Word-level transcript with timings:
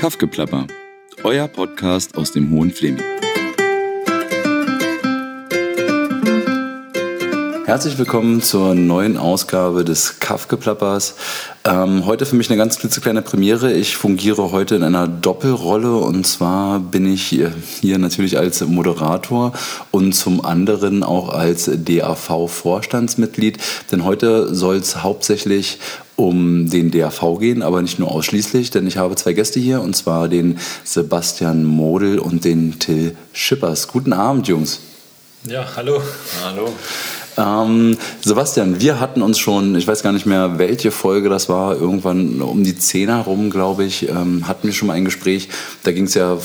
Kaffgeplapper, 0.00 0.66
euer 1.24 1.46
Podcast 1.46 2.16
aus 2.16 2.32
dem 2.32 2.50
Hohen 2.50 2.70
Fleming. 2.70 3.04
Herzlich 7.70 7.98
willkommen 7.98 8.42
zur 8.42 8.74
neuen 8.74 9.16
Ausgabe 9.16 9.84
des 9.84 10.18
Kaffgeplappers. 10.18 11.14
Ähm, 11.62 12.04
heute 12.04 12.26
für 12.26 12.34
mich 12.34 12.50
eine 12.50 12.56
ganz 12.56 12.80
klitzekleine 12.80 13.22
Premiere. 13.22 13.72
Ich 13.72 13.96
fungiere 13.96 14.50
heute 14.50 14.74
in 14.74 14.82
einer 14.82 15.06
Doppelrolle 15.06 15.94
und 15.94 16.26
zwar 16.26 16.80
bin 16.80 17.06
ich 17.06 17.22
hier, 17.22 17.52
hier 17.80 17.98
natürlich 17.98 18.36
als 18.36 18.60
Moderator 18.62 19.52
und 19.92 20.14
zum 20.14 20.44
anderen 20.44 21.04
auch 21.04 21.28
als 21.28 21.70
DAV-Vorstandsmitglied. 21.72 23.58
Denn 23.92 24.04
heute 24.04 24.52
soll 24.52 24.74
es 24.74 25.04
hauptsächlich 25.04 25.78
um 26.16 26.68
den 26.68 26.90
DAV 26.90 27.38
gehen, 27.38 27.62
aber 27.62 27.82
nicht 27.82 28.00
nur 28.00 28.10
ausschließlich, 28.10 28.72
denn 28.72 28.88
ich 28.88 28.96
habe 28.96 29.14
zwei 29.14 29.32
Gäste 29.32 29.60
hier 29.60 29.80
und 29.80 29.94
zwar 29.94 30.26
den 30.26 30.58
Sebastian 30.82 31.64
Model 31.64 32.18
und 32.18 32.44
den 32.44 32.80
Till 32.80 33.16
Schippers. 33.32 33.86
Guten 33.86 34.12
Abend, 34.12 34.48
Jungs. 34.48 34.80
Ja, 35.44 35.64
hallo. 35.76 36.02
Hallo. 36.44 36.72
Ähm, 37.36 37.96
Sebastian, 38.22 38.80
wir 38.80 39.00
hatten 39.00 39.22
uns 39.22 39.38
schon, 39.38 39.76
ich 39.76 39.86
weiß 39.86 40.02
gar 40.02 40.12
nicht 40.12 40.26
mehr, 40.26 40.58
welche 40.58 40.90
Folge 40.90 41.28
das 41.28 41.48
war, 41.48 41.76
irgendwann 41.76 42.42
um 42.42 42.64
die 42.64 42.76
10 42.76 43.08
herum, 43.08 43.50
glaube 43.50 43.84
ich, 43.84 44.08
ähm, 44.08 44.46
hatten 44.46 44.66
wir 44.66 44.74
schon 44.74 44.88
mal 44.88 44.94
ein 44.94 45.04
Gespräch. 45.04 45.48
Da 45.82 45.92
ging 45.92 46.04
es 46.04 46.14
ja 46.14 46.36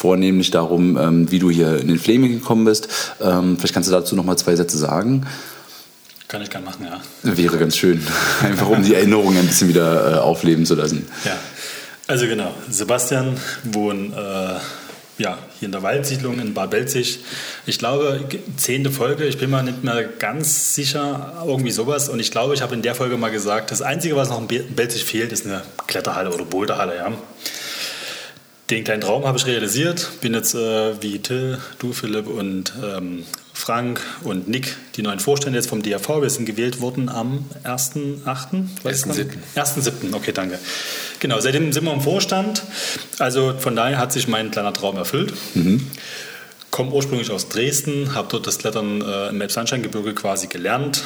vornehmlich 0.00 0.50
darum, 0.50 0.96
ähm, 0.96 1.30
wie 1.30 1.38
du 1.38 1.50
hier 1.50 1.78
in 1.78 1.88
den 1.88 1.98
Flaming 1.98 2.32
gekommen 2.32 2.64
bist. 2.64 2.88
Ähm, 3.20 3.56
vielleicht 3.58 3.74
kannst 3.74 3.88
du 3.88 3.92
dazu 3.92 4.16
noch 4.16 4.24
mal 4.24 4.36
zwei 4.36 4.56
Sätze 4.56 4.78
sagen. 4.78 5.26
Kann 6.28 6.42
ich 6.42 6.48
gerne 6.48 6.64
machen, 6.64 6.86
ja. 6.86 7.00
Wäre 7.36 7.58
ganz 7.58 7.76
schön. 7.76 8.06
Einfach 8.42 8.68
um 8.68 8.82
die 8.82 8.94
Erinnerungen 8.94 9.38
ein 9.38 9.46
bisschen 9.46 9.68
wieder 9.68 10.16
äh, 10.16 10.18
aufleben 10.20 10.64
zu 10.64 10.74
lassen. 10.74 11.06
Ja, 11.24 11.36
also 12.06 12.26
genau. 12.26 12.54
Sebastian 12.68 13.36
wohnt 13.64 14.14
äh, 14.14 14.54
ja, 15.20 15.38
hier 15.58 15.66
in 15.66 15.72
der 15.72 15.82
Waldsiedlung 15.82 16.40
in 16.40 16.54
Bad 16.54 16.70
Belzig. 16.70 17.20
Ich 17.66 17.78
glaube, 17.78 18.24
zehnte 18.56 18.90
Folge, 18.90 19.26
ich 19.26 19.38
bin 19.38 19.50
mir 19.50 19.62
nicht 19.62 19.84
mehr 19.84 20.04
ganz 20.04 20.74
sicher, 20.74 21.44
irgendwie 21.46 21.70
sowas. 21.70 22.08
Und 22.08 22.18
ich 22.18 22.30
glaube, 22.30 22.54
ich 22.54 22.62
habe 22.62 22.74
in 22.74 22.82
der 22.82 22.94
Folge 22.94 23.16
mal 23.16 23.30
gesagt, 23.30 23.70
das 23.70 23.82
Einzige, 23.82 24.16
was 24.16 24.30
noch 24.30 24.40
in 24.40 24.74
Belzig 24.74 25.04
fehlt, 25.04 25.30
ist 25.30 25.46
eine 25.46 25.62
Kletterhalle 25.86 26.32
oder 26.32 26.44
Boulderhalle. 26.44 26.96
Ja. 26.96 27.12
Den 28.70 28.84
kleinen 28.84 29.02
Traum 29.02 29.26
habe 29.26 29.36
ich 29.36 29.46
realisiert. 29.46 30.10
Bin 30.22 30.32
jetzt 30.32 30.54
äh, 30.54 31.02
wie 31.02 31.18
Till, 31.18 31.58
du, 31.78 31.92
Philipp 31.92 32.26
und 32.26 32.72
ähm, 32.82 33.24
Frank 33.52 34.00
und 34.22 34.48
Nick, 34.48 34.76
die 34.96 35.02
neuen 35.02 35.20
Vorstände 35.20 35.58
jetzt 35.58 35.68
vom 35.68 35.82
DAV. 35.82 36.22
Wir 36.22 36.30
sind 36.30 36.46
gewählt 36.46 36.80
worden 36.80 37.08
am 37.08 37.46
1.8. 37.64 38.24
1.7. 38.84 39.28
1.7. 39.56 40.14
Okay, 40.14 40.32
danke. 40.32 40.58
Genau, 41.18 41.40
seitdem 41.40 41.72
sind 41.72 41.84
wir 41.84 41.92
im 41.92 42.00
Vorstand. 42.00 42.62
Also 43.18 43.54
von 43.58 43.76
daher 43.76 43.98
hat 43.98 44.12
sich 44.12 44.28
mein 44.28 44.50
kleiner 44.50 44.72
Traum 44.72 44.96
erfüllt. 44.96 45.34
Mhm. 45.54 45.86
Komme 46.70 46.92
ursprünglich 46.92 47.30
aus 47.30 47.48
Dresden, 47.48 48.14
habe 48.14 48.28
dort 48.30 48.46
das 48.46 48.58
Klettern 48.58 49.02
äh, 49.02 49.28
im 49.28 49.40
Elbsandsteingebirge 49.40 50.14
quasi 50.14 50.46
gelernt 50.46 51.02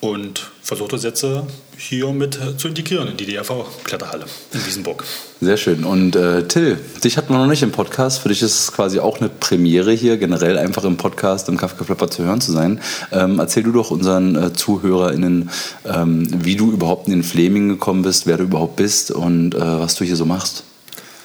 und 0.00 0.50
versucht 0.62 0.92
das 0.92 1.02
jetzt 1.04 1.22
äh, 1.24 1.42
hier 1.78 2.12
mit 2.12 2.38
zu 2.58 2.68
integrieren 2.68 3.08
in 3.08 3.16
die 3.16 3.26
DRV-Kletterhalle 3.26 4.24
in 4.52 4.66
Wiesenburg. 4.66 5.04
Sehr 5.40 5.56
schön. 5.56 5.84
Und 5.84 6.16
äh, 6.16 6.46
Till, 6.46 6.78
dich 7.04 7.16
hatten 7.16 7.32
wir 7.32 7.38
noch 7.38 7.46
nicht 7.46 7.62
im 7.62 7.72
Podcast. 7.72 8.20
Für 8.20 8.28
dich 8.28 8.42
ist 8.42 8.60
es 8.60 8.72
quasi 8.72 8.98
auch 8.98 9.20
eine 9.20 9.28
Premiere 9.28 9.92
hier, 9.92 10.16
generell 10.16 10.58
einfach 10.58 10.84
im 10.84 10.96
Podcast 10.96 11.48
im 11.48 11.56
Kafka 11.56 12.10
zu 12.10 12.24
hören 12.24 12.40
zu 12.40 12.52
sein. 12.52 12.80
Ähm, 13.12 13.38
erzähl 13.38 13.62
du 13.62 13.72
doch 13.72 13.90
unseren 13.90 14.36
äh, 14.36 14.52
ZuhörerInnen, 14.52 15.50
ähm, 15.84 16.26
wie 16.44 16.56
du 16.56 16.72
überhaupt 16.72 17.08
in 17.08 17.12
den 17.12 17.22
Fleming 17.22 17.68
gekommen 17.68 18.02
bist, 18.02 18.26
wer 18.26 18.36
du 18.38 18.44
überhaupt 18.44 18.76
bist 18.76 19.10
und 19.10 19.54
äh, 19.54 19.58
was 19.58 19.94
du 19.96 20.04
hier 20.04 20.16
so 20.16 20.24
machst. 20.24 20.64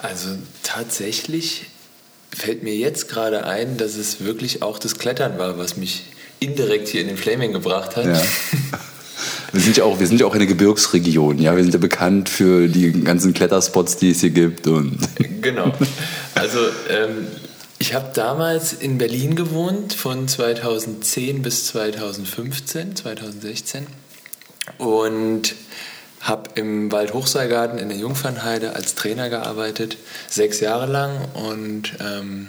Also 0.01 0.29
tatsächlich 0.63 1.65
fällt 2.31 2.63
mir 2.63 2.75
jetzt 2.75 3.09
gerade 3.09 3.45
ein, 3.45 3.77
dass 3.77 3.95
es 3.95 4.23
wirklich 4.23 4.61
auch 4.61 4.79
das 4.79 4.97
Klettern 4.97 5.37
war, 5.37 5.57
was 5.57 5.77
mich 5.77 6.05
indirekt 6.41 6.89
hier 6.89 7.01
in 7.01 7.07
den 7.07 7.17
Flaming 7.17 7.53
gebracht 7.53 7.95
hat. 7.95 8.05
Ja. 8.05 8.21
Wir 9.53 9.59
sind 9.59 9.75
ja 9.75 9.83
auch, 9.83 9.99
wir 9.99 10.07
sind 10.07 10.21
ja 10.21 10.25
auch 10.25 10.33
eine 10.33 10.47
Gebirgsregion, 10.47 11.37
ja. 11.37 11.57
Wir 11.57 11.63
sind 11.63 11.73
ja 11.73 11.79
bekannt 11.79 12.29
für 12.29 12.69
die 12.69 13.03
ganzen 13.03 13.33
Kletterspots, 13.33 13.97
die 13.97 14.11
es 14.11 14.21
hier 14.21 14.29
gibt. 14.29 14.65
Und 14.65 14.97
genau. 15.41 15.73
Also 16.35 16.59
ähm, 16.89 17.27
ich 17.77 17.93
habe 17.93 18.11
damals 18.13 18.71
in 18.71 18.97
Berlin 18.97 19.35
gewohnt, 19.35 19.93
von 19.93 20.29
2010 20.29 21.41
bis 21.41 21.65
2015, 21.67 22.95
2016. 22.95 23.87
Und 24.77 25.53
habe 26.21 26.51
im 26.55 26.91
Waldhochseilgarten 26.91 27.77
in 27.77 27.89
der 27.89 27.97
Jungfernheide 27.97 28.75
als 28.75 28.95
Trainer 28.95 29.29
gearbeitet, 29.29 29.97
sechs 30.29 30.61
Jahre 30.61 30.85
lang. 30.85 31.27
Und 31.33 31.93
ähm, 31.99 32.47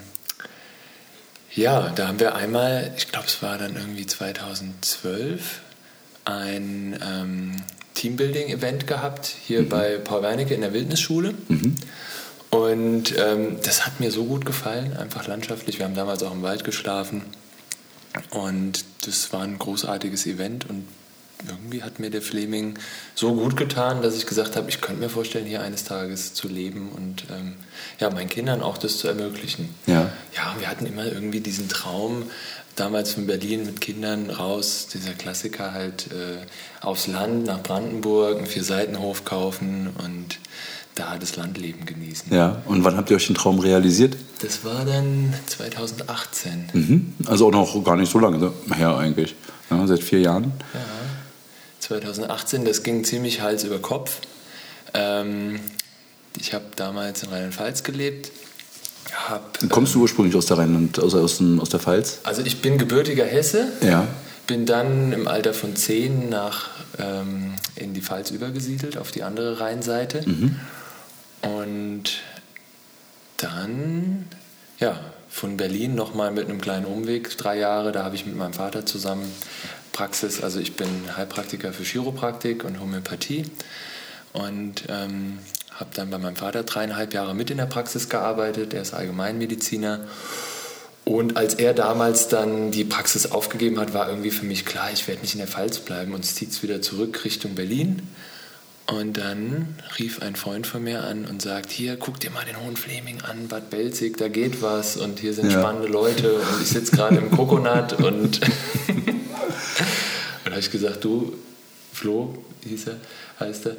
ja, 1.55 1.91
da 1.91 2.09
haben 2.09 2.21
wir 2.21 2.35
einmal, 2.35 2.93
ich 2.97 3.11
glaube, 3.11 3.27
es 3.27 3.43
war 3.43 3.59
dann 3.59 3.77
irgendwie 3.77 4.07
2012, 4.07 5.61
ein 6.25 6.99
ähm, 7.05 7.57
Teambuilding-Event 7.95 8.87
gehabt, 8.87 9.27
hier 9.27 9.63
mhm. 9.63 9.69
bei 9.69 9.99
Paul 9.99 10.23
Wernicke 10.23 10.55
in 10.55 10.61
der 10.61 10.73
Wildnisschule. 10.73 11.35
Mhm. 11.49 11.77
Und 12.51 13.15
ähm, 13.19 13.57
das 13.65 13.87
hat 13.87 14.01
mir 14.01 14.11
so 14.11 14.25
gut 14.25 14.45
gefallen, 14.45 14.97
einfach 14.97 15.27
landschaftlich. 15.27 15.79
Wir 15.79 15.87
haben 15.87 15.95
damals 15.95 16.23
auch 16.23 16.33
im 16.33 16.43
Wald 16.43 16.65
geschlafen. 16.65 17.23
Und 18.31 18.85
das 19.07 19.33
war 19.33 19.43
ein 19.43 19.59
großartiges 19.59 20.27
Event 20.27 20.69
und 20.69 20.87
irgendwie 21.49 21.83
hat 21.83 21.99
mir 21.99 22.11
der 22.11 22.23
Fleming 22.23 22.75
so 23.15 23.35
gut 23.35 23.57
getan, 23.57 24.03
dass 24.03 24.17
ich 24.17 24.27
gesagt 24.27 24.57
habe, 24.57 24.69
ich 24.69 24.81
könnte 24.81 25.01
mir 25.01 25.09
vorstellen, 25.09 25.47
hier 25.47 25.63
eines 25.63 25.85
Tages 25.85 26.35
zu 26.35 26.49
leben 26.49 26.91
und 26.95 27.25
ähm, 27.31 27.55
ja, 28.01 28.11
meinen 28.11 28.29
Kindern 28.29 28.63
auch 28.63 28.79
das 28.79 28.99
zu 28.99 29.09
ermöglichen. 29.09 29.69
Ja. 29.87 30.13
ja, 30.35 30.55
wir 30.59 30.69
hatten 30.69 30.87
immer 30.87 31.07
irgendwie 31.07 31.41
diesen 31.41 31.69
Traum, 31.69 32.25
damals 32.77 33.15
von 33.15 33.27
Berlin 33.27 33.67
mit 33.67 33.81
Kindern 33.81 34.31
raus, 34.31 34.89
dieser 34.93 35.13
Klassiker 35.13 35.73
halt 35.73 36.09
äh, 36.13 36.47
aufs 36.85 37.07
Land, 37.07 37.47
nach 37.47 37.63
Brandenburg, 37.63 38.39
einen 38.39 38.47
Vier-Seitenhof 38.47 39.25
kaufen 39.25 39.91
und 40.03 40.39
da 40.95 41.17
das 41.19 41.37
Landleben 41.37 41.87
genießen. 41.87 42.35
Ja, 42.35 42.63
und 42.67 42.85
wann 42.85 42.97
habt 42.97 43.11
ihr 43.11 43.17
euch 43.17 43.27
den 43.27 43.37
Traum 43.37 43.59
realisiert? 43.59 44.17
Das 44.41 44.65
war 44.65 44.85
dann 44.85 45.33
2018. 45.47 46.69
Mhm. 46.73 47.15
Also 47.27 47.47
auch 47.47 47.53
noch 47.53 47.85
gar 47.85 47.97
nicht 47.97 48.13
so 48.13 48.19
lange 48.19 48.53
her 48.75 48.97
eigentlich, 48.97 49.35
ja, 49.71 49.87
seit 49.87 50.03
vier 50.03 50.21
Jahren. 50.21 50.53
Ja. 50.75 50.81
2018, 51.83 52.65
das 52.65 52.83
ging 52.83 53.05
ziemlich 53.05 53.41
Hals 53.41 53.65
über 53.65 53.81
Kopf. 53.81 54.21
Ähm, 54.95 55.59
ich 56.39 56.55
habe 56.55 56.65
damals 56.77 57.25
in 57.25 57.31
Rheinland-Pfalz 57.31 57.83
gelebt. 57.83 58.31
Hab, 59.29 59.59
Kommst 59.69 59.95
du 59.95 60.01
ursprünglich 60.01 60.37
aus 60.37 60.47
der 60.47 60.59
Rheinland, 60.59 60.99
also 61.01 61.21
aus, 61.21 61.43
aus 61.43 61.69
der 61.69 61.81
Pfalz? 61.81 62.21
Also 62.23 62.43
ich 62.43 62.63
bin 62.63 62.79
gebürtiger 62.79 63.25
Hesse. 63.25 63.73
Ja. 63.83 64.07
Bin 64.47 64.65
dann 64.65 65.13
im 65.13 65.27
Alter 65.29 65.55
von 65.55 65.77
zehn 65.77 66.29
nach 66.29 66.71
ähm, 66.99 67.55
in 67.75 67.95
die 67.95 68.01
Pfalz 68.01 68.31
übergesiedelt, 68.31 68.97
auf 68.97 69.11
die 69.11 69.25
andere 69.25 69.61
Rheinseite. 69.61 70.23
Mhm. 70.27 70.57
Und 71.43 72.05
dann, 73.39 74.27
ja, 74.79 75.01
von 75.29 75.57
Berlin 75.57 75.95
nochmal 75.97 76.31
mit 76.31 76.49
einem 76.49 76.61
kleinen 76.61 76.87
Umweg, 76.87 77.37
drei 77.39 77.59
Jahre, 77.59 77.91
da 77.91 78.05
habe 78.05 78.15
ich 78.15 78.25
mit 78.25 78.37
meinem 78.37 78.53
Vater 78.53 78.87
zusammen 78.87 79.31
Praxis, 79.93 80.43
also 80.43 80.59
ich 80.59 80.75
bin 80.75 80.89
Heilpraktiker 81.17 81.73
für 81.73 81.85
Chiropraktik 81.85 82.65
und 82.65 82.81
Homöopathie 82.81 83.45
und 84.33 84.85
ähm, 84.89 85.39
habe 85.71 85.91
dann 85.95 86.11
bei 86.11 86.19
meinem 86.19 86.37
Vater 86.37 86.63
dreieinhalb 86.63 87.15
Jahre 87.15 87.35
mit 87.35 87.51
in 87.51 87.59
der 87.59 87.67
Praxis 87.67 88.09
gearbeitet. 88.09 88.75
Er 88.75 88.83
ist 88.83 88.95
Allgemeinmediziner. 88.95 90.01
Und 91.05 91.37
als 91.37 91.55
er 91.55 91.75
damals 91.75 92.29
dann 92.29 92.71
die 92.71 92.85
Praxis 92.85 93.33
aufgegeben 93.33 93.81
hat, 93.81 93.93
war 93.93 94.09
irgendwie 94.09 94.31
für 94.31 94.45
mich 94.45 94.65
klar, 94.65 94.91
ich 94.93 95.09
werde 95.09 95.23
nicht 95.23 95.35
in 95.35 95.39
der 95.39 95.49
Pfalz 95.49 95.81
bleiben 95.81 96.15
und 96.15 96.25
zieht 96.25 96.51
es 96.51 96.63
wieder 96.63 96.81
zurück 96.81 97.25
Richtung 97.25 97.55
Berlin. 97.55 98.09
Und 98.87 99.17
dann 99.17 99.77
rief 99.99 100.23
ein 100.23 100.37
Freund 100.37 100.67
von 100.67 100.83
mir 100.83 101.05
an 101.05 101.25
und 101.25 101.41
sagt, 101.41 101.71
hier, 101.71 101.97
guck 101.97 102.21
dir 102.21 102.31
mal 102.31 102.45
den 102.45 102.61
Hohen 102.61 102.77
Fleming 102.77 103.21
an, 103.23 103.49
Bad 103.49 103.71
Belzig, 103.71 104.17
da 104.19 104.29
geht 104.29 104.61
was 104.61 104.97
und 104.97 105.21
hier 105.21 105.33
sind 105.35 105.51
ja. 105.51 105.61
spannende 105.61 105.89
Leute 105.89 106.35
und 106.35 106.63
ich 106.63 106.69
sitze 106.69 106.97
gerade 106.97 107.17
im 107.17 107.31
Kokonat 107.31 107.95
und 107.95 108.41
dann 110.53 110.59
habe 110.59 110.67
ich 110.67 110.71
gesagt, 110.71 111.03
du, 111.03 111.33
Flo, 111.95 112.35
hieß 112.65 112.89
er, 112.89 112.97
heißt 113.41 113.67
er, 113.67 113.77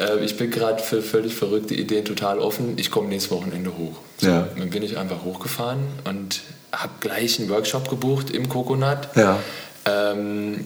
äh, 0.00 0.24
ich 0.24 0.36
bin 0.36 0.50
gerade 0.50 0.82
für 0.82 1.00
völlig 1.00 1.36
verrückte 1.36 1.74
Ideen 1.76 2.04
total 2.04 2.40
offen, 2.40 2.76
ich 2.78 2.90
komme 2.90 3.08
nächstes 3.08 3.30
Wochenende 3.30 3.78
hoch. 3.78 3.98
So, 4.18 4.26
ja. 4.26 4.48
Dann 4.58 4.70
bin 4.70 4.82
ich 4.82 4.98
einfach 4.98 5.22
hochgefahren 5.22 5.84
und 6.02 6.40
habe 6.72 6.94
gleich 6.98 7.38
einen 7.38 7.48
Workshop 7.48 7.88
gebucht 7.88 8.30
im 8.30 8.48
Coconut. 8.48 9.08
Ja. 9.14 9.38
Ähm, 9.84 10.64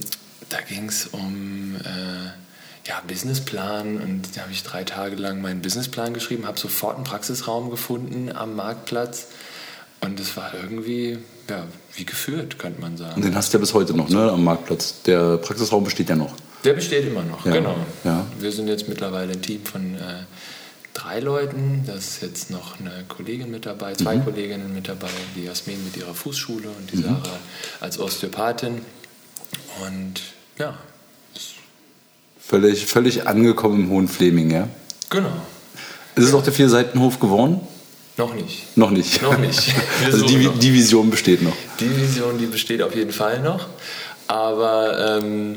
da 0.49 0.63
ging 0.63 0.89
es 0.89 1.09
um 1.09 1.77
äh, 1.85 2.89
ja, 2.89 3.03
Businessplan 3.07 3.99
und 3.99 4.35
da 4.35 4.41
habe 4.41 4.53
ich 4.53 4.63
drei 4.63 4.85
Tage 4.85 5.17
lang 5.17 5.43
meinen 5.43 5.61
Businessplan 5.61 6.15
geschrieben, 6.15 6.47
habe 6.47 6.59
sofort 6.59 6.97
einen 6.97 7.05
Praxisraum 7.05 7.71
gefunden 7.71 8.35
am 8.35 8.57
Marktplatz 8.57 9.27
und 10.01 10.19
es 10.19 10.37
war 10.37 10.53
irgendwie 10.55 11.19
ja, 11.49 11.65
wie 11.95 12.05
geführt, 12.05 12.59
könnte 12.59 12.81
man 12.81 12.97
sagen. 12.97 13.17
Und 13.17 13.25
den 13.25 13.35
hast 13.35 13.53
du 13.53 13.59
ja 13.59 13.61
bis 13.61 13.75
heute 13.75 13.95
noch, 13.95 14.09
ne, 14.09 14.31
am 14.31 14.45
Marktplatz. 14.45 15.03
Der 15.03 15.37
Praxisraum 15.39 15.85
besteht 15.85 16.09
ja 16.09 16.17
noch. 16.17 16.35
Der 16.65 16.75
besteht 16.75 17.07
immer 17.07 17.23
noch, 17.23 17.45
ja. 17.45 17.53
genau. 17.53 17.77
Ja. 18.05 18.27
Wir 18.39 18.53
sind 18.53 18.69
jetzt 18.69 18.89
mittlerweile 18.89 19.33
ein 19.33 19.43
Team 19.43 19.65
von 19.65 19.95
äh, 19.95 20.25
drei 20.95 21.21
Leuten. 21.21 21.85
Da 21.87 21.95
ist 21.95 22.23
jetzt 22.23 22.51
noch 22.51 22.79
eine 22.79 23.05
Kollegin 23.09 23.51
mit 23.51 23.67
dabei, 23.67 23.95
zwei 23.95 24.17
mhm. 24.17 24.25
Kolleginnen 24.25 24.73
mit 24.73 24.89
dabei, 24.89 25.09
die 25.37 25.45
Jasmin 25.45 25.83
mit 25.85 25.97
ihrer 25.97 26.15
Fußschule 26.15 26.69
und 26.69 26.93
die 26.93 26.97
mhm. 26.97 27.03
Sarah 27.03 27.39
als 27.81 27.99
Osteopathin. 27.99 28.83
Und 29.85 30.21
ja. 30.59 30.77
Völlig, 32.39 32.87
völlig 32.87 33.27
angekommen 33.27 33.85
im 33.85 33.91
Hohen 33.91 34.09
Fleming, 34.09 34.51
ja? 34.51 34.69
Genau. 35.09 35.33
Ist 36.17 36.25
es 36.25 36.35
auch 36.35 36.43
der 36.43 36.53
Vierseitenhof 36.53 37.21
geworden? 37.21 37.61
Noch 38.21 38.35
nicht. 38.35 38.77
Noch 38.77 38.91
nicht. 38.91 39.23
Noch 39.23 39.39
nicht. 39.39 39.75
also 40.05 40.27
die, 40.27 40.37
noch. 40.45 40.59
die 40.59 40.75
Vision 40.75 41.09
besteht 41.09 41.41
noch. 41.41 41.57
Die 41.81 41.97
Vision, 41.97 42.37
die 42.37 42.45
besteht 42.45 42.83
auf 42.83 42.95
jeden 42.95 43.13
Fall 43.13 43.41
noch. 43.41 43.67
Aber 44.29 45.19
ähm, 45.19 45.57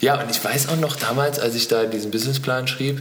ja, 0.00 0.20
und 0.20 0.28
ich 0.28 0.44
weiß 0.44 0.70
auch 0.70 0.76
noch 0.76 0.96
damals, 0.96 1.38
als 1.38 1.54
ich 1.54 1.68
da 1.68 1.84
diesen 1.84 2.10
Businessplan 2.10 2.66
schrieb, 2.66 3.00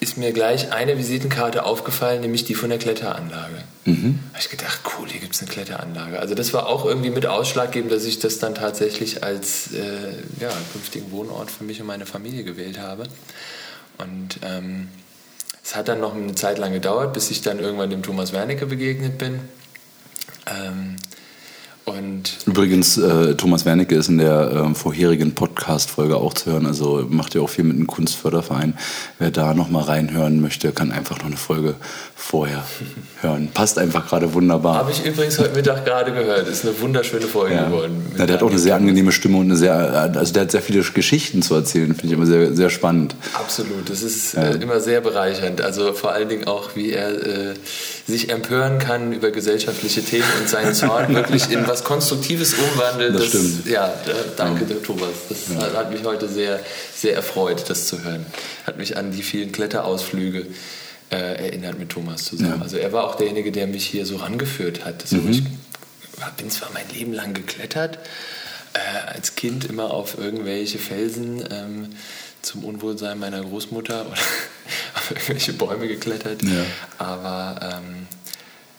ist 0.00 0.18
mir 0.18 0.32
gleich 0.32 0.72
eine 0.72 0.98
Visitenkarte 0.98 1.64
aufgefallen, 1.64 2.20
nämlich 2.20 2.44
die 2.44 2.56
von 2.56 2.68
der 2.68 2.80
Kletteranlage. 2.80 3.62
Mhm. 3.84 4.18
Da 4.32 4.38
habe 4.38 4.40
ich 4.40 4.50
gedacht, 4.50 4.80
cool, 4.98 5.08
hier 5.08 5.20
gibt 5.20 5.36
es 5.36 5.40
eine 5.40 5.50
Kletteranlage. 5.50 6.18
Also 6.18 6.34
das 6.34 6.52
war 6.52 6.66
auch 6.66 6.84
irgendwie 6.84 7.10
mit 7.10 7.26
ausschlaggebend, 7.26 7.92
dass 7.92 8.04
ich 8.04 8.18
das 8.18 8.40
dann 8.40 8.56
tatsächlich 8.56 9.22
als 9.22 9.72
äh, 9.72 10.42
ja, 10.42 10.50
künftigen 10.72 11.12
Wohnort 11.12 11.52
für 11.52 11.62
mich 11.62 11.80
und 11.80 11.86
meine 11.86 12.06
Familie 12.06 12.42
gewählt 12.42 12.80
habe. 12.80 13.04
Und 13.98 14.40
ähm, 14.42 14.88
es 15.68 15.76
hat 15.76 15.88
dann 15.88 16.00
noch 16.00 16.14
eine 16.14 16.34
Zeit 16.34 16.56
lang 16.56 16.72
gedauert, 16.72 17.12
bis 17.12 17.30
ich 17.30 17.42
dann 17.42 17.58
irgendwann 17.58 17.90
dem 17.90 18.02
Thomas 18.02 18.32
Wernicke 18.32 18.64
begegnet 18.64 19.18
bin. 19.18 19.40
Ähm, 20.46 20.96
und 21.88 22.38
Übrigens, 22.46 22.98
äh, 22.98 23.34
Thomas 23.34 23.64
Wernicke 23.64 23.94
ist 23.94 24.08
in 24.08 24.18
der 24.18 24.50
äh, 24.50 24.74
vorherigen 24.74 25.34
Podcast-Folge 25.34 26.16
auch 26.16 26.34
zu 26.34 26.52
hören. 26.52 26.66
Also 26.66 27.06
macht 27.08 27.34
ja 27.34 27.40
auch 27.40 27.48
viel 27.48 27.64
mit 27.64 27.78
dem 27.78 27.86
Kunstförderverein. 27.86 28.74
Wer 29.18 29.30
da 29.30 29.54
nochmal 29.54 29.84
reinhören 29.84 30.40
möchte, 30.40 30.72
kann 30.72 30.92
einfach 30.92 31.18
noch 31.18 31.26
eine 31.26 31.36
Folge 31.36 31.74
vorher 32.14 32.64
hören. 33.20 33.48
Passt 33.52 33.78
einfach 33.78 34.06
gerade 34.08 34.32
wunderbar. 34.34 34.76
Habe 34.76 34.90
ich 34.90 35.04
übrigens 35.04 35.38
heute 35.38 35.54
Mittag 35.54 35.84
gerade 35.84 36.12
gehört. 36.12 36.48
Ist 36.48 36.64
eine 36.64 36.80
wunderschöne 36.80 37.26
Folge 37.26 37.54
ja. 37.54 37.66
geworden. 37.66 38.06
Ja, 38.16 38.26
der 38.26 38.36
hat 38.36 38.42
auch 38.42 38.50
eine 38.50 38.58
sehr 38.58 38.76
angenehme 38.76 39.12
Stimme 39.12 39.38
und 39.38 39.46
eine 39.46 39.56
sehr, 39.56 39.74
also 39.74 40.32
der 40.32 40.42
hat 40.42 40.50
sehr 40.50 40.62
viele 40.62 40.82
Geschichten 40.82 41.42
zu 41.42 41.54
erzählen. 41.54 41.94
Finde 41.94 42.06
ich 42.06 42.12
immer 42.12 42.26
sehr, 42.26 42.54
sehr 42.54 42.70
spannend. 42.70 43.14
Absolut. 43.34 43.88
Das 43.88 44.02
ist 44.02 44.34
ja. 44.34 44.42
äh, 44.42 44.56
immer 44.56 44.80
sehr 44.80 45.00
bereichernd. 45.00 45.60
Also 45.60 45.92
vor 45.92 46.12
allen 46.12 46.28
Dingen 46.28 46.46
auch, 46.46 46.76
wie 46.76 46.92
er 46.92 47.10
äh, 47.10 47.54
sich 48.08 48.30
empören 48.30 48.78
kann 48.78 49.12
über 49.12 49.30
gesellschaftliche 49.30 50.02
Themen 50.02 50.26
und 50.40 50.48
seinen 50.48 50.74
Zorn 50.74 51.14
wirklich 51.14 51.50
in 51.50 51.68
was 51.68 51.84
Konstruktives 51.84 52.54
umwandelt. 52.54 53.14
Das, 53.14 53.20
das 53.20 53.28
stimmt. 53.28 53.66
Ja, 53.66 53.92
danke, 54.36 54.64
ja. 54.64 54.76
Thomas. 54.82 55.10
Das 55.28 55.38
ja. 55.54 55.78
hat 55.78 55.92
mich 55.92 56.02
heute 56.04 56.26
sehr, 56.26 56.58
sehr 56.94 57.14
erfreut, 57.14 57.68
das 57.68 57.86
zu 57.86 58.02
hören. 58.02 58.24
Hat 58.66 58.78
mich 58.78 58.96
an 58.96 59.12
die 59.12 59.22
vielen 59.22 59.52
Kletterausflüge 59.52 60.46
äh, 61.10 61.16
erinnert 61.16 61.78
mit 61.78 61.90
Thomas 61.90 62.24
zusammen. 62.24 62.56
Ja. 62.56 62.62
Also 62.62 62.78
er 62.78 62.92
war 62.94 63.04
auch 63.04 63.14
derjenige, 63.14 63.52
der 63.52 63.66
mich 63.66 63.86
hier 63.86 64.06
so 64.06 64.16
rangeführt 64.16 64.86
hat. 64.86 65.02
Also 65.02 65.16
mhm. 65.16 65.30
Ich 65.30 65.42
bin 66.38 66.50
zwar 66.50 66.70
mein 66.72 66.88
Leben 66.88 67.12
lang 67.12 67.34
geklettert, 67.34 67.98
äh, 68.72 69.14
als 69.14 69.34
Kind 69.34 69.66
immer 69.66 69.90
auf 69.90 70.16
irgendwelche 70.16 70.78
Felsen 70.78 71.44
ähm, 71.50 71.88
zum 72.42 72.64
Unwohlsein 72.64 73.18
meiner 73.18 73.42
Großmutter 73.42 74.06
oder 74.06 74.20
auf 74.94 75.10
irgendwelche 75.10 75.52
Bäume 75.52 75.88
geklettert, 75.88 76.42
ja. 76.42 76.64
aber 76.98 77.60
ähm, 77.62 78.06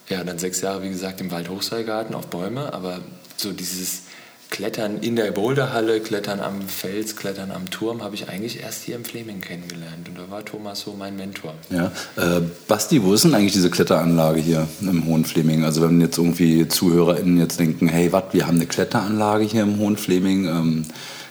ja, 0.10 0.24
dann 0.24 0.40
sechs 0.40 0.62
Jahre, 0.62 0.84
wie 0.84 0.90
gesagt, 0.90 1.22
im 1.22 1.32
Waldhochseilgarten 1.32 2.16
auf 2.16 2.28
Bäume, 2.28 2.74
aber 2.74 3.00
so 3.38 3.52
dieses 3.52 4.04
Klettern 4.50 4.98
in 5.02 5.16
der 5.16 5.32
Boulderhalle, 5.32 6.00
Klettern 6.00 6.40
am 6.40 6.62
Fels, 6.62 7.16
Klettern 7.16 7.52
am 7.52 7.70
Turm 7.70 8.02
habe 8.02 8.16
ich 8.16 8.30
eigentlich 8.30 8.62
erst 8.62 8.84
hier 8.84 8.96
im 8.96 9.06
Fleming 9.06 9.42
kennengelernt. 9.42 10.10
Und 10.10 10.18
da 10.18 10.32
war 10.32 10.44
Thomas 10.44 10.82
so 10.82 10.96
mein 10.98 11.16
Mentor. 11.16 11.54
Ja. 11.70 11.92
Äh, 12.16 12.42
Basti, 12.68 13.04
wo 13.04 13.14
ist 13.14 13.26
denn 13.26 13.36
eigentlich 13.36 13.54
diese 13.54 13.70
Kletteranlage 13.70 14.42
hier 14.42 14.68
im 14.82 15.06
Hohen 15.06 15.24
Fleming? 15.24 15.66
Also 15.66 15.84
wenn 15.84 16.02
jetzt 16.02 16.18
irgendwie 16.18 16.68
ZuhörerInnen 16.68 17.38
jetzt 17.38 17.60
denken, 17.60 17.88
hey, 17.88 18.12
was, 18.12 18.24
wir 18.32 18.48
haben 18.48 18.56
eine 18.56 18.66
Kletteranlage 18.66 19.46
hier 19.46 19.62
im 19.62 19.78
Hohen 19.78 19.98
Fleming. 19.98 20.46
Ähm, 20.46 20.86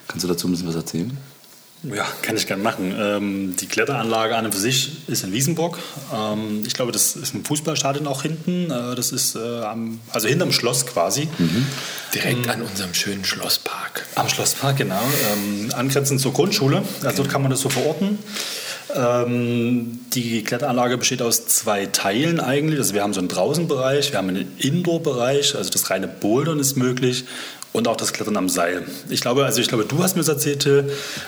kannst 0.06 0.22
du 0.22 0.28
dazu 0.28 0.46
ein 0.46 0.52
bisschen 0.52 0.69
was 0.69 0.76
erzählen? 0.76 1.10
Ja, 1.84 2.06
kann 2.22 2.36
ich 2.36 2.46
gerne 2.46 2.62
machen. 2.62 2.94
Ähm, 2.98 3.56
die 3.56 3.66
Kletteranlage 3.66 4.36
an 4.36 4.46
und 4.46 4.52
für 4.52 4.60
sich 4.60 5.08
ist 5.08 5.22
in 5.22 5.32
Wiesenburg. 5.32 5.78
Ähm, 6.12 6.64
ich 6.66 6.75
glaube, 6.75 6.90
das 6.90 7.14
ist 7.14 7.34
ein 7.34 7.44
Fußballstadion 7.44 8.06
auch 8.08 8.22
hinten. 8.22 8.70
Äh, 8.70 8.96
das 8.96 9.12
ist 9.12 9.36
äh, 9.36 9.60
am, 9.62 10.00
also 10.12 10.26
hinterm 10.26 10.50
Schloss 10.50 10.86
quasi. 10.86 11.28
Mhm. 11.38 11.66
Direkt 12.14 12.46
ähm, 12.46 12.50
an 12.50 12.62
unserem 12.62 12.94
schönen 12.94 13.25
Schlosspark. 13.25 14.06
Am 14.16 14.28
Schlosspark, 14.28 14.76
genau. 14.76 15.00
Ähm, 15.32 15.70
angrenzend 15.75 16.20
zur 16.20 16.32
Grundschule. 16.32 16.82
Also 17.04 17.19
dort 17.19 17.28
kann 17.28 17.42
man 17.42 17.50
das 17.52 17.60
so 17.60 17.69
verorten. 17.69 18.19
Ähm, 18.94 20.00
die 20.14 20.42
Kletteranlage 20.42 20.96
besteht 20.98 21.22
aus 21.22 21.46
zwei 21.46 21.86
Teilen 21.86 22.40
eigentlich. 22.40 22.78
Also 22.78 22.94
wir 22.94 23.02
haben 23.02 23.12
so 23.12 23.20
einen 23.20 23.28
Draußenbereich, 23.28 24.12
wir 24.12 24.19
haben 24.19 24.30
einen 24.30 24.56
Indoor-Bereich, 24.58 25.54
also 25.54 25.70
das 25.70 25.90
reine 25.90 26.08
Bouldern 26.08 26.58
ist 26.58 26.76
möglich 26.76 27.25
und 27.78 27.88
auch 27.88 27.96
das 27.96 28.12
Klettern 28.12 28.36
am 28.36 28.48
Seil. 28.48 28.84
Ich 29.08 29.20
glaube, 29.20 29.44
also 29.44 29.60
ich 29.60 29.69
glaube, 29.69 29.84
du 29.84 30.02
hast 30.02 30.16
mir 30.16 30.26
erzählt, 30.26 30.69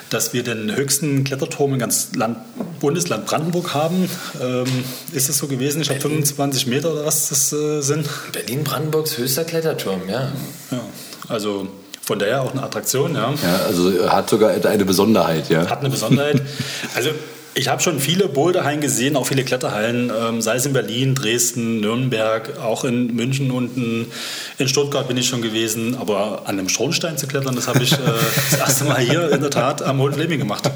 dass 0.09 0.33
wir 0.33 0.43
den 0.43 0.75
höchsten 0.75 1.23
Kletterturm 1.23 1.73
in 1.73 1.79
ganz 1.79 2.09
Land, 2.15 2.37
Bundesland 2.79 3.25
Brandenburg 3.25 3.73
haben. 3.73 4.09
Ähm, 4.41 4.65
ist 5.13 5.29
es 5.29 5.37
so 5.37 5.47
gewesen? 5.47 5.81
Ich 5.81 5.89
habe 5.89 5.99
25 5.99 6.67
Meter 6.67 6.91
oder 6.91 7.05
was 7.05 7.29
das 7.29 7.53
äh, 7.53 7.81
sind. 7.81 8.07
Berlin-Brandenburgs 8.33 9.17
höchster 9.17 9.45
Kletterturm, 9.45 10.01
ja. 10.09 10.31
Ja, 10.71 10.81
also 11.29 11.67
von 12.01 12.19
daher 12.19 12.41
auch 12.41 12.51
eine 12.51 12.63
Attraktion, 12.63 13.15
ja. 13.15 13.33
Ja, 13.41 13.55
also 13.65 14.09
hat 14.09 14.29
sogar 14.29 14.51
eine 14.51 14.85
Besonderheit, 14.85 15.49
ja. 15.49 15.69
Hat 15.69 15.79
eine 15.79 15.89
Besonderheit. 15.89 16.41
Also 16.95 17.11
ich 17.53 17.67
habe 17.67 17.81
schon 17.81 17.99
viele 17.99 18.27
Boulderhallen 18.27 18.79
gesehen, 18.79 19.15
auch 19.15 19.27
viele 19.27 19.43
Kletterhallen, 19.43 20.11
ähm, 20.17 20.41
sei 20.41 20.55
es 20.55 20.65
in 20.65 20.73
Berlin, 20.73 21.15
Dresden, 21.15 21.81
Nürnberg, 21.81 22.57
auch 22.59 22.85
in 22.85 23.13
München 23.15 23.51
und 23.51 23.75
in, 23.77 24.67
Stuttgart 24.67 25.07
bin 25.07 25.17
ich 25.17 25.27
schon 25.27 25.41
gewesen. 25.41 25.95
Aber 25.99 26.43
an 26.45 26.59
einem 26.59 26.69
Schornstein 26.69 27.17
zu 27.17 27.27
klettern, 27.27 27.55
das 27.55 27.67
habe 27.67 27.83
ich 27.83 27.93
äh, 27.93 27.97
das 28.51 28.59
erste 28.59 28.85
Mal 28.85 28.99
hier 28.99 29.31
in 29.31 29.41
der 29.41 29.49
Tat 29.49 29.81
am 29.81 29.99
Hohen 29.99 30.13
Fleming 30.13 30.39
gemacht. 30.39 30.69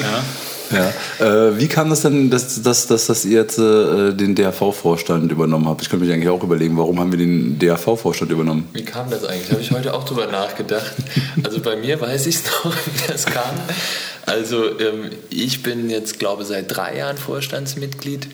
Ja. 0.00 0.22
Ja. 0.70 0.92
Äh, 1.24 1.58
wie 1.58 1.68
kam 1.68 1.90
das 1.90 2.02
denn, 2.02 2.30
dass, 2.30 2.60
dass, 2.62 2.86
dass, 2.86 3.06
dass 3.06 3.24
ihr 3.24 3.40
jetzt 3.40 3.58
äh, 3.58 4.12
den 4.12 4.34
DAV-Vorstand 4.34 5.30
übernommen 5.30 5.68
habt? 5.68 5.82
Ich 5.82 5.90
könnte 5.90 6.04
mich 6.04 6.12
eigentlich 6.12 6.28
auch 6.28 6.42
überlegen, 6.42 6.76
warum 6.76 6.98
haben 6.98 7.12
wir 7.12 7.18
den 7.18 7.58
DAV-Vorstand 7.58 8.30
übernommen? 8.32 8.68
Wie 8.72 8.84
kam 8.84 9.08
das 9.10 9.24
eigentlich? 9.24 9.50
Habe 9.52 9.60
ich 9.60 9.70
heute 9.70 9.94
auch 9.94 10.04
drüber 10.04 10.26
nachgedacht. 10.26 10.92
Also 11.44 11.60
bei 11.60 11.76
mir 11.76 12.00
weiß 12.00 12.26
ich 12.26 12.36
es 12.36 12.44
noch, 12.44 12.72
wie 12.86 13.12
das 13.12 13.26
kam. 13.26 13.54
Also 14.26 14.78
ähm, 14.80 15.10
ich 15.30 15.62
bin 15.62 15.88
jetzt, 15.88 16.18
glaube 16.18 16.42
ich, 16.42 16.48
seit 16.48 16.76
drei 16.76 16.98
Jahren 16.98 17.16
Vorstandsmitglied. 17.16 18.28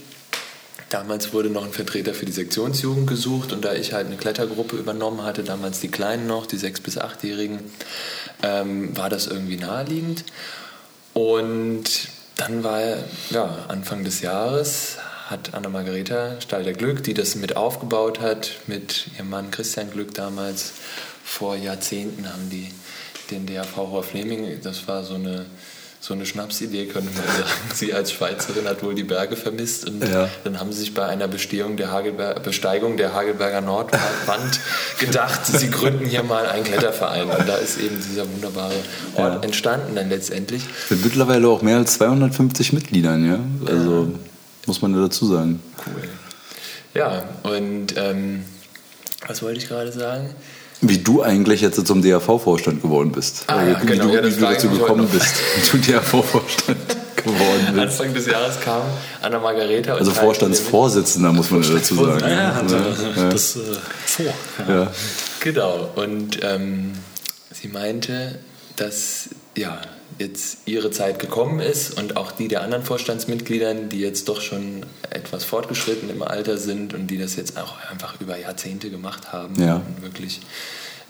Damals 0.88 1.32
wurde 1.32 1.48
noch 1.48 1.64
ein 1.64 1.72
Vertreter 1.72 2.12
für 2.12 2.26
die 2.26 2.32
Sektionsjugend 2.32 3.06
gesucht 3.06 3.52
und 3.52 3.64
da 3.64 3.74
ich 3.74 3.92
halt 3.92 4.06
eine 4.06 4.16
Klettergruppe 4.16 4.76
übernommen 4.76 5.22
hatte, 5.22 5.42
damals 5.42 5.80
die 5.80 5.88
Kleinen 5.88 6.26
noch, 6.26 6.46
die 6.46 6.56
sechs- 6.56 6.80
bis 6.80 6.98
achtjährigen, 6.98 7.60
ähm, 8.42 8.96
war 8.96 9.08
das 9.08 9.26
irgendwie 9.26 9.56
naheliegend. 9.56 10.24
Und 11.14 11.84
dann 12.36 12.64
war 12.64 12.80
ja, 13.30 13.66
Anfang 13.68 14.04
des 14.04 14.22
Jahres 14.22 14.96
hat 15.28 15.54
Anna-Margareta 15.54 16.40
Stalder-Glück, 16.40 17.02
die 17.04 17.14
das 17.14 17.36
mit 17.36 17.56
aufgebaut 17.56 18.20
hat, 18.20 18.50
mit 18.66 19.06
ihrem 19.16 19.30
Mann 19.30 19.50
Christian 19.50 19.90
Glück 19.90 20.14
damals, 20.14 20.72
vor 21.24 21.56
Jahrzehnten 21.56 22.30
haben 22.30 22.50
die 22.50 22.70
den 23.30 23.46
DAV 23.46 23.76
Hoher 23.76 24.02
Fleming, 24.02 24.60
das 24.62 24.86
war 24.88 25.04
so 25.04 25.14
eine 25.14 25.46
so 26.02 26.14
eine 26.14 26.26
Schnapsidee, 26.26 26.86
könnte 26.86 27.10
man 27.14 27.24
sagen. 27.36 27.50
Sie 27.72 27.94
als 27.94 28.10
Schweizerin 28.10 28.66
hat 28.66 28.82
wohl 28.82 28.94
die 28.94 29.04
Berge 29.04 29.36
vermisst 29.36 29.88
und 29.88 30.02
ja. 30.02 30.28
dann 30.42 30.58
haben 30.58 30.72
sie 30.72 30.80
sich 30.80 30.94
bei 30.94 31.06
einer 31.06 31.28
Bestehung 31.28 31.76
der 31.76 31.92
Besteigung 32.42 32.96
der 32.96 33.14
Hagelberger 33.14 33.60
Nordwand 33.60 34.60
gedacht, 34.98 35.46
sie 35.46 35.70
gründen 35.70 36.04
hier 36.04 36.24
mal 36.24 36.46
einen 36.46 36.64
Kletterverein. 36.64 37.30
Und 37.30 37.48
da 37.48 37.54
ist 37.54 37.78
eben 37.78 37.96
dieser 37.96 38.28
wunderbare 38.28 38.74
Ort 39.14 39.34
ja. 39.34 39.40
entstanden 39.42 39.94
dann 39.94 40.08
letztendlich. 40.08 40.64
Sind 40.88 41.04
mittlerweile 41.04 41.46
auch 41.46 41.62
mehr 41.62 41.76
als 41.76 41.94
250 41.94 42.72
Mitgliedern, 42.72 43.24
ja? 43.24 43.38
Also 43.72 44.02
ja. 44.02 44.18
muss 44.66 44.82
man 44.82 44.92
ja 44.94 45.02
dazu 45.02 45.26
sagen. 45.26 45.62
Cool. 45.86 46.08
Ja, 46.94 47.22
und 47.44 47.96
ähm, 47.96 48.44
was 49.28 49.40
wollte 49.40 49.58
ich 49.58 49.68
gerade 49.68 49.92
sagen? 49.92 50.34
Wie 50.84 50.98
du 50.98 51.22
eigentlich 51.22 51.60
jetzt 51.60 51.86
zum 51.86 52.02
DAV-Vorstand 52.02 52.82
geworden 52.82 53.12
bist. 53.12 53.44
Ah, 53.46 53.62
ja, 53.62 53.80
wie, 53.80 53.86
genau. 53.86 54.06
du, 54.06 54.14
ja, 54.14 54.24
wie 54.24 54.30
du 54.30 54.40
dazu 54.40 54.68
gekommen 54.68 55.08
bist, 55.08 55.34
wie 55.56 55.78
du 55.78 55.92
DAV-Vorstand 55.92 56.96
geworden 57.16 57.66
bist. 57.72 57.78
Anfang 57.78 58.14
des 58.14 58.26
Jahres 58.26 58.60
kam 58.60 58.82
Anna 59.20 59.38
Margareta. 59.38 59.94
Also 59.94 60.10
Vorstandsvorsitzender, 60.10 61.32
muss 61.32 61.50
man 61.50 61.62
dazu 61.62 61.94
sagen. 61.94 62.20
Ja, 62.28 62.54
hatte 62.56 62.94
ja. 63.16 63.28
das 63.30 63.56
äh, 63.56 63.60
vor. 64.04 64.34
Ja. 64.68 64.90
Genau. 65.40 65.90
Und 65.94 66.40
ähm, 66.42 66.92
sie 67.52 67.68
meinte, 67.68 68.40
dass 68.76 69.28
ja, 69.56 69.80
jetzt 70.18 70.58
ihre 70.66 70.90
Zeit 70.90 71.18
gekommen 71.18 71.60
ist 71.60 71.98
und 71.98 72.16
auch 72.16 72.32
die 72.32 72.48
der 72.48 72.62
anderen 72.62 72.84
Vorstandsmitgliedern, 72.84 73.88
die 73.88 74.00
jetzt 74.00 74.28
doch 74.28 74.40
schon 74.40 74.84
etwas 75.10 75.44
fortgeschritten 75.44 76.10
im 76.10 76.22
Alter 76.22 76.58
sind 76.58 76.94
und 76.94 77.08
die 77.08 77.18
das 77.18 77.36
jetzt 77.36 77.58
auch 77.58 77.76
einfach 77.90 78.20
über 78.20 78.38
Jahrzehnte 78.38 78.90
gemacht 78.90 79.32
haben 79.32 79.60
ja. 79.60 79.76
und 79.76 80.02
wirklich 80.02 80.40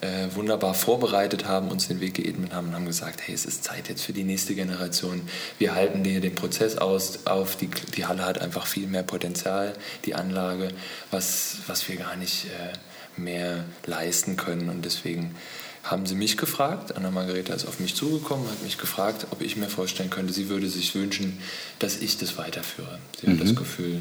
äh, 0.03 0.35
wunderbar 0.35 0.75
vorbereitet 0.75 1.47
haben, 1.47 1.69
uns 1.69 1.89
den 1.89 2.01
Weg 2.01 2.15
geebnet 2.15 2.53
haben 2.53 2.69
und 2.69 2.75
haben 2.75 2.87
gesagt, 2.87 3.21
hey, 3.25 3.35
es 3.35 3.45
ist 3.45 3.63
Zeit 3.63 3.89
jetzt 3.89 4.03
für 4.03 4.13
die 4.13 4.25
nächste 4.25 4.55
Generation. 4.55 5.23
Wir 5.59 5.75
halten 5.75 6.05
hier 6.05 6.21
den 6.21 6.35
Prozess 6.35 6.77
aus, 6.77 7.21
auf. 7.27 7.57
Die, 7.57 7.71
die 7.97 8.05
Halle 8.05 8.25
hat 8.27 8.41
einfach 8.41 8.67
viel 8.67 8.89
mehr 8.89 9.05
Potenzial, 9.05 9.75
die 10.05 10.17
Anlage, 10.17 10.69
was, 11.13 11.59
was 11.69 11.89
wir 11.89 11.97
gar 11.97 12.17
nicht 12.17 12.47
äh, 12.47 13.21
mehr 13.21 13.65
leisten 13.87 14.37
können. 14.37 14.69
Und 14.71 14.85
deswegen 14.85 15.37
haben 15.83 16.07
sie 16.07 16.15
mich 16.15 16.37
gefragt, 16.37 16.97
Anna 16.97 17.11
Margareta 17.11 17.53
ist 17.55 17.67
auf 17.67 17.81
mich 17.81 17.95
zugekommen, 17.97 18.49
hat 18.49 18.63
mich 18.63 18.79
gefragt, 18.79 19.27
ob 19.31 19.43
ich 19.43 19.57
mir 19.57 19.69
vorstellen 19.69 20.11
könnte, 20.11 20.33
sie 20.33 20.49
würde 20.49 20.69
sich 20.69 20.95
wünschen, 20.95 21.39
dass 21.81 21.99
ich 21.99 22.19
das 22.19 22.39
weiterführe. 22.39 22.99
Sie 23.21 23.27
mhm. 23.27 23.33
hat 23.33 23.49
das 23.49 23.57
Gefühl, 23.57 24.01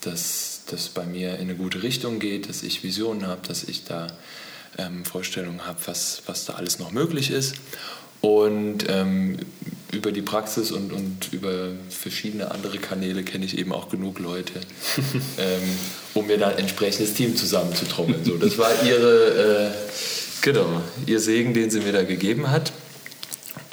dass 0.00 0.62
das 0.66 0.88
bei 0.88 1.06
mir 1.06 1.34
in 1.34 1.42
eine 1.42 1.54
gute 1.54 1.82
Richtung 1.82 2.18
geht, 2.18 2.48
dass 2.48 2.62
ich 2.62 2.82
Visionen 2.82 3.26
habe, 3.26 3.46
dass 3.46 3.64
ich 3.64 3.84
da 3.84 4.08
ähm, 4.78 5.04
Vorstellungen 5.04 5.66
habe, 5.66 5.78
was, 5.86 6.22
was 6.26 6.46
da 6.46 6.54
alles 6.54 6.78
noch 6.78 6.90
möglich 6.90 7.30
ist. 7.30 7.54
Und 8.20 8.86
ähm, 8.88 9.38
über 9.92 10.12
die 10.12 10.22
Praxis 10.22 10.70
und, 10.70 10.92
und 10.92 11.32
über 11.32 11.68
verschiedene 11.88 12.50
andere 12.50 12.78
Kanäle 12.78 13.22
kenne 13.22 13.44
ich 13.44 13.58
eben 13.58 13.72
auch 13.72 13.88
genug 13.88 14.18
Leute, 14.18 14.54
ähm, 15.38 15.62
um 16.14 16.26
mir 16.26 16.38
da 16.38 16.48
ein 16.48 16.58
entsprechendes 16.58 17.14
Team 17.14 17.36
zusammenzutrommeln. 17.36 18.24
So, 18.24 18.36
das 18.36 18.56
war 18.58 18.70
ihre, 18.84 19.68
äh, 19.68 19.70
genau, 20.42 20.82
ihr 21.06 21.20
Segen, 21.20 21.54
den 21.54 21.70
sie 21.70 21.80
mir 21.80 21.92
da 21.92 22.02
gegeben 22.04 22.50
hat. 22.50 22.72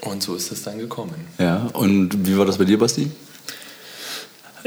Und 0.01 0.24
so 0.24 0.36
ist 0.36 0.51
das 0.51 0.63
dann 0.63 0.77
gekommen. 0.77 1.27
Ja, 1.38 1.70
und 1.74 2.27
wie 2.27 2.38
war 2.38 2.46
das 2.46 2.58
bei 2.58 2.66
dir, 2.66 2.77
Basti? 2.77 3.12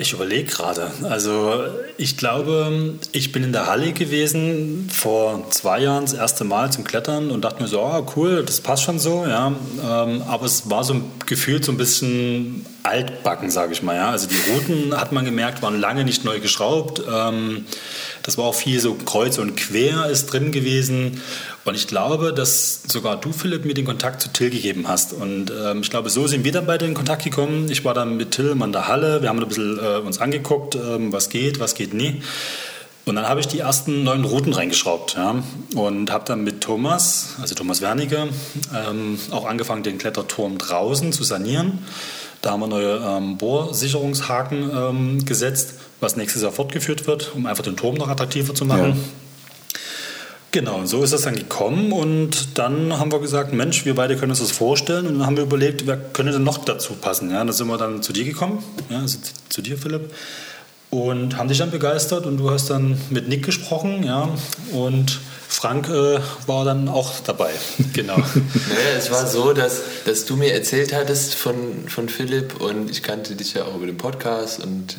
Ich 0.00 0.14
überlege 0.14 0.44
gerade. 0.44 0.90
Also 1.02 1.52
ich 1.98 2.16
glaube, 2.16 2.94
ich 3.12 3.32
bin 3.32 3.44
in 3.44 3.52
der 3.52 3.66
Halle 3.66 3.92
gewesen 3.92 4.88
vor 4.90 5.50
zwei 5.50 5.80
Jahren 5.80 6.06
das 6.06 6.14
erste 6.14 6.44
Mal 6.44 6.72
zum 6.72 6.84
Klettern 6.84 7.30
und 7.30 7.42
dachte 7.42 7.62
mir 7.62 7.68
so, 7.68 7.82
oh, 7.82 8.06
cool, 8.16 8.42
das 8.42 8.62
passt 8.62 8.84
schon 8.84 8.98
so. 8.98 9.26
Ja. 9.26 9.48
Ähm, 9.48 10.22
aber 10.26 10.46
es 10.46 10.70
war 10.70 10.84
so 10.84 10.94
ein 10.94 11.04
Gefühl 11.26 11.62
so 11.62 11.72
ein 11.72 11.76
bisschen 11.76 12.64
altbacken, 12.82 13.50
sage 13.50 13.72
ich 13.72 13.82
mal. 13.82 13.96
Ja. 13.96 14.10
Also 14.10 14.26
die 14.26 14.38
Routen, 14.50 14.96
hat 15.00 15.12
man 15.12 15.24
gemerkt, 15.24 15.62
waren 15.62 15.78
lange 15.80 16.04
nicht 16.04 16.24
neu 16.24 16.40
geschraubt. 16.40 17.02
Ähm, 17.10 17.66
das 18.22 18.38
war 18.38 18.44
auch 18.44 18.54
viel 18.54 18.80
so 18.80 18.94
kreuz 18.94 19.38
und 19.38 19.56
quer 19.56 20.06
ist 20.06 20.32
drin 20.32 20.52
gewesen. 20.52 21.20
Und 21.64 21.74
ich 21.74 21.86
glaube, 21.86 22.32
dass 22.32 22.82
sogar 22.86 23.20
du, 23.20 23.32
Philipp, 23.32 23.64
mir 23.64 23.74
den 23.74 23.84
Kontakt 23.84 24.22
zu 24.22 24.32
Till 24.32 24.50
gegeben 24.50 24.88
hast. 24.88 25.12
Und 25.12 25.50
ähm, 25.50 25.80
ich 25.82 25.90
glaube, 25.90 26.10
so 26.10 26.26
sind 26.26 26.44
wir 26.44 26.52
dann 26.52 26.66
beide 26.66 26.86
in 26.86 26.94
Kontakt 26.94 27.24
gekommen. 27.24 27.70
Ich 27.70 27.84
war 27.84 27.94
dann 27.94 28.16
mit 28.16 28.32
Till 28.32 28.50
in 28.50 28.72
der 28.72 28.88
Halle. 28.88 29.22
Wir 29.22 29.28
haben 29.28 29.40
ein 29.40 29.48
bisschen 29.48 29.78
äh, 29.78 29.98
uns 29.98 30.18
angeguckt, 30.18 30.74
ähm, 30.74 31.12
was 31.12 31.28
geht, 31.28 31.60
was 31.60 31.74
geht 31.74 31.94
nie. 31.94 32.22
Und 33.06 33.16
dann 33.16 33.28
habe 33.28 33.40
ich 33.40 33.48
die 33.48 33.58
ersten 33.58 34.04
neuen 34.04 34.24
Routen 34.24 34.52
reingeschraubt 34.52 35.16
ja, 35.16 35.42
und 35.74 36.12
habe 36.12 36.24
dann 36.26 36.44
mit 36.44 36.60
Thomas, 36.60 37.34
also 37.40 37.54
Thomas 37.54 37.80
Wernicke, 37.80 38.28
auch 39.32 39.46
angefangen, 39.46 39.82
den 39.82 39.96
Kletterturm 39.96 40.58
draußen 40.58 41.10
zu 41.10 41.24
sanieren. 41.24 41.78
Da 42.42 42.52
haben 42.52 42.60
wir 42.60 42.68
neue 42.68 42.96
ähm, 42.96 43.36
Bohrsicherungshaken 43.36 44.70
ähm, 44.74 45.24
gesetzt, 45.24 45.74
was 46.00 46.16
nächstes 46.16 46.42
Jahr 46.42 46.52
fortgeführt 46.52 47.06
wird, 47.06 47.34
um 47.34 47.46
einfach 47.46 47.64
den 47.64 47.76
Turm 47.76 47.96
noch 47.96 48.08
attraktiver 48.08 48.54
zu 48.54 48.64
machen. 48.64 48.90
Ja. 48.90 48.96
Genau, 50.52 50.78
und 50.78 50.88
so 50.88 51.04
ist 51.04 51.12
es 51.12 51.22
dann 51.22 51.36
gekommen 51.36 51.92
und 51.92 52.58
dann 52.58 52.98
haben 52.98 53.12
wir 53.12 53.20
gesagt, 53.20 53.52
Mensch, 53.52 53.84
wir 53.84 53.94
beide 53.94 54.16
können 54.16 54.32
uns 54.32 54.40
das 54.40 54.50
vorstellen 54.50 55.06
und 55.06 55.18
dann 55.18 55.26
haben 55.26 55.36
wir 55.36 55.44
überlegt, 55.44 55.86
wer 55.86 55.96
könnte 55.96 56.32
denn 56.32 56.42
noch 56.42 56.64
dazu 56.64 56.94
passen. 56.94 57.30
Ja, 57.30 57.44
dann 57.44 57.52
sind 57.52 57.68
wir 57.68 57.78
dann 57.78 58.02
zu 58.02 58.12
dir 58.12 58.24
gekommen, 58.24 58.58
ja, 58.88 58.98
also 58.98 59.18
zu 59.48 59.62
dir, 59.62 59.78
Philipp, 59.78 60.12
und 60.90 61.36
haben 61.36 61.48
dich 61.48 61.58
dann 61.58 61.70
begeistert 61.70 62.26
und 62.26 62.36
du 62.36 62.50
hast 62.50 62.70
dann 62.70 63.00
mit 63.10 63.28
Nick 63.28 63.44
gesprochen, 63.44 64.02
ja, 64.02 64.28
und 64.72 65.20
Frank 65.48 65.88
äh, 65.88 66.20
war 66.46 66.64
dann 66.64 66.88
auch 66.88 67.20
dabei. 67.20 67.50
Genau. 67.92 68.16
naja, 68.16 68.96
es 68.96 69.10
war 69.10 69.26
so, 69.26 69.52
dass, 69.52 69.80
dass 70.04 70.24
du 70.24 70.36
mir 70.36 70.52
erzählt 70.52 70.94
hattest 70.94 71.34
von, 71.34 71.88
von 71.88 72.08
Philipp 72.08 72.60
und 72.60 72.90
ich 72.90 73.02
kannte 73.02 73.34
dich 73.34 73.54
ja 73.54 73.64
auch 73.64 73.74
über 73.74 73.86
den 73.86 73.96
Podcast 73.96 74.62
und 74.62 74.96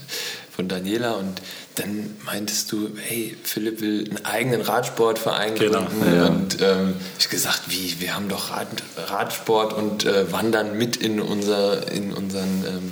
von 0.53 0.67
Daniela 0.67 1.13
und 1.13 1.41
dann 1.75 2.17
meintest 2.25 2.71
du, 2.71 2.89
hey, 3.01 3.37
Philipp 3.43 3.79
will 3.79 4.09
einen 4.09 4.25
eigenen 4.25 4.61
Radsportverein 4.61 5.55
genau. 5.55 5.85
gründen. 5.85 6.15
Ja. 6.15 6.25
Und 6.27 6.57
ähm, 6.61 6.93
ich 7.17 7.29
gesagt, 7.29 7.61
wie, 7.69 7.99
wir 7.99 8.13
haben 8.13 8.27
doch 8.27 8.51
Rad, 8.51 8.67
Radsport 9.07 9.73
und 9.73 10.05
äh, 10.05 10.31
Wandern 10.31 10.77
mit 10.77 10.97
in, 10.97 11.21
unser, 11.21 11.89
in, 11.91 12.11
unseren, 12.11 12.65
ähm, 12.67 12.91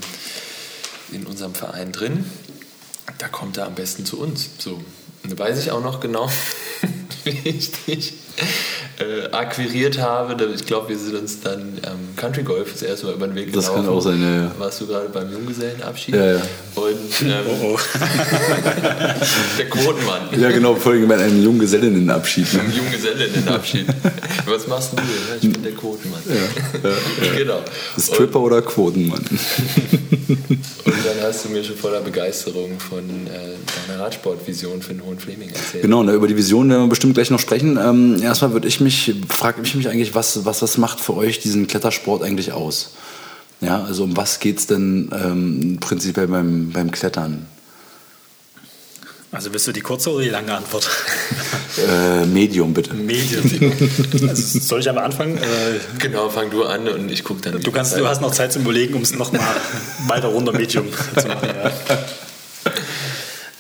in 1.12 1.25
unserem 1.27 1.53
Verein 1.53 1.91
drin. 1.91 2.25
Da 3.18 3.28
kommt 3.28 3.58
er 3.58 3.66
am 3.66 3.75
besten 3.75 4.06
zu 4.06 4.20
uns. 4.20 4.50
So. 4.60 4.82
Da 5.24 5.38
weiß 5.38 5.60
ich 5.60 5.72
auch 5.72 5.82
noch 5.82 6.00
genau, 6.00 6.30
wie 7.24 7.50
ich 7.50 7.72
dich 7.86 8.13
äh, 9.00 9.31
akquiriert 9.31 10.00
habe. 10.00 10.36
Ich 10.53 10.65
glaube, 10.65 10.89
wir 10.89 10.98
sind 10.98 11.15
uns 11.15 11.39
dann 11.41 11.79
am 11.84 12.15
Country 12.15 12.43
Golf 12.43 12.74
das 12.74 12.81
erste 12.81 13.08
Mal 13.08 13.15
über 13.15 13.27
den 13.27 13.36
Weg 13.36 13.51
gelaufen. 13.51 13.67
Das 13.67 13.75
kann 13.75 13.88
auch 13.88 14.01
sein, 14.01 14.22
ja. 14.22 14.43
ja. 14.43 14.51
Warst 14.58 14.81
du 14.81 14.88
gerade 14.88 15.10
beim 15.10 15.31
Junggesellenabschied? 15.31 16.15
Ja, 16.15 16.34
ja. 16.34 16.41
Und 16.75 17.22
ähm, 17.22 17.31
oh, 17.48 17.75
oh. 17.75 17.79
der 19.58 19.69
Quotenmann. 19.69 20.22
Ja, 20.39 20.51
genau, 20.51 20.75
vorhin 20.75 21.08
bei 21.08 21.17
einem 21.17 21.43
Junggesellinnenabschied. 21.43 22.53
Ne? 22.53 22.62
Junggesellinnenabschied. 22.75 23.86
Was 24.46 24.67
machst 24.67 24.93
du? 24.93 24.98
Ich 25.41 25.51
bin 25.53 25.63
der 25.63 25.74
Quotenmann. 25.74 26.22
Ja, 26.27 26.89
ja, 26.89 26.96
ja. 27.25 27.38
Genau. 27.38 27.62
Stripper 27.98 28.39
oder 28.39 28.62
Quotenmann? 28.62 29.25
Und 30.29 31.05
dann 31.05 31.24
hast 31.24 31.46
du 31.46 31.50
mir 31.50 31.63
schon 31.63 31.75
voller 31.75 32.01
Begeisterung 32.01 32.79
von 32.79 33.00
äh, 33.00 33.88
deiner 33.88 34.01
Radsportvision 34.01 34.81
für 34.81 34.93
den 34.93 35.05
Hohen 35.05 35.19
Fleming 35.19 35.50
erzählt. 35.50 35.84
Genau, 35.84 36.03
über 36.03 36.27
die 36.27 36.36
Vision 36.36 36.69
werden 36.69 36.84
wir 36.84 36.89
bestimmt 36.89 37.15
gleich 37.15 37.29
noch 37.29 37.39
sprechen. 37.39 37.77
Ähm, 37.77 38.17
erstmal 38.29 38.53
würde 38.53 38.67
ich 38.67 38.79
mich, 38.79 39.13
frage 39.27 39.62
ich 39.62 39.75
mich 39.75 39.89
eigentlich, 39.89 40.15
was, 40.15 40.45
was, 40.45 40.62
was 40.62 40.77
macht 40.77 41.00
für 41.00 41.15
euch 41.15 41.39
diesen 41.39 41.67
Klettersport 41.67 42.24
eigentlich 42.24 42.53
aus? 42.53 42.93
Ja, 43.62 43.83
also 43.83 44.05
um 44.05 44.15
was 44.15 44.39
geht 44.39 44.59
es 44.59 44.67
denn 44.67 45.09
ähm, 45.13 45.77
prinzipiell 45.81 46.27
beim, 46.27 46.71
beim 46.71 46.91
Klettern? 46.91 47.45
Also 49.31 49.53
willst 49.53 49.67
du 49.67 49.71
die 49.71 49.81
kurze 49.81 50.12
oder 50.12 50.24
die 50.24 50.29
lange 50.29 50.53
Antwort? 50.53 50.89
Äh, 51.88 52.25
Medium, 52.25 52.74
bitte. 52.74 52.93
Medium. 52.93 53.71
Also 54.27 54.59
soll 54.59 54.79
ich 54.81 54.89
aber 54.89 55.03
anfangen? 55.03 55.38
Äh, 55.38 55.79
genau, 56.00 56.27
fang 56.29 56.50
du 56.50 56.65
an 56.65 56.89
und 56.89 57.09
ich 57.09 57.24
gucke 57.24 57.41
dann. 57.41 57.62
Du, 57.62 57.71
kannst, 57.71 57.95
du 57.95 58.05
hast 58.05 58.21
noch 58.21 58.31
Zeit 58.31 58.51
zum 58.51 58.63
Überlegen, 58.63 58.95
um 58.95 59.03
es 59.03 59.13
nochmal 59.13 59.55
weiter 60.07 60.27
runter 60.29 60.51
Medium 60.51 60.88
zu 60.91 61.27
machen. 61.27 61.48
Ja. 61.48 61.71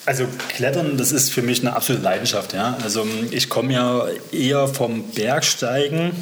Also 0.09 0.25
Klettern, 0.47 0.97
das 0.97 1.11
ist 1.11 1.31
für 1.31 1.43
mich 1.43 1.61
eine 1.61 1.75
absolute 1.75 2.03
Leidenschaft. 2.03 2.53
Ja? 2.53 2.75
Also 2.81 3.05
ich 3.29 3.47
komme 3.47 3.73
ja 3.73 4.07
eher 4.31 4.67
vom 4.67 5.03
Bergsteigen. 5.11 6.13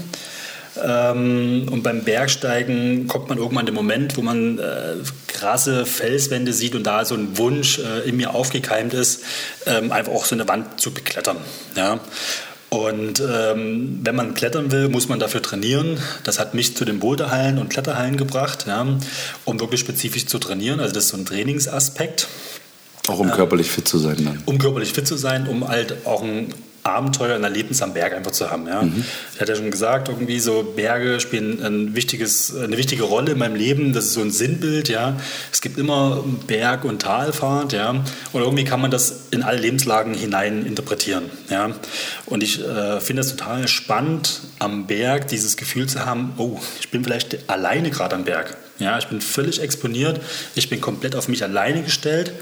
Ähm, 0.83 1.69
und 1.71 1.83
beim 1.83 2.03
Bergsteigen 2.03 3.07
kommt 3.07 3.29
man 3.29 3.37
irgendwann 3.37 3.61
in 3.61 3.67
den 3.67 3.75
Moment, 3.75 4.17
wo 4.17 4.21
man 4.21 4.59
äh, 4.59 4.95
krasse 5.27 5.85
Felswände 5.85 6.51
sieht 6.51 6.75
und 6.75 6.83
da 6.83 7.05
so 7.05 7.15
ein 7.15 7.37
Wunsch 7.37 7.79
äh, 7.79 8.09
in 8.09 8.17
mir 8.17 8.35
aufgekeimt 8.35 8.93
ist, 8.93 9.23
ähm, 9.65 9.93
einfach 9.93 10.11
auch 10.11 10.25
so 10.25 10.35
eine 10.35 10.49
Wand 10.49 10.81
zu 10.81 10.93
beklettern. 10.93 11.37
Ja? 11.77 12.01
Und 12.67 13.21
ähm, 13.21 14.01
wenn 14.03 14.15
man 14.15 14.33
klettern 14.33 14.69
will, 14.73 14.89
muss 14.89 15.07
man 15.07 15.21
dafür 15.21 15.41
trainieren. 15.41 15.97
Das 16.25 16.39
hat 16.39 16.53
mich 16.53 16.75
zu 16.75 16.83
den 16.83 16.99
Boulderhallen 16.99 17.57
und 17.57 17.69
Kletterhallen 17.69 18.17
gebracht, 18.17 18.65
ja, 18.67 18.85
um 19.45 19.59
wirklich 19.61 19.79
spezifisch 19.79 20.25
zu 20.25 20.39
trainieren. 20.39 20.81
Also 20.81 20.93
das 20.93 21.05
ist 21.05 21.09
so 21.11 21.17
ein 21.17 21.25
Trainingsaspekt. 21.25 22.27
Auch 23.07 23.19
um 23.19 23.31
körperlich 23.31 23.69
fit 23.69 23.87
zu 23.87 23.97
sein 23.97 24.23
dann. 24.23 24.41
Um 24.45 24.57
körperlich 24.57 24.93
fit 24.93 25.07
zu 25.07 25.15
sein, 25.15 25.47
um 25.47 25.67
halt 25.67 26.05
auch 26.05 26.21
ein 26.21 26.53
Abenteuer, 26.87 27.35
ein 27.35 27.43
Erlebnis 27.43 27.81
am 27.81 27.93
Berg 27.93 28.13
einfach 28.13 28.31
zu 28.31 28.49
haben. 28.49 28.67
Ja. 28.67 28.81
Mhm. 28.81 29.03
Ich 29.33 29.41
hatte 29.41 29.51
ja 29.51 29.57
schon 29.57 29.71
gesagt, 29.71 30.07
irgendwie 30.07 30.39
so 30.39 30.63
Berge 30.63 31.19
spielen 31.19 31.61
ein 31.63 31.95
wichtiges, 31.95 32.55
eine 32.55 32.77
wichtige 32.77 33.03
Rolle 33.03 33.33
in 33.33 33.37
meinem 33.37 33.55
Leben. 33.55 33.93
Das 33.93 34.05
ist 34.05 34.13
so 34.13 34.21
ein 34.21 34.31
Sinnbild. 34.31 34.89
Ja. 34.89 35.17
Es 35.51 35.61
gibt 35.61 35.77
immer 35.77 36.23
Berg- 36.47 36.85
und 36.85 37.01
Talfahrt. 37.01 37.73
Ja. 37.73 37.89
Und 37.89 38.41
irgendwie 38.41 38.63
kann 38.63 38.79
man 38.81 38.89
das 38.89 39.27
in 39.31 39.43
alle 39.43 39.59
Lebenslagen 39.59 40.13
hinein 40.13 40.65
interpretieren. 40.65 41.25
Ja. 41.49 41.71
Und 42.25 42.41
ich 42.41 42.65
äh, 42.65 42.99
finde 43.01 43.21
es 43.21 43.35
total 43.35 43.67
spannend, 43.67 44.41
am 44.59 44.87
Berg 44.87 45.27
dieses 45.27 45.57
Gefühl 45.57 45.87
zu 45.87 46.05
haben, 46.05 46.33
oh, 46.37 46.59
ich 46.79 46.89
bin 46.89 47.03
vielleicht 47.03 47.49
alleine 47.49 47.91
gerade 47.91 48.15
am 48.15 48.23
Berg. 48.23 48.55
Ja, 48.79 48.97
ich 48.97 49.07
bin 49.07 49.21
völlig 49.21 49.61
exponiert, 49.61 50.19
ich 50.55 50.69
bin 50.69 50.81
komplett 50.81 51.15
auf 51.15 51.27
mich 51.27 51.43
alleine 51.43 51.83
gestellt 51.83 52.33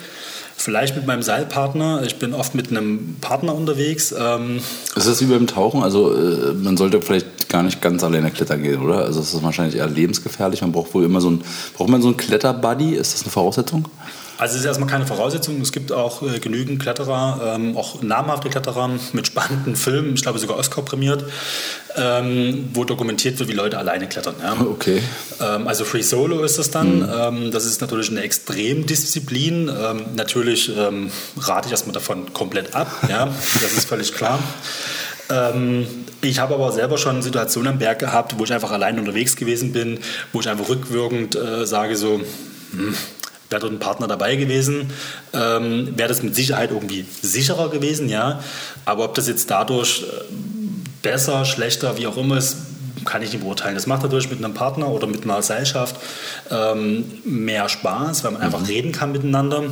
Vielleicht 0.57 0.95
mit 0.95 1.05
meinem 1.05 1.21
Seilpartner. 1.21 2.03
Ich 2.05 2.15
bin 2.15 2.33
oft 2.33 2.55
mit 2.55 2.69
einem 2.69 3.17
Partner 3.19 3.53
unterwegs. 3.53 4.15
Ähm 4.17 4.61
ist 4.95 5.07
das 5.07 5.21
wie 5.21 5.25
beim 5.25 5.47
Tauchen? 5.47 5.83
Also 5.83 6.13
äh, 6.15 6.53
man 6.53 6.77
sollte 6.77 7.01
vielleicht 7.01 7.49
gar 7.49 7.61
nicht 7.61 7.81
ganz 7.81 8.03
alleine 8.03 8.31
klettern 8.31 8.63
gehen, 8.63 8.81
oder? 8.81 8.99
Also 8.99 9.19
es 9.19 9.33
ist 9.33 9.43
wahrscheinlich 9.43 9.75
eher 9.75 9.87
lebensgefährlich. 9.87 10.61
Man 10.61 10.71
braucht 10.71 10.93
wohl 10.93 11.03
immer 11.03 11.19
so 11.19 11.29
ein, 11.29 11.43
braucht 11.75 11.89
man 11.89 12.01
so 12.01 12.07
einen 12.07 12.17
Kletterbuddy? 12.17 12.95
Ist 12.95 13.13
das 13.13 13.23
eine 13.23 13.31
Voraussetzung? 13.31 13.89
Also 14.37 14.55
es 14.55 14.61
ist 14.61 14.65
erstmal 14.65 14.89
keine 14.89 15.05
Voraussetzung. 15.05 15.61
Es 15.61 15.71
gibt 15.71 15.91
auch 15.91 16.21
äh, 16.21 16.39
genügend 16.39 16.81
Kletterer, 16.81 17.55
ähm, 17.55 17.77
auch 17.77 18.01
namhafte 18.01 18.49
Kletterer 18.49 18.89
mit 19.13 19.27
spannenden 19.27 19.75
Filmen, 19.75 20.15
ich 20.15 20.21
glaube 20.21 20.39
sogar 20.39 20.57
Oscar 20.57 20.81
prämiert, 20.81 21.23
ähm, 21.95 22.69
wo 22.73 22.83
dokumentiert 22.83 23.39
wird, 23.39 23.49
wie 23.49 23.53
Leute 23.53 23.77
alleine 23.77 24.07
klettern. 24.07 24.35
Ja. 24.41 24.55
Okay. 24.59 25.01
Ähm, 25.41 25.67
also 25.67 25.85
Free 25.85 26.01
Solo 26.01 26.43
ist 26.43 26.57
es 26.57 26.71
dann. 26.71 26.99
Mhm. 26.99 27.09
Ähm, 27.13 27.51
das 27.51 27.65
ist 27.65 27.81
natürlich 27.81 28.09
eine 28.09 28.21
Extremdisziplin. 28.21 29.69
Ähm, 29.69 30.01
natürlich 30.15 30.75
ähm, 30.75 31.11
rate 31.37 31.67
ich 31.67 31.71
erstmal 31.71 31.93
davon 31.93 32.33
komplett 32.33 32.75
ab. 32.75 32.87
Ja. 33.09 33.27
Das 33.61 33.73
ist 33.73 33.87
völlig 33.87 34.13
klar. 34.13 34.39
Ich 36.21 36.39
habe 36.39 36.53
aber 36.53 36.71
selber 36.71 36.99
schon 36.99 37.23
Situationen 37.23 37.73
am 37.73 37.79
Berg 37.79 37.97
gehabt, 37.97 38.37
wo 38.37 38.43
ich 38.43 38.53
einfach 38.53 38.71
allein 38.71 38.99
unterwegs 38.99 39.35
gewesen 39.35 39.73
bin, 39.73 39.99
wo 40.33 40.39
ich 40.39 40.47
einfach 40.47 40.69
rückwirkend 40.69 41.35
äh, 41.35 41.65
sage 41.65 41.95
so, 41.95 42.21
hm, 42.71 42.95
wäre 43.55 43.61
dort 43.61 43.73
ein 43.73 43.79
Partner 43.79 44.07
dabei 44.07 44.35
gewesen, 44.35 44.91
ähm, 45.33 45.93
wäre 45.95 46.09
das 46.09 46.21
mit 46.21 46.35
Sicherheit 46.35 46.71
irgendwie 46.71 47.05
sicherer 47.21 47.69
gewesen, 47.69 48.09
ja. 48.09 48.41
Aber 48.83 49.05
ob 49.05 49.15
das 49.15 49.27
jetzt 49.27 49.49
dadurch 49.49 50.03
äh, 50.03 50.25
besser, 51.01 51.45
schlechter, 51.45 51.97
wie 51.97 52.07
auch 52.07 52.17
immer 52.17 52.37
ist, 52.37 52.57
kann 53.05 53.21
ich 53.21 53.31
nicht 53.31 53.43
beurteilen. 53.43 53.75
Das 53.75 53.87
macht 53.87 54.03
natürlich 54.03 54.29
mit 54.29 54.43
einem 54.43 54.53
Partner 54.53 54.89
oder 54.89 55.05
mit 55.05 55.23
einer 55.23 55.37
Gesellschaft 55.37 55.95
ähm, 56.49 57.05
mehr 57.23 57.69
Spaß, 57.69 58.23
weil 58.23 58.31
man 58.31 58.41
einfach 58.41 58.61
mhm. 58.61 58.65
reden 58.65 58.91
kann 58.91 59.11
miteinander. 59.11 59.63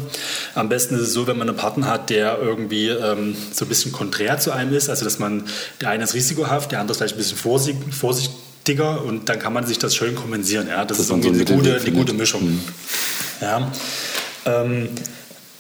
Am 0.54 0.70
besten 0.70 0.96
ist 0.96 1.02
es 1.02 1.14
so, 1.14 1.26
wenn 1.26 1.38
man 1.38 1.50
einen 1.50 1.58
Partner 1.58 1.88
hat, 1.88 2.10
der 2.10 2.38
irgendwie 2.40 2.90
ähm, 2.90 3.36
so 3.52 3.66
ein 3.66 3.70
bisschen 3.70 3.92
konträr 3.92 4.40
zu 4.40 4.52
einem 4.52 4.74
ist, 4.74 4.90
also 4.90 5.04
dass 5.04 5.18
man, 5.20 5.46
der 5.82 5.90
eine 5.90 6.04
ist 6.04 6.14
risikohaft, 6.14 6.72
der 6.72 6.80
andere 6.80 6.92
ist 6.94 6.98
vielleicht 7.00 7.16
ein 7.16 7.18
bisschen 7.18 7.38
vorsichtig, 7.38 7.94
vorsichtiger 7.94 9.04
und 9.04 9.28
dann 9.30 9.40
kann 9.40 9.54
man 9.54 9.66
sich 9.66 9.80
das 9.80 9.96
schön 9.96 10.14
kompensieren. 10.14 10.68
Ja? 10.68 10.86
Das, 10.86 10.98
das 10.98 11.08
ist 11.08 11.10
irgendwie 11.10 11.46
so 11.46 11.54
eine, 11.54 11.62
gute, 11.62 11.82
eine 11.82 11.92
gute 11.92 12.14
Mischung. 12.14 12.44
Mhm. 12.44 12.62
Ja. 13.44 13.72
Ähm, 14.46 14.90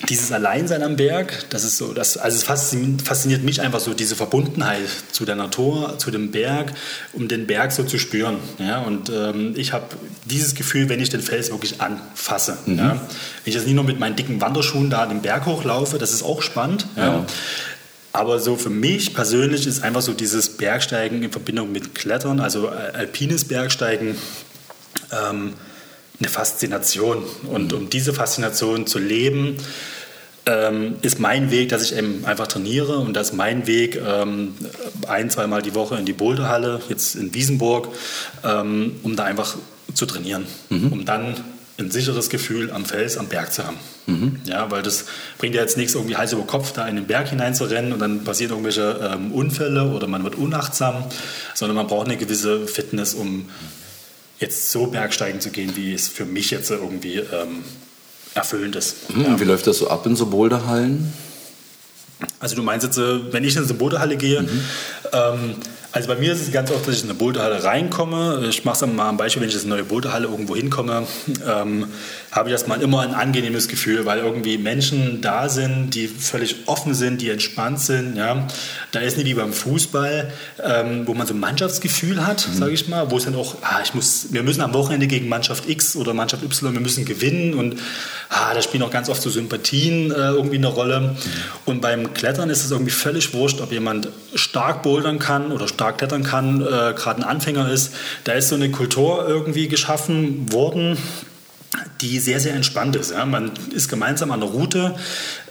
dieses 0.09 0.31
Alleinsein 0.33 0.83
am 0.83 0.97
Berg, 0.97 1.45
das 1.49 1.63
ist 1.63 1.77
so, 1.77 1.93
das, 1.93 2.17
also 2.17 2.35
es 2.35 2.43
fasziniert, 2.43 3.43
mich 3.43 3.61
einfach 3.61 3.79
so, 3.79 3.93
diese 3.93 4.15
Verbundenheit 4.15 4.89
zu 5.11 5.23
der 5.23 5.35
Natur, 5.35 5.97
zu 5.97 6.11
dem 6.11 6.31
Berg, 6.31 6.73
um 7.13 7.29
den 7.29 7.47
Berg 7.47 7.71
so 7.71 7.83
zu 7.83 7.97
spüren. 7.97 8.37
Ja? 8.59 8.79
Und 8.81 9.09
ähm, 9.09 9.53
ich 9.55 9.71
habe 9.71 9.85
dieses 10.25 10.55
Gefühl, 10.55 10.89
wenn 10.89 10.99
ich 10.99 11.09
den 11.09 11.21
Fels 11.21 11.51
wirklich 11.51 11.79
anfasse. 11.79 12.57
Mhm. 12.65 12.77
Ja? 12.77 12.89
Wenn 12.89 12.99
ich 13.45 13.55
jetzt 13.55 13.65
nicht 13.65 13.75
nur 13.75 13.85
mit 13.85 13.99
meinen 13.99 14.17
dicken 14.17 14.41
Wanderschuhen 14.41 14.89
da 14.89 15.05
den 15.05 15.21
Berg 15.21 15.45
hochlaufe, 15.45 15.97
das 15.97 16.11
ist 16.11 16.23
auch 16.23 16.41
spannend. 16.41 16.85
Ja? 16.97 17.05
ja. 17.05 17.25
Aber 18.11 18.39
so 18.39 18.57
für 18.57 18.69
mich 18.69 19.15
persönlich 19.15 19.65
ist 19.65 19.83
einfach 19.83 20.01
so 20.01 20.13
dieses 20.13 20.49
Bergsteigen 20.57 21.23
in 21.23 21.31
Verbindung 21.31 21.71
mit 21.71 21.95
Klettern, 21.95 22.41
also 22.41 22.67
alpines 22.67 23.45
Bergsteigen, 23.45 24.17
ähm, 25.11 25.53
eine 26.19 26.29
Faszination. 26.29 27.23
Und 27.51 27.73
um 27.73 27.89
diese 27.89 28.13
Faszination 28.13 28.87
zu 28.87 28.99
leben, 28.99 29.57
ähm, 30.45 30.95
ist 31.01 31.19
mein 31.19 31.51
Weg, 31.51 31.69
dass 31.69 31.83
ich 31.83 31.95
eben 31.95 32.25
einfach 32.25 32.47
trainiere 32.47 32.97
und 32.97 33.13
das 33.13 33.29
ist 33.29 33.33
mein 33.33 33.65
Weg, 33.65 34.01
ähm, 34.05 34.55
ein, 35.07 35.29
zweimal 35.29 35.61
die 35.61 35.73
Woche 35.73 35.95
in 35.95 36.05
die 36.05 36.13
Boulderhalle, 36.13 36.81
jetzt 36.89 37.15
in 37.15 37.33
Wiesenburg, 37.33 37.87
ähm, 38.43 38.95
um 39.03 39.15
da 39.15 39.23
einfach 39.23 39.55
zu 39.93 40.05
trainieren, 40.05 40.45
mhm. 40.69 40.91
um 40.91 41.05
dann 41.05 41.35
ein 41.79 41.91
sicheres 41.91 42.29
Gefühl 42.29 42.71
am 42.71 42.85
Fels, 42.85 43.17
am 43.17 43.27
Berg 43.27 43.53
zu 43.53 43.65
haben. 43.65 43.77
Mhm. 44.05 44.41
Ja, 44.45 44.69
weil 44.69 44.83
das 44.83 45.05
bringt 45.37 45.55
ja 45.55 45.61
jetzt 45.61 45.77
nichts, 45.77 45.95
irgendwie 45.95 46.17
Hals 46.17 46.33
über 46.33 46.43
Kopf 46.43 46.73
da 46.73 46.87
in 46.87 46.97
den 46.97 47.07
Berg 47.07 47.29
hineinzurennen 47.29 47.93
und 47.93 47.99
dann 47.99 48.23
passieren 48.23 48.51
irgendwelche 48.51 49.11
ähm, 49.13 49.31
Unfälle 49.31 49.89
oder 49.91 50.07
man 50.07 50.23
wird 50.23 50.35
unachtsam, 50.35 51.05
sondern 51.55 51.75
man 51.75 51.87
braucht 51.87 52.07
eine 52.07 52.17
gewisse 52.17 52.67
Fitness, 52.67 53.13
um 53.13 53.49
jetzt 54.43 54.71
so 54.71 54.87
bergsteigen 54.87 55.41
zu 55.41 55.49
gehen, 55.49 55.75
wie 55.75 55.93
es 55.93 56.07
für 56.07 56.25
mich 56.25 56.51
jetzt 56.51 56.69
irgendwie 56.69 57.17
ähm, 57.17 57.63
erfüllend 58.35 58.75
ist. 58.75 59.09
Mhm, 59.09 59.23
ja. 59.23 59.39
Wie 59.39 59.43
läuft 59.45 59.67
das 59.67 59.77
so 59.77 59.89
ab 59.89 60.05
in 60.05 60.15
so 60.15 60.27
Boulderhallen? 60.27 61.13
Also 62.39 62.55
du 62.55 62.61
meinst 62.61 62.85
jetzt, 62.85 62.97
äh, 62.97 63.33
wenn 63.33 63.43
ich 63.43 63.55
in 63.55 63.63
eine 63.63 63.73
Boulderhalle 63.73 64.17
gehe, 64.17 64.41
mhm. 64.41 64.61
ähm, 65.11 65.55
also 65.93 66.07
bei 66.07 66.15
mir 66.15 66.33
ist 66.33 66.41
es 66.41 66.51
ganz 66.51 66.71
oft, 66.71 66.87
dass 66.87 66.95
ich 66.95 67.03
in 67.03 67.09
eine 67.09 67.17
Boulderhalle 67.19 67.63
reinkomme. 67.63 68.47
Ich 68.49 68.65
mache 68.65 68.83
es 68.83 68.91
mal 68.91 69.07
am 69.07 69.17
Beispiel, 69.17 69.43
wenn 69.43 69.49
ich 69.49 69.55
in 69.55 69.61
eine 69.61 69.69
neue 69.69 69.83
Boulderhalle 69.83 70.27
irgendwo 70.27 70.55
hinkomme, 70.55 71.05
ähm, 71.47 71.85
habe 72.31 72.49
ich 72.49 72.53
erstmal 72.53 72.81
immer 72.81 73.01
ein 73.01 73.13
angenehmes 73.13 73.67
Gefühl, 73.67 74.03
weil 74.07 74.17
irgendwie 74.17 74.57
Menschen 74.57 75.21
da 75.21 75.49
sind, 75.49 75.91
die 75.91 76.07
völlig 76.07 76.55
offen 76.65 76.95
sind, 76.95 77.21
die 77.21 77.29
entspannt 77.29 77.79
sind. 77.79 78.17
Ja. 78.17 78.47
Da 78.91 79.01
ist 79.01 79.17
nicht 79.17 79.27
wie 79.27 79.35
beim 79.35 79.53
Fußball, 79.53 80.31
ähm, 80.63 81.05
wo 81.05 81.13
man 81.13 81.27
so 81.27 81.35
ein 81.35 81.39
Mannschaftsgefühl 81.39 82.25
hat, 82.25 82.47
mhm. 82.47 82.57
sage 82.57 82.71
ich 82.71 82.87
mal, 82.87 83.11
wo 83.11 83.17
es 83.17 83.25
dann 83.25 83.35
auch, 83.35 83.57
ah, 83.61 83.79
ich 83.83 83.93
muss, 83.93 84.29
wir 84.31 84.41
müssen 84.41 84.61
am 84.61 84.73
Wochenende 84.73 85.05
gegen 85.05 85.29
Mannschaft 85.29 85.69
X 85.69 85.95
oder 85.95 86.15
Mannschaft 86.15 86.43
Y, 86.43 86.73
wir 86.73 86.81
müssen 86.81 87.05
gewinnen 87.05 87.53
und 87.53 87.75
ah, 88.29 88.51
da 88.55 88.63
spielen 88.63 88.81
auch 88.81 88.91
ganz 88.91 89.09
oft 89.09 89.21
so 89.21 89.29
Sympathien 89.29 90.09
äh, 90.09 90.15
irgendwie 90.15 90.57
eine 90.57 90.67
Rolle. 90.67 90.99
Mhm. 91.01 91.17
Und 91.65 91.81
beim 91.81 92.15
Klettern 92.15 92.49
ist 92.49 92.65
es 92.65 92.71
irgendwie 92.71 92.91
völlig 92.91 93.31
wurscht, 93.35 93.61
ob 93.61 93.71
jemand 93.71 94.07
stark 94.33 94.81
bouldern 94.81 95.19
kann 95.19 95.51
oder 95.51 95.67
stark 95.67 95.82
stark 95.83 95.97
klettern 95.97 96.23
kann, 96.23 96.61
äh, 96.61 96.93
gerade 96.95 97.21
ein 97.21 97.23
Anfänger 97.23 97.69
ist. 97.69 97.93
Da 98.23 98.31
ist 98.31 98.47
so 98.47 98.55
eine 98.55 98.71
Kultur 98.71 99.27
irgendwie 99.27 99.67
geschaffen 99.67 100.49
worden, 100.53 100.97
die 101.99 102.19
sehr, 102.19 102.39
sehr 102.39 102.53
entspannt 102.53 102.95
ist. 102.95 103.11
Ja. 103.11 103.25
Man 103.25 103.51
ist 103.75 103.89
gemeinsam 103.89 104.31
an 104.31 104.39
der 104.39 104.47
Route, 104.47 104.95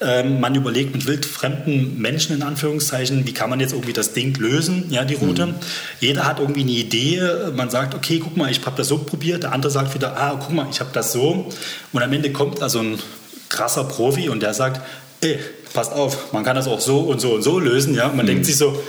ähm, 0.00 0.40
man 0.40 0.54
überlegt 0.54 0.94
mit 0.94 1.06
wildfremden 1.06 2.00
Menschen 2.00 2.34
in 2.34 2.42
Anführungszeichen, 2.42 3.26
wie 3.26 3.34
kann 3.34 3.50
man 3.50 3.60
jetzt 3.60 3.72
irgendwie 3.72 3.92
das 3.92 4.14
Ding 4.14 4.34
lösen, 4.38 4.86
ja, 4.88 5.04
die 5.04 5.16
Route. 5.16 5.48
Mhm. 5.48 5.54
Jeder 6.00 6.24
hat 6.24 6.40
irgendwie 6.40 6.62
eine 6.62 6.70
Idee, 6.70 7.20
man 7.54 7.68
sagt, 7.68 7.94
okay, 7.94 8.18
guck 8.24 8.34
mal, 8.34 8.50
ich 8.50 8.64
habe 8.64 8.76
das 8.76 8.88
so 8.88 8.98
probiert, 8.98 9.42
der 9.42 9.52
andere 9.52 9.70
sagt 9.70 9.94
wieder, 9.94 10.16
ah, 10.16 10.38
guck 10.40 10.54
mal, 10.54 10.66
ich 10.70 10.80
habe 10.80 10.90
das 10.94 11.12
so. 11.12 11.52
Und 11.92 12.02
am 12.02 12.10
Ende 12.10 12.32
kommt 12.32 12.62
also 12.62 12.78
ein 12.78 12.98
krasser 13.50 13.84
Profi 13.84 14.30
und 14.30 14.42
der 14.42 14.54
sagt, 14.54 14.80
ey, 15.20 15.38
passt 15.74 15.92
auf, 15.92 16.32
man 16.32 16.42
kann 16.42 16.56
das 16.56 16.68
auch 16.68 16.80
so 16.80 17.00
und 17.00 17.20
so 17.20 17.34
und 17.34 17.42
so 17.42 17.58
lösen. 17.58 17.94
Ja. 17.94 18.08
Man 18.08 18.24
mhm. 18.24 18.26
denkt 18.26 18.46
sich 18.46 18.56
so, 18.56 18.82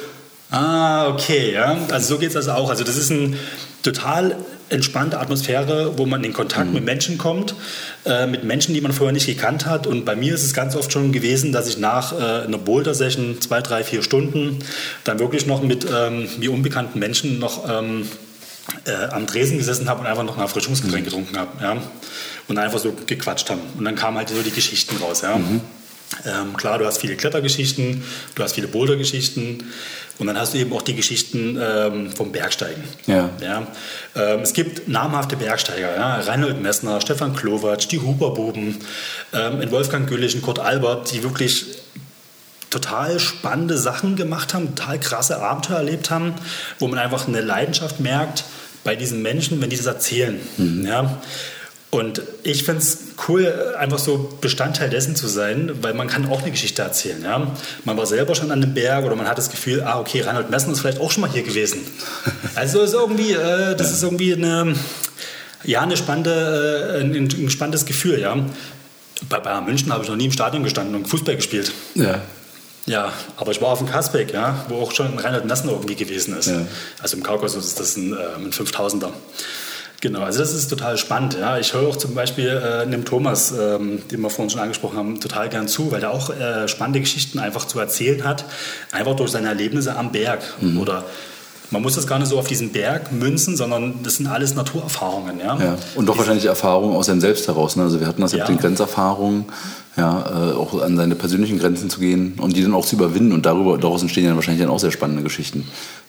Ah, 0.54 1.08
okay, 1.08 1.52
ja. 1.52 1.76
Also 1.90 2.14
so 2.14 2.20
geht 2.20 2.30
es 2.30 2.36
also 2.36 2.52
auch. 2.52 2.70
Also 2.70 2.84
das 2.84 2.96
ist 2.96 3.10
eine 3.10 3.36
total 3.82 4.36
entspannte 4.70 5.20
Atmosphäre, 5.20 5.98
wo 5.98 6.06
man 6.06 6.24
in 6.24 6.32
Kontakt 6.32 6.68
mhm. 6.68 6.76
mit 6.76 6.86
Menschen 6.86 7.18
kommt, 7.18 7.56
äh, 8.06 8.28
mit 8.28 8.44
Menschen, 8.44 8.76
die 8.76 8.82
man 8.82 8.94
vorher 8.94 9.14
nicht 9.14 9.26
gekannt 9.26 9.66
hat. 9.66 9.88
Und 9.88 10.06
bei 10.06 10.16
mir 10.16 10.36
ist 10.36 10.44
es 10.44 10.54
ganz 10.54 10.76
oft 10.76 10.92
schon 10.92 11.12
gewesen, 11.12 11.54
dass 11.54 11.68
ich 11.68 11.80
nach 11.80 12.14
äh, 12.14 12.46
einer 12.46 12.60
Boulder-Session 12.60 13.42
zwei, 13.42 13.62
drei, 13.62 13.84
vier 13.84 14.04
Stunden 14.04 14.60
dann 15.06 15.18
wirklich 15.18 15.48
noch 15.48 15.64
mit 15.64 15.88
ähm, 15.92 16.30
mir 16.38 16.52
unbekannten 16.52 17.00
Menschen 17.00 17.40
noch 17.40 17.68
ähm, 17.68 18.08
äh, 18.86 19.06
am 19.10 19.26
Tresen 19.26 19.58
gesessen 19.58 19.90
habe 19.90 20.02
und 20.02 20.06
einfach 20.06 20.24
noch 20.24 20.38
ein 20.38 20.44
Erfrischungsgetränk 20.44 21.02
mhm. 21.02 21.10
getrunken 21.10 21.38
habe. 21.40 21.64
Ja? 21.64 21.78
Und 22.48 22.60
einfach 22.60 22.80
so 22.80 22.94
gequatscht 23.08 23.50
haben. 23.50 23.62
Und 23.76 23.86
dann 23.86 23.96
kamen 23.96 24.18
halt 24.18 24.30
so 24.30 24.40
die 24.40 24.52
Geschichten 24.52 24.98
raus. 24.98 25.22
Ja? 25.22 25.36
Mhm. 25.36 25.62
Ähm, 26.26 26.56
klar, 26.56 26.80
du 26.80 26.86
hast 26.86 27.00
viele 27.00 27.16
Klettergeschichten, 27.16 28.04
du 28.36 28.44
hast 28.44 28.54
viele 28.54 28.68
Bouldergeschichten 28.68 29.64
und 30.20 30.28
dann 30.28 30.38
hast 30.38 30.54
du 30.54 30.58
eben 30.58 30.72
auch 30.74 30.82
die 30.82 30.96
Geschichten 30.96 31.58
ähm, 31.62 32.12
vom 32.12 32.32
Bergsteigen. 32.32 32.84
Ja. 33.08 33.30
ja? 33.42 33.68
Ähm, 34.16 34.42
es 34.42 34.54
gibt 34.54 34.88
namhafte 34.88 35.36
Bergsteiger, 35.36 35.96
ja? 35.96 36.20
Reinhold 36.20 36.62
Messner, 36.62 37.02
Stefan 37.02 37.36
Klowatsch, 37.36 37.88
die 37.90 38.00
Huberbuben, 38.00 38.78
ähm, 39.34 39.62
in 39.62 39.72
Wolfgang 39.72 40.08
Güllich, 40.08 40.40
Kurt 40.42 40.60
Albert, 40.60 41.12
die 41.12 41.24
wirklich 41.24 41.66
total 42.70 43.20
spannende 43.20 43.78
Sachen 43.78 44.16
gemacht 44.16 44.54
haben, 44.54 44.76
total 44.76 45.00
krasse 45.00 45.40
Abenteuer 45.40 45.78
erlebt 45.78 46.10
haben, 46.10 46.34
wo 46.80 46.88
man 46.88 47.00
einfach 47.00 47.28
eine 47.28 47.42
Leidenschaft 47.42 48.00
merkt 48.00 48.46
bei 48.84 48.96
diesen 48.96 49.22
Menschen, 49.22 49.62
wenn 49.62 49.70
die 49.70 49.78
das 49.78 49.86
erzählen. 49.86 50.40
Mhm. 50.58 50.86
Ja? 50.86 51.22
Und 51.94 52.24
ich 52.42 52.64
finde 52.64 52.82
es 52.82 52.98
cool, 53.28 53.76
einfach 53.78 54.00
so 54.00 54.36
Bestandteil 54.42 54.90
dessen 54.90 55.16
zu 55.16 55.28
sein, 55.28 55.72
weil 55.82 55.94
man 55.94 56.08
kann 56.08 56.28
auch 56.28 56.42
eine 56.42 56.50
Geschichte 56.50 56.82
erzählen. 56.82 57.22
Ja? 57.22 57.52
Man 57.86 57.98
war 57.98 58.08
selber 58.08 58.34
schon 58.34 58.50
an 58.50 58.62
dem 58.62 58.74
Berg 58.74 59.06
oder 59.06 59.16
man 59.16 59.28
hat 59.28 59.38
das 59.38 59.52
Gefühl, 59.52 59.84
ah, 59.84 60.00
okay, 60.00 60.22
Reinhold 60.22 60.50
Messen 60.50 60.74
ist 60.74 60.80
vielleicht 60.80 61.00
auch 61.00 61.12
schon 61.12 61.22
mal 61.22 61.30
hier 61.30 61.44
gewesen. 61.44 61.82
Also 62.56 62.82
ist 62.82 62.94
irgendwie, 62.94 63.34
äh, 63.34 63.76
das 63.76 63.92
ist 63.92 64.02
irgendwie 64.02 64.34
eine, 64.34 64.76
ja, 65.64 65.82
eine 65.82 65.96
spannende, 65.96 66.98
äh, 66.98 67.02
ein, 67.02 67.30
ein 67.32 67.50
spannendes 67.52 67.86
Gefühl. 67.86 68.20
Ja? 68.20 68.38
Bei 69.30 69.40
Bayern 69.40 69.66
München 69.66 69.94
habe 69.94 70.04
ich 70.04 70.10
noch 70.10 70.16
nie 70.16 70.26
im 70.26 70.32
Stadion 70.32 70.64
gestanden 70.64 70.96
und 70.96 71.08
Fußball 71.08 71.36
gespielt. 71.36 71.72
Ja. 71.94 72.22
Ja, 72.88 73.14
aber 73.38 73.52
ich 73.52 73.62
war 73.62 73.70
auf 73.70 73.78
dem 73.78 73.88
Kasbeck, 73.88 74.34
ja, 74.34 74.66
wo 74.68 74.82
auch 74.82 74.92
schon 74.92 75.20
Reinhold 75.20 75.46
Messen 75.46 75.70
irgendwie 75.70 75.96
gewesen 75.96 76.36
ist. 76.38 76.48
Ja. 76.48 76.66
Also 77.02 77.18
im 77.18 77.24
Kaukasus 77.24 77.66
ist 77.66 77.80
das 77.80 77.98
ein, 77.98 78.14
äh, 78.14 78.18
ein 78.36 78.52
5000er. 78.52 79.12
Genau, 80.04 80.20
also 80.20 80.40
das 80.40 80.54
ist 80.54 80.68
total 80.68 80.98
spannend. 80.98 81.38
Ja. 81.40 81.58
Ich 81.58 81.74
höre 81.74 81.88
auch 81.88 81.96
zum 81.96 82.14
Beispiel 82.14 82.50
äh, 82.50 82.86
dem 82.86 83.06
Thomas, 83.06 83.54
ähm, 83.58 84.02
den 84.12 84.20
wir 84.20 84.30
vorhin 84.30 84.50
schon 84.50 84.60
angesprochen 84.60 84.98
haben, 84.98 85.22
total 85.22 85.48
gern 85.48 85.70
zu, 85.70 85.94
weil 85.94 86.04
er 86.04 86.12
auch 86.12 86.30
äh, 86.30 86.68
spannende 86.68 87.00
Geschichten 87.00 87.40
einfach 87.40 87.66
zu 87.68 87.80
erzählen 87.80 88.26
hat, 88.26 88.44
einfach 88.92 89.16
durch 89.16 89.32
seine 89.32 89.48
Erlebnisse 89.48 89.96
am 89.96 90.12
Berg. 90.12 90.42
Mhm. 90.60 90.78
Oder 90.78 91.06
man 91.72 91.82
muss 91.82 91.96
das 91.96 92.06
gar 92.06 92.20
nicht 92.20 92.28
so 92.28 92.38
auf 92.38 92.48
diesen 92.48 92.74
Berg 92.74 93.14
münzen, 93.14 93.56
sondern 93.56 94.04
das 94.04 94.18
sind 94.18 94.28
alles 94.28 94.56
Naturerfahrungen. 94.56 95.40
Ja, 95.40 95.58
ja. 95.58 95.78
und 95.96 96.06
doch 96.06 96.18
wahrscheinlich 96.18 96.48
Erfahrungen 96.48 96.98
aus 96.98 97.06
seinem 97.06 97.22
Selbst 97.22 97.48
heraus. 97.48 97.78
Ne? 97.78 97.84
Also 97.84 98.02
wir 98.02 98.08
hatten 98.08 98.22
das 98.22 98.34
ja. 98.34 98.40
mit 98.40 98.50
den 98.50 98.58
Grenzerfahrungen, 98.58 99.46
ja, 99.96 100.52
äh, 100.52 100.54
auch 100.54 100.82
an 100.82 100.98
seine 100.98 101.16
persönlichen 101.16 101.60
Grenzen 101.60 101.90
zu 101.90 102.02
gehen 102.02 102.34
und 102.42 102.58
die 102.58 102.62
dann 102.62 102.74
auch 102.74 102.86
zu 102.86 102.98
überwinden. 102.98 103.32
Und 103.32 103.46
darüber, 103.46 103.78
daraus 103.78 104.02
entstehen 104.02 104.26
dann 104.26 104.36
wahrscheinlich 104.36 104.64
dann 104.64 104.70
auch 104.70 104.80
sehr 104.80 104.92
spannende 104.92 105.24
Geschichten 105.24 105.66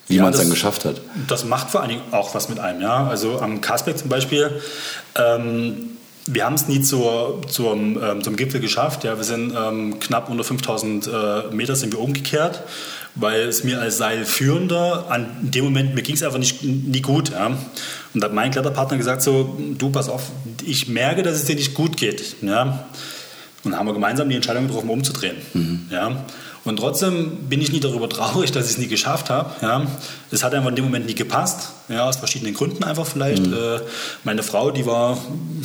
wie 0.09 0.17
ja, 0.17 0.23
man 0.23 0.33
es 0.33 0.41
dann 0.41 0.51
geschafft 0.51 0.85
hat. 0.85 1.01
Das 1.29 1.45
macht 1.45 1.71
vor 1.71 1.81
allen 1.81 1.91
Dingen 1.91 2.03
auch 2.11 2.35
was 2.35 2.49
mit 2.49 2.59
einem. 2.59 2.81
Ja? 2.81 3.07
Also 3.07 3.41
am 3.41 3.61
Kasbeck 3.61 3.99
zum 3.99 4.09
Beispiel, 4.09 4.61
ähm, 5.17 5.91
wir 6.27 6.45
haben 6.45 6.55
es 6.55 6.69
nie 6.69 6.81
zur, 6.81 7.43
zur, 7.49 7.75
ähm, 7.75 8.23
zum 8.23 8.37
Gipfel 8.37 8.61
geschafft. 8.61 9.05
Ja? 9.05 9.17
Wir 9.17 9.25
sind 9.25 9.55
ähm, 9.57 9.99
knapp 10.01 10.29
unter 10.29 10.45
5000 10.45 11.07
äh, 11.07 11.55
Meter 11.55 11.77
sind 11.77 11.93
wir 11.93 12.01
umgekehrt, 12.01 12.63
weil 13.15 13.43
es 13.43 13.65
mir 13.65 13.81
als 13.81 13.97
Seilführender 13.99 15.07
an 15.09 15.27
dem 15.41 15.65
Moment, 15.65 15.95
mir 15.95 16.03
ging 16.03 16.15
es 16.15 16.23
einfach 16.23 16.39
nicht, 16.39 16.63
nie 16.63 17.01
gut. 17.01 17.31
Ja? 17.31 17.47
Und 17.47 18.21
da 18.21 18.27
hat 18.27 18.35
mein 18.35 18.51
Kletterpartner 18.51 18.99
gesagt 18.99 19.23
so, 19.23 19.57
du 19.79 19.91
pass 19.91 20.09
auf, 20.09 20.31
ich 20.65 20.89
merke, 20.89 21.23
dass 21.23 21.35
es 21.35 21.45
dir 21.45 21.57
nicht 21.57 21.75
gut 21.75 21.97
geht. 21.97 22.37
Ja? 22.43 22.87
Und 23.65 23.77
haben 23.77 23.87
wir 23.87 23.95
gemeinsam 23.95 24.29
die 24.29 24.37
Entscheidung 24.37 24.67
getroffen, 24.67 24.91
umzudrehen. 24.91 25.37
Mhm. 25.55 25.87
Ja. 25.91 26.25
Und 26.65 26.79
trotzdem 26.79 27.49
bin 27.49 27.61
ich 27.61 27.73
nie 27.73 27.81
darüber 27.81 28.09
traurig, 28.09 28.51
dass 28.53 28.65
ich 28.65 28.73
es 28.73 28.79
nie 28.79 28.87
geschafft 28.87 29.29
habe. 29.29 29.51
Ja. 29.61 29.87
Es 30.31 30.43
hat 30.43 30.55
einfach 30.55 30.71
in 30.71 30.77
dem 30.77 30.87
Moment 30.87 31.07
nie 31.07 31.15
gepasst, 31.15 31.71
ja, 31.89 32.09
aus 32.09 32.17
verschiedenen 32.17 32.55
Gründen 32.55 32.85
einfach 32.85 33.07
vielleicht. 33.07 33.47
Mhm. 33.47 33.53
Äh, 33.53 33.81
meine 34.25 34.43
Frau, 34.43 34.71
die 34.71 34.87
war 34.87 35.19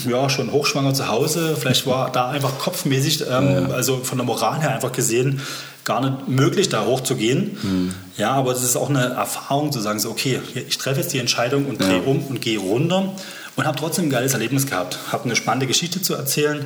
ja, 0.07 0.29
schon 0.29 0.51
hochschwanger 0.51 0.93
zu 0.93 1.07
Hause, 1.07 1.55
vielleicht 1.57 1.87
war 1.87 2.11
da 2.11 2.29
einfach 2.29 2.59
kopfmäßig, 2.59 3.21
ähm, 3.21 3.27
ja. 3.27 3.69
also 3.69 3.97
von 3.97 4.17
der 4.17 4.25
Moral 4.25 4.59
her 4.61 4.75
einfach 4.75 4.91
gesehen, 4.91 5.41
gar 5.85 6.01
nicht 6.01 6.27
möglich, 6.27 6.67
da 6.67 6.85
hochzugehen. 6.85 7.57
Mhm. 7.61 7.93
Ja, 8.17 8.31
aber 8.33 8.51
es 8.51 8.61
ist 8.61 8.75
auch 8.75 8.89
eine 8.89 9.05
Erfahrung 9.05 9.71
zu 9.71 9.79
sagen, 9.79 9.99
so, 9.99 10.09
okay, 10.09 10.41
ich 10.53 10.77
treffe 10.77 10.99
jetzt 10.99 11.13
die 11.13 11.19
Entscheidung 11.19 11.65
und 11.65 11.79
drehe 11.79 11.97
ja. 11.97 12.03
um 12.05 12.25
und 12.25 12.41
gehe 12.41 12.59
runter 12.59 13.13
und 13.55 13.65
habe 13.65 13.77
trotzdem 13.77 14.05
ein 14.05 14.09
geiles 14.09 14.33
Erlebnis 14.33 14.67
gehabt. 14.67 14.97
Habe 15.11 15.25
eine 15.25 15.35
spannende 15.35 15.67
Geschichte 15.67 16.01
zu 16.01 16.13
erzählen 16.13 16.65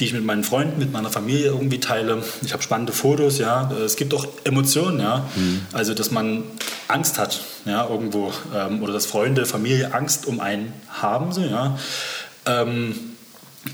die 0.00 0.06
ich 0.06 0.12
mit 0.12 0.24
meinen 0.24 0.44
Freunden, 0.44 0.78
mit 0.78 0.92
meiner 0.92 1.10
Familie 1.10 1.46
irgendwie 1.46 1.78
teile. 1.78 2.22
Ich 2.44 2.52
habe 2.52 2.62
spannende 2.62 2.92
Fotos, 2.92 3.38
ja. 3.38 3.70
Es 3.84 3.96
gibt 3.96 4.14
auch 4.14 4.26
Emotionen, 4.44 5.00
ja. 5.00 5.26
Mhm. 5.34 5.60
Also, 5.72 5.94
dass 5.94 6.10
man 6.10 6.44
Angst 6.88 7.18
hat, 7.18 7.40
ja, 7.64 7.88
irgendwo. 7.88 8.32
Ähm, 8.54 8.82
oder 8.82 8.92
dass 8.92 9.06
Freunde, 9.06 9.46
Familie 9.46 9.94
Angst 9.94 10.26
um 10.26 10.40
einen 10.40 10.72
haben, 10.88 11.32
so, 11.32 11.42
ja. 11.42 11.78
Ähm, 12.46 12.94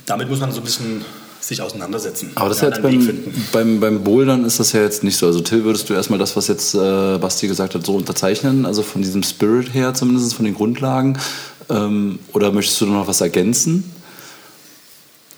damit 0.06 0.28
muss 0.28 0.40
man 0.40 0.52
so 0.52 0.60
ein 0.60 0.64
bisschen 0.64 1.04
sich 1.40 1.62
auseinandersetzen. 1.62 2.32
Aber 2.34 2.50
das 2.50 2.60
ja, 2.60 2.68
jetzt 2.68 2.82
beim, 2.82 3.24
beim, 3.52 3.80
beim 3.80 4.04
Bouldern 4.04 4.44
ist 4.44 4.60
das 4.60 4.72
ja 4.72 4.82
jetzt 4.82 5.02
nicht 5.02 5.16
so. 5.16 5.26
Also 5.26 5.40
Till, 5.40 5.64
würdest 5.64 5.88
du 5.88 5.94
erstmal 5.94 6.18
das, 6.18 6.36
was 6.36 6.48
jetzt 6.48 6.74
äh, 6.74 7.16
Basti 7.18 7.48
gesagt 7.48 7.74
hat, 7.74 7.86
so 7.86 7.94
unterzeichnen? 7.94 8.66
Also 8.66 8.82
von 8.82 9.00
diesem 9.00 9.22
Spirit 9.22 9.72
her 9.72 9.94
zumindest, 9.94 10.34
von 10.34 10.44
den 10.44 10.54
Grundlagen? 10.54 11.16
Ähm, 11.70 12.18
oder 12.32 12.52
möchtest 12.52 12.80
du 12.80 12.86
noch 12.86 13.06
was 13.06 13.20
ergänzen? 13.20 13.92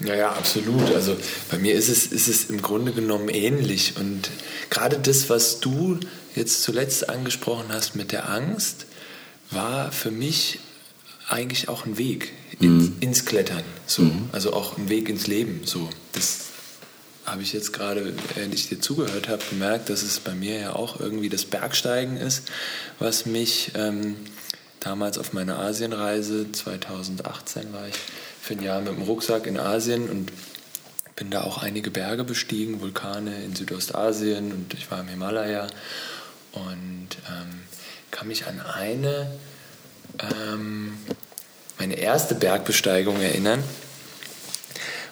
Ja, 0.00 0.14
ja, 0.14 0.32
absolut. 0.32 0.94
Also 0.94 1.16
bei 1.50 1.58
mir 1.58 1.74
ist 1.74 1.88
es, 1.88 2.06
ist 2.06 2.28
es 2.28 2.44
im 2.44 2.62
Grunde 2.62 2.92
genommen 2.92 3.28
ähnlich. 3.28 3.94
Und 3.98 4.30
gerade 4.70 4.98
das, 4.98 5.28
was 5.28 5.60
du 5.60 5.98
jetzt 6.34 6.62
zuletzt 6.62 7.08
angesprochen 7.08 7.66
hast 7.68 7.96
mit 7.96 8.12
der 8.12 8.30
Angst, 8.30 8.86
war 9.50 9.92
für 9.92 10.10
mich 10.10 10.60
eigentlich 11.28 11.68
auch 11.68 11.84
ein 11.84 11.98
Weg 11.98 12.32
ins, 12.60 12.84
mhm. 12.84 12.96
ins 13.00 13.24
Klettern. 13.24 13.62
So. 13.86 14.02
Mhm. 14.02 14.30
Also 14.32 14.52
auch 14.52 14.78
ein 14.78 14.88
Weg 14.88 15.08
ins 15.08 15.26
Leben. 15.26 15.62
So. 15.64 15.88
Das 16.12 16.46
habe 17.26 17.42
ich 17.42 17.52
jetzt 17.52 17.72
gerade, 17.72 18.12
während 18.34 18.54
ich 18.54 18.68
dir 18.68 18.80
zugehört 18.80 19.28
habe, 19.28 19.42
gemerkt, 19.50 19.90
dass 19.90 20.02
es 20.02 20.18
bei 20.18 20.34
mir 20.34 20.58
ja 20.58 20.72
auch 20.74 20.98
irgendwie 20.98 21.28
das 21.28 21.44
Bergsteigen 21.44 22.16
ist, 22.16 22.44
was 22.98 23.26
mich 23.26 23.72
ähm, 23.74 24.16
damals 24.80 25.18
auf 25.18 25.32
meiner 25.32 25.58
Asienreise, 25.58 26.50
2018 26.50 27.72
war 27.72 27.86
ich, 27.86 27.94
für 28.40 28.54
ein 28.54 28.62
Jahr 28.62 28.80
mit 28.80 28.92
dem 28.94 29.02
Rucksack 29.02 29.46
in 29.46 29.58
Asien 29.58 30.08
und 30.08 30.32
bin 31.16 31.30
da 31.30 31.42
auch 31.42 31.62
einige 31.62 31.90
Berge 31.90 32.24
bestiegen, 32.24 32.80
Vulkane 32.80 33.44
in 33.44 33.54
Südostasien 33.54 34.52
und 34.52 34.72
ich 34.74 34.90
war 34.90 35.00
im 35.00 35.08
Himalaya 35.08 35.66
und 36.52 37.08
ähm, 37.28 37.60
kann 38.10 38.26
mich 38.28 38.46
an 38.46 38.60
eine, 38.60 39.30
ähm, 40.18 40.96
meine 41.78 41.94
erste 41.98 42.34
Bergbesteigung 42.34 43.20
erinnern, 43.20 43.62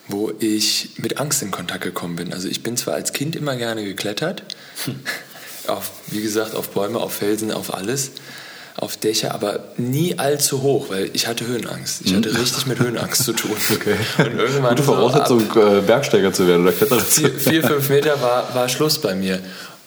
wo 0.09 0.33
ich 0.39 0.93
mit 0.97 1.21
Angst 1.21 1.43
in 1.43 1.51
Kontakt 1.51 1.85
gekommen 1.85 2.17
bin. 2.17 2.33
Also 2.33 2.49
ich 2.49 2.63
bin 2.63 2.79
zwar 2.79 2.95
als 2.95 3.13
Kind 3.13 3.37
immer 3.37 3.57
gerne 3.57 3.85
geklettert, 3.85 4.45
auf, 5.67 5.91
wie 6.07 6.23
gesagt, 6.23 6.55
auf 6.55 6.71
Bäume, 6.71 7.01
auf 7.01 7.15
Felsen, 7.15 7.53
auf 7.53 7.75
alles, 7.75 8.13
auf 8.79 8.97
Dächer, 8.97 9.35
aber 9.35 9.61
nie 9.77 10.19
allzu 10.19 10.63
hoch, 10.63 10.87
weil 10.89 11.11
ich 11.13 11.27
hatte 11.27 11.47
Höhenangst. 11.47 12.03
Ich 12.05 12.15
hatte 12.15 12.31
hm? 12.31 12.37
richtig 12.37 12.67
mit 12.67 12.79
Höhenangst 12.79 13.25
zu 13.25 13.33
tun. 13.33 13.57
Okay. 13.71 13.97
Und 14.19 14.39
irgendwann 14.39 14.71
Gute 14.71 14.83
Voraussetzung, 14.83 15.43
so 15.53 15.61
äh, 15.61 15.81
Bergsteiger 15.83 16.33
zu 16.33 16.47
werden 16.47 16.63
oder 16.63 16.73
Kletterer 16.73 17.07
zu 17.07 17.23
werden. 17.23 17.39
Vier, 17.39 17.63
fünf 17.63 17.89
Meter 17.91 18.21
war, 18.21 18.55
war 18.55 18.69
Schluss 18.69 18.99
bei 18.99 19.15
mir. 19.15 19.41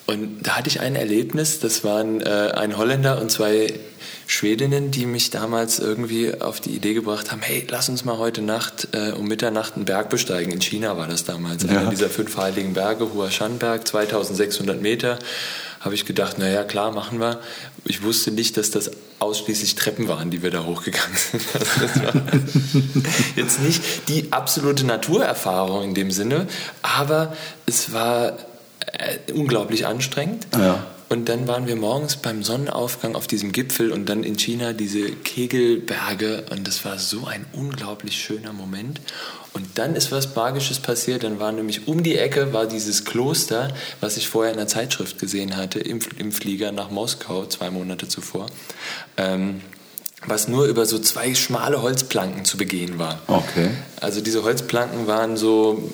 Und 0.07 0.43
da 0.43 0.57
hatte 0.57 0.69
ich 0.69 0.79
ein 0.79 0.95
Erlebnis, 0.95 1.59
das 1.59 1.83
waren 1.83 2.21
äh, 2.21 2.51
ein 2.53 2.77
Holländer 2.77 3.21
und 3.21 3.31
zwei 3.31 3.73
Schwedinnen, 4.27 4.91
die 4.91 5.05
mich 5.05 5.29
damals 5.29 5.79
irgendwie 5.79 6.39
auf 6.39 6.59
die 6.59 6.71
Idee 6.71 6.93
gebracht 6.93 7.31
haben, 7.31 7.41
hey, 7.41 7.65
lass 7.69 7.89
uns 7.89 8.05
mal 8.05 8.17
heute 8.17 8.41
Nacht 8.41 8.89
äh, 8.93 9.11
um 9.11 9.27
Mitternacht 9.27 9.75
einen 9.75 9.85
Berg 9.85 10.09
besteigen. 10.09 10.51
In 10.51 10.61
China 10.61 10.97
war 10.97 11.07
das 11.07 11.25
damals, 11.25 11.63
ja. 11.63 11.69
einer 11.69 11.89
dieser 11.89 12.09
fünf 12.09 12.37
heiligen 12.37 12.73
Berge, 12.73 13.13
Hua 13.13 13.29
Shan 13.29 13.57
Berg, 13.57 13.87
2600 13.87 14.81
Meter 14.81 15.19
habe 15.81 15.95
ich 15.95 16.05
gedacht, 16.05 16.37
naja, 16.37 16.63
klar, 16.63 16.91
machen 16.91 17.19
wir. 17.19 17.39
Ich 17.85 18.03
wusste 18.03 18.31
nicht, 18.31 18.55
dass 18.55 18.71
das 18.71 18.91
ausschließlich 19.19 19.75
Treppen 19.75 20.07
waren, 20.07 20.31
die 20.31 20.43
wir 20.43 20.51
da 20.51 20.63
hochgegangen 20.63 21.15
sind. 21.15 21.43
Also 21.53 21.75
das 21.81 22.03
war 22.03 22.13
jetzt 23.35 23.61
nicht 23.61 23.83
die 24.07 24.31
absolute 24.31 24.85
Naturerfahrung 24.85 25.83
in 25.83 25.93
dem 25.93 26.11
Sinne, 26.11 26.47
aber 26.81 27.35
es 27.65 27.91
war 27.93 28.37
äh, 28.93 29.31
unglaublich 29.33 29.85
anstrengend. 29.85 30.47
Ja. 30.57 30.85
Und 31.09 31.27
dann 31.27 31.47
waren 31.47 31.67
wir 31.67 31.75
morgens 31.75 32.15
beim 32.15 32.41
Sonnenaufgang 32.41 33.15
auf 33.15 33.27
diesem 33.27 33.51
Gipfel 33.51 33.91
und 33.91 34.07
dann 34.07 34.23
in 34.23 34.37
China 34.37 34.71
diese 34.71 35.11
Kegelberge 35.11 36.45
und 36.51 36.65
das 36.65 36.85
war 36.85 36.99
so 36.99 37.25
ein 37.25 37.45
unglaublich 37.51 38.17
schöner 38.17 38.53
Moment. 38.53 39.01
Und 39.53 39.77
dann 39.77 39.95
ist 39.95 40.11
was 40.11 40.33
Magisches 40.35 40.79
passiert. 40.79 41.23
Dann 41.23 41.39
war 41.39 41.51
nämlich 41.51 41.87
um 41.87 42.03
die 42.03 42.17
Ecke 42.17 42.53
war 42.53 42.67
dieses 42.67 43.03
Kloster, 43.05 43.73
was 43.99 44.17
ich 44.17 44.29
vorher 44.29 44.51
in 44.51 44.57
der 44.57 44.67
Zeitschrift 44.67 45.19
gesehen 45.19 45.57
hatte, 45.57 45.79
im, 45.79 45.99
im 46.17 46.31
Flieger 46.31 46.71
nach 46.71 46.89
Moskau, 46.89 47.45
zwei 47.45 47.69
Monate 47.69 48.07
zuvor. 48.07 48.47
Ähm, 49.17 49.61
was 50.25 50.47
nur 50.47 50.65
über 50.65 50.85
so 50.85 50.99
zwei 50.99 51.33
schmale 51.33 51.81
Holzplanken 51.81 52.45
zu 52.45 52.57
begehen 52.57 52.99
war. 52.99 53.19
Okay. 53.27 53.71
Also 53.99 54.21
diese 54.21 54.43
Holzplanken 54.43 55.07
waren 55.07 55.35
so 55.35 55.89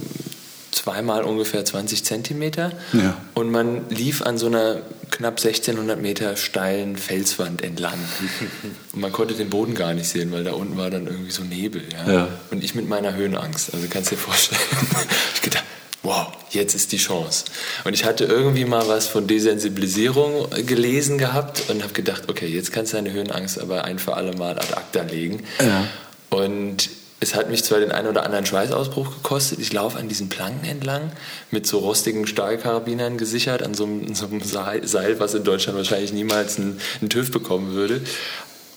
zweimal 0.71 1.23
ungefähr 1.23 1.63
20 1.63 2.03
Zentimeter 2.03 2.71
ja. 2.93 3.17
und 3.33 3.49
man 3.51 3.89
lief 3.89 4.21
an 4.21 4.37
so 4.37 4.47
einer 4.47 4.81
knapp 5.17 5.37
1600 5.37 5.99
Meter 5.99 6.35
steilen 6.35 6.95
Felswand 6.95 7.63
entlang. 7.63 7.97
Und 8.93 9.01
man 9.01 9.11
konnte 9.11 9.33
den 9.33 9.49
Boden 9.49 9.73
gar 9.73 9.93
nicht 9.93 10.07
sehen, 10.07 10.31
weil 10.31 10.43
da 10.43 10.53
unten 10.53 10.77
war 10.77 10.91
dann 10.91 11.07
irgendwie 11.07 11.31
so 11.31 11.43
Nebel. 11.43 11.83
Ja? 11.91 12.11
ja. 12.11 12.27
Und 12.51 12.63
ich 12.63 12.75
mit 12.75 12.87
meiner 12.87 13.15
Höhenangst. 13.15 13.73
Also 13.73 13.87
kannst 13.89 14.11
du 14.11 14.15
dir 14.15 14.21
vorstellen. 14.21 14.61
ich 15.35 15.41
gedacht, 15.41 15.63
wow, 16.03 16.27
jetzt 16.51 16.75
ist 16.75 16.91
die 16.91 16.97
Chance. 16.97 17.45
Und 17.83 17.93
ich 17.93 18.05
hatte 18.05 18.25
irgendwie 18.25 18.65
mal 18.65 18.87
was 18.87 19.07
von 19.07 19.25
Desensibilisierung 19.25 20.49
gelesen 20.67 21.17
gehabt 21.17 21.63
und 21.69 21.81
habe 21.81 21.93
gedacht, 21.93 22.29
okay, 22.29 22.47
jetzt 22.47 22.71
kannst 22.71 22.93
du 22.93 22.97
deine 22.97 23.11
Höhenangst 23.11 23.59
aber 23.59 23.85
ein 23.85 23.97
für 23.97 24.15
alle 24.15 24.33
Mal 24.33 24.59
ad 24.59 24.73
acta 24.75 25.01
legen. 25.01 25.43
Ja. 25.59 25.87
Und 26.29 26.89
es 27.19 27.33
hat 27.33 27.49
mich 27.49 27.63
zwar 27.63 27.79
den 27.79 27.91
einen 27.91 28.07
oder 28.07 28.23
anderen 28.23 28.45
Schweißausbruch 28.45 29.15
gekostet. 29.15 29.59
Ich 29.59 29.73
laufe 29.73 29.97
an 29.97 30.07
diesen 30.07 30.29
Planken 30.29 30.67
entlang 30.67 31.11
mit 31.49 31.65
so 31.65 31.79
rostigen 31.79 32.27
Stahlkarabinern 32.27 33.17
gesichert 33.17 33.63
an 33.63 33.73
so 33.73 33.85
einem, 33.85 34.13
so 34.13 34.27
einem 34.27 34.41
Seil, 34.41 35.19
was 35.19 35.33
in 35.33 35.43
Deutschland 35.43 35.77
wahrscheinlich 35.77 36.13
niemals 36.13 36.57
einen, 36.57 36.79
einen 37.01 37.09
TÜV 37.09 37.31
bekommen 37.31 37.73
würde. 37.73 38.01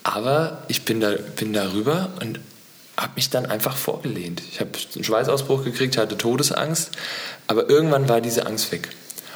Aber 0.03 0.63
ich 0.67 0.83
bin 0.83 0.99
da, 0.99 1.13
bin 1.35 1.53
da 1.53 1.71
rüber 1.73 2.09
und 2.19 2.39
habe 2.97 3.13
mich 3.15 3.29
dann 3.29 3.45
einfach 3.45 3.77
vorgelehnt. 3.77 4.41
Ich 4.51 4.59
habe 4.59 4.71
einen 4.95 5.03
Schweißausbruch 5.03 5.63
gekriegt, 5.63 5.97
hatte 5.97 6.17
Todesangst, 6.17 6.91
aber 7.47 7.69
irgendwann 7.69 8.09
war 8.09 8.21
diese 8.21 8.47
Angst 8.47 8.71
weg. 8.71 8.89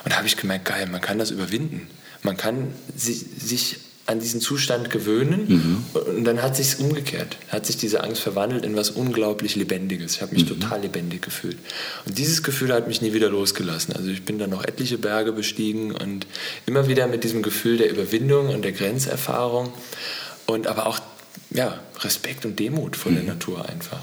Und 0.04 0.14
da 0.14 0.18
habe 0.18 0.28
ich 0.28 0.38
gemerkt, 0.38 0.66
geil, 0.66 0.88
man 0.88 1.02
kann 1.02 1.20
das 1.20 1.32
überwinden. 1.32 1.88
Man 2.24 2.38
kann 2.38 2.74
sich, 2.96 3.24
sich 3.38 3.78
an 4.08 4.20
diesen 4.20 4.40
Zustand 4.40 4.92
gewöhnen 4.92 5.46
mhm. 5.48 6.02
und 6.18 6.24
dann 6.26 6.42
hat 6.42 6.56
sich 6.56 6.80
umgekehrt, 6.80 7.38
hat 7.50 7.66
sich 7.66 7.78
diese 7.78 8.04
Angst 8.04 8.22
verwandelt 8.22 8.64
in 8.64 8.76
was 8.76 8.92
unglaublich 8.92 9.56
Lebendiges. 9.56 10.16
Ich 10.16 10.22
habe 10.22 10.34
mich 10.36 10.44
mhm. 10.44 10.60
total 10.60 10.82
lebendig 10.82 11.24
gefühlt 11.24 11.58
und 12.06 12.18
dieses 12.18 12.44
Gefühl 12.44 12.72
hat 12.72 12.88
mich 12.88 13.02
nie 13.02 13.14
wieder 13.14 13.30
losgelassen. 13.30 13.96
Also 13.96 14.10
ich 14.10 14.24
bin 14.24 14.38
dann 14.38 14.52
noch 14.52 14.64
etliche 14.64 14.98
Berge 14.98 15.32
bestiegen 15.32 15.92
und 15.92 16.28
immer 16.66 16.88
wieder 16.88 17.08
mit 17.08 17.24
diesem 17.24 17.42
Gefühl 17.42 17.78
der 17.78 17.90
Überwindung 17.90 18.50
und 18.50 18.64
der 18.64 18.74
Grenzerfahrung 18.74 19.74
und 20.46 20.68
aber 20.68 20.86
auch 20.86 21.00
ja, 21.52 21.80
Respekt 22.02 22.46
und 22.46 22.60
Demut 22.60 22.96
vor 22.96 23.12
mhm. 23.12 23.16
der 23.16 23.26
Natur 23.26 23.68
einfach. 23.68 24.00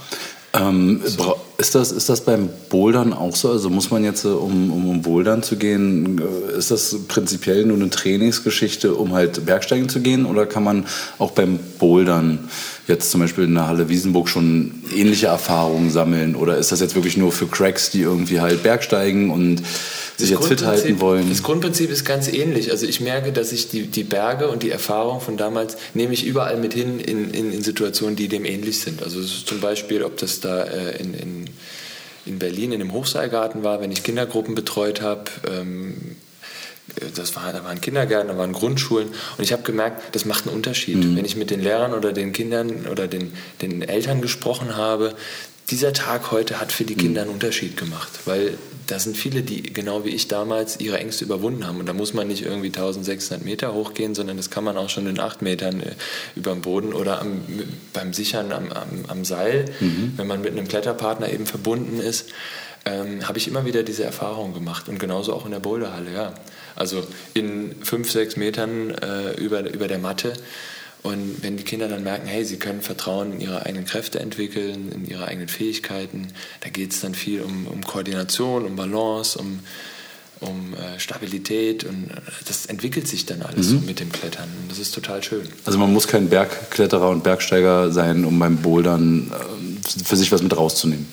Ähm, 0.54 1.00
so. 1.04 1.40
Ist, 1.62 1.76
das, 1.76 1.92
ist 1.92 2.08
das 2.08 2.22
beim 2.22 2.48
Bouldern 2.70 3.12
auch 3.12 3.36
so? 3.36 3.50
Also 3.50 3.70
muss 3.70 3.92
man 3.92 4.02
jetzt, 4.02 4.24
um, 4.24 4.72
um, 4.72 4.90
um 4.90 5.02
Bouldern 5.02 5.44
zu 5.44 5.56
gehen, 5.56 6.20
äh, 6.20 6.58
ist 6.58 6.72
das 6.72 6.96
prinzipiell 7.06 7.64
nur 7.64 7.76
eine 7.76 7.88
Trainingsgeschichte, 7.88 8.94
um 8.94 9.12
halt 9.12 9.46
Bergsteigen 9.46 9.88
zu 9.88 10.00
gehen? 10.00 10.26
Oder 10.26 10.46
kann 10.46 10.64
man 10.64 10.86
auch 11.18 11.30
beim 11.30 11.60
Bouldern 11.78 12.50
jetzt 12.88 13.10
zum 13.10 13.20
Beispiel 13.20 13.44
in 13.44 13.54
der 13.54 13.68
Halle 13.68 13.88
Wiesenburg 13.88 14.28
schon 14.28 14.82
ähnliche 14.94 15.26
Erfahrungen 15.26 15.90
sammeln? 15.90 16.34
Oder 16.34 16.58
ist 16.58 16.72
das 16.72 16.80
jetzt 16.80 16.94
wirklich 16.94 17.16
nur 17.16 17.32
für 17.32 17.46
Cracks, 17.46 17.90
die 17.90 18.00
irgendwie 18.00 18.40
halt 18.40 18.62
Bergsteigen 18.62 19.30
und 19.30 19.62
sich 20.16 20.30
jetzt 20.30 20.46
fit 20.46 20.64
halten 20.64 21.00
wollen? 21.00 21.28
Das 21.28 21.42
Grundprinzip 21.42 21.90
ist 21.90 22.04
ganz 22.04 22.28
ähnlich. 22.28 22.70
Also 22.70 22.86
ich 22.86 23.00
merke, 23.00 23.32
dass 23.32 23.52
ich 23.52 23.68
die, 23.68 23.86
die 23.86 24.04
Berge 24.04 24.48
und 24.48 24.62
die 24.62 24.70
Erfahrung 24.70 25.20
von 25.20 25.36
damals 25.36 25.76
nehme 25.94 26.12
ich 26.12 26.26
überall 26.26 26.56
mit 26.56 26.74
hin 26.74 26.98
in, 26.98 27.30
in, 27.30 27.52
in 27.52 27.62
Situationen, 27.62 28.16
die 28.16 28.28
dem 28.28 28.44
ähnlich 28.44 28.80
sind. 28.80 29.02
Also 29.02 29.22
zum 29.22 29.60
Beispiel, 29.60 30.02
ob 30.02 30.16
das 30.16 30.40
da 30.40 30.64
äh, 30.64 31.00
in, 31.00 31.14
in, 31.14 31.44
in 32.26 32.38
Berlin 32.38 32.72
in 32.72 32.80
dem 32.80 32.92
Hochseilgarten 32.92 33.62
war, 33.62 33.80
wenn 33.80 33.92
ich 33.92 34.02
Kindergruppen 34.02 34.54
betreut 34.54 35.02
habe. 35.02 35.24
Ähm, 35.48 36.16
das 37.16 37.36
war, 37.36 37.52
da 37.52 37.64
waren 37.64 37.80
Kindergärten, 37.80 38.28
da 38.28 38.36
waren 38.36 38.52
Grundschulen 38.52 39.08
und 39.08 39.44
ich 39.44 39.52
habe 39.52 39.62
gemerkt, 39.62 40.14
das 40.14 40.24
macht 40.24 40.46
einen 40.46 40.56
Unterschied. 40.56 40.96
Mhm. 40.96 41.16
Wenn 41.16 41.24
ich 41.24 41.36
mit 41.36 41.50
den 41.50 41.60
Lehrern 41.60 41.94
oder 41.94 42.12
den 42.12 42.32
Kindern 42.32 42.86
oder 42.86 43.06
den, 43.06 43.32
den 43.60 43.82
Eltern 43.82 44.20
gesprochen 44.20 44.76
habe, 44.76 45.14
dieser 45.70 45.92
Tag 45.92 46.32
heute 46.32 46.60
hat 46.60 46.72
für 46.72 46.84
die 46.84 46.96
Kinder 46.96 47.22
einen 47.22 47.30
Unterschied 47.30 47.76
gemacht, 47.76 48.10
weil 48.26 48.58
da 48.88 48.98
sind 48.98 49.16
viele, 49.16 49.42
die 49.42 49.62
genau 49.62 50.04
wie 50.04 50.10
ich 50.10 50.28
damals 50.28 50.80
ihre 50.80 50.98
Ängste 50.98 51.24
überwunden 51.24 51.66
haben. 51.66 51.78
Und 51.78 51.86
da 51.86 51.92
muss 51.92 52.12
man 52.12 52.28
nicht 52.28 52.44
irgendwie 52.44 52.66
1600 52.66 53.44
Meter 53.44 53.72
hochgehen, 53.72 54.14
sondern 54.14 54.36
das 54.36 54.50
kann 54.50 54.64
man 54.64 54.76
auch 54.76 54.90
schon 54.90 55.06
in 55.06 55.18
acht 55.18 55.40
Metern 55.40 55.80
äh, 55.80 55.94
über 56.34 56.52
dem 56.52 56.60
Boden 56.60 56.92
oder 56.92 57.20
am, 57.20 57.40
beim 57.94 58.12
Sichern 58.12 58.52
am, 58.52 58.70
am, 58.70 59.04
am 59.08 59.24
Seil, 59.24 59.66
mhm. 59.80 60.12
wenn 60.16 60.26
man 60.26 60.42
mit 60.42 60.52
einem 60.52 60.68
Kletterpartner 60.68 61.32
eben 61.32 61.46
verbunden 61.46 62.00
ist. 62.00 62.28
Ähm, 62.84 63.28
habe 63.28 63.38
ich 63.38 63.46
immer 63.46 63.64
wieder 63.64 63.84
diese 63.84 64.02
Erfahrung 64.02 64.54
gemacht 64.54 64.88
und 64.88 64.98
genauso 64.98 65.32
auch 65.34 65.44
in 65.44 65.52
der 65.52 65.60
Boulderhalle, 65.60 66.12
ja. 66.12 66.34
Also 66.74 67.06
in 67.34 67.76
fünf, 67.82 68.10
sechs 68.10 68.36
Metern 68.36 68.90
äh, 68.90 69.32
über, 69.34 69.60
über 69.72 69.86
der 69.86 69.98
Matte 69.98 70.32
und 71.02 71.42
wenn 71.42 71.56
die 71.56 71.64
Kinder 71.64 71.88
dann 71.88 72.04
merken, 72.04 72.28
hey, 72.28 72.44
sie 72.44 72.56
können 72.56 72.80
Vertrauen 72.80 73.32
in 73.32 73.40
ihre 73.40 73.66
eigenen 73.66 73.84
Kräfte 73.86 74.20
entwickeln, 74.20 74.92
in 74.92 75.04
ihre 75.04 75.26
eigenen 75.26 75.48
Fähigkeiten, 75.48 76.28
da 76.60 76.68
geht 76.68 76.92
es 76.92 77.00
dann 77.00 77.14
viel 77.14 77.40
um, 77.40 77.66
um 77.66 77.82
Koordination, 77.82 78.64
um 78.64 78.76
Balance, 78.76 79.36
um, 79.36 79.60
um 80.38 80.74
äh, 80.74 81.00
Stabilität 81.00 81.82
und 81.82 82.10
äh, 82.10 82.20
das 82.46 82.66
entwickelt 82.66 83.08
sich 83.08 83.26
dann 83.26 83.42
alles 83.42 83.70
mhm. 83.70 83.84
mit 83.84 83.98
dem 83.98 84.12
Klettern 84.12 84.48
und 84.62 84.70
das 84.70 84.78
ist 84.78 84.94
total 84.94 85.24
schön. 85.24 85.48
Also 85.64 85.76
man 85.76 85.92
muss 85.92 86.06
kein 86.06 86.28
Bergkletterer 86.28 87.10
und 87.10 87.24
Bergsteiger 87.24 87.90
sein, 87.90 88.24
um 88.24 88.38
beim 88.38 88.58
Bouldern 88.58 89.32
äh, 89.32 90.04
für 90.04 90.16
sich 90.16 90.30
was 90.30 90.42
mit 90.42 90.56
rauszunehmen. 90.56 91.08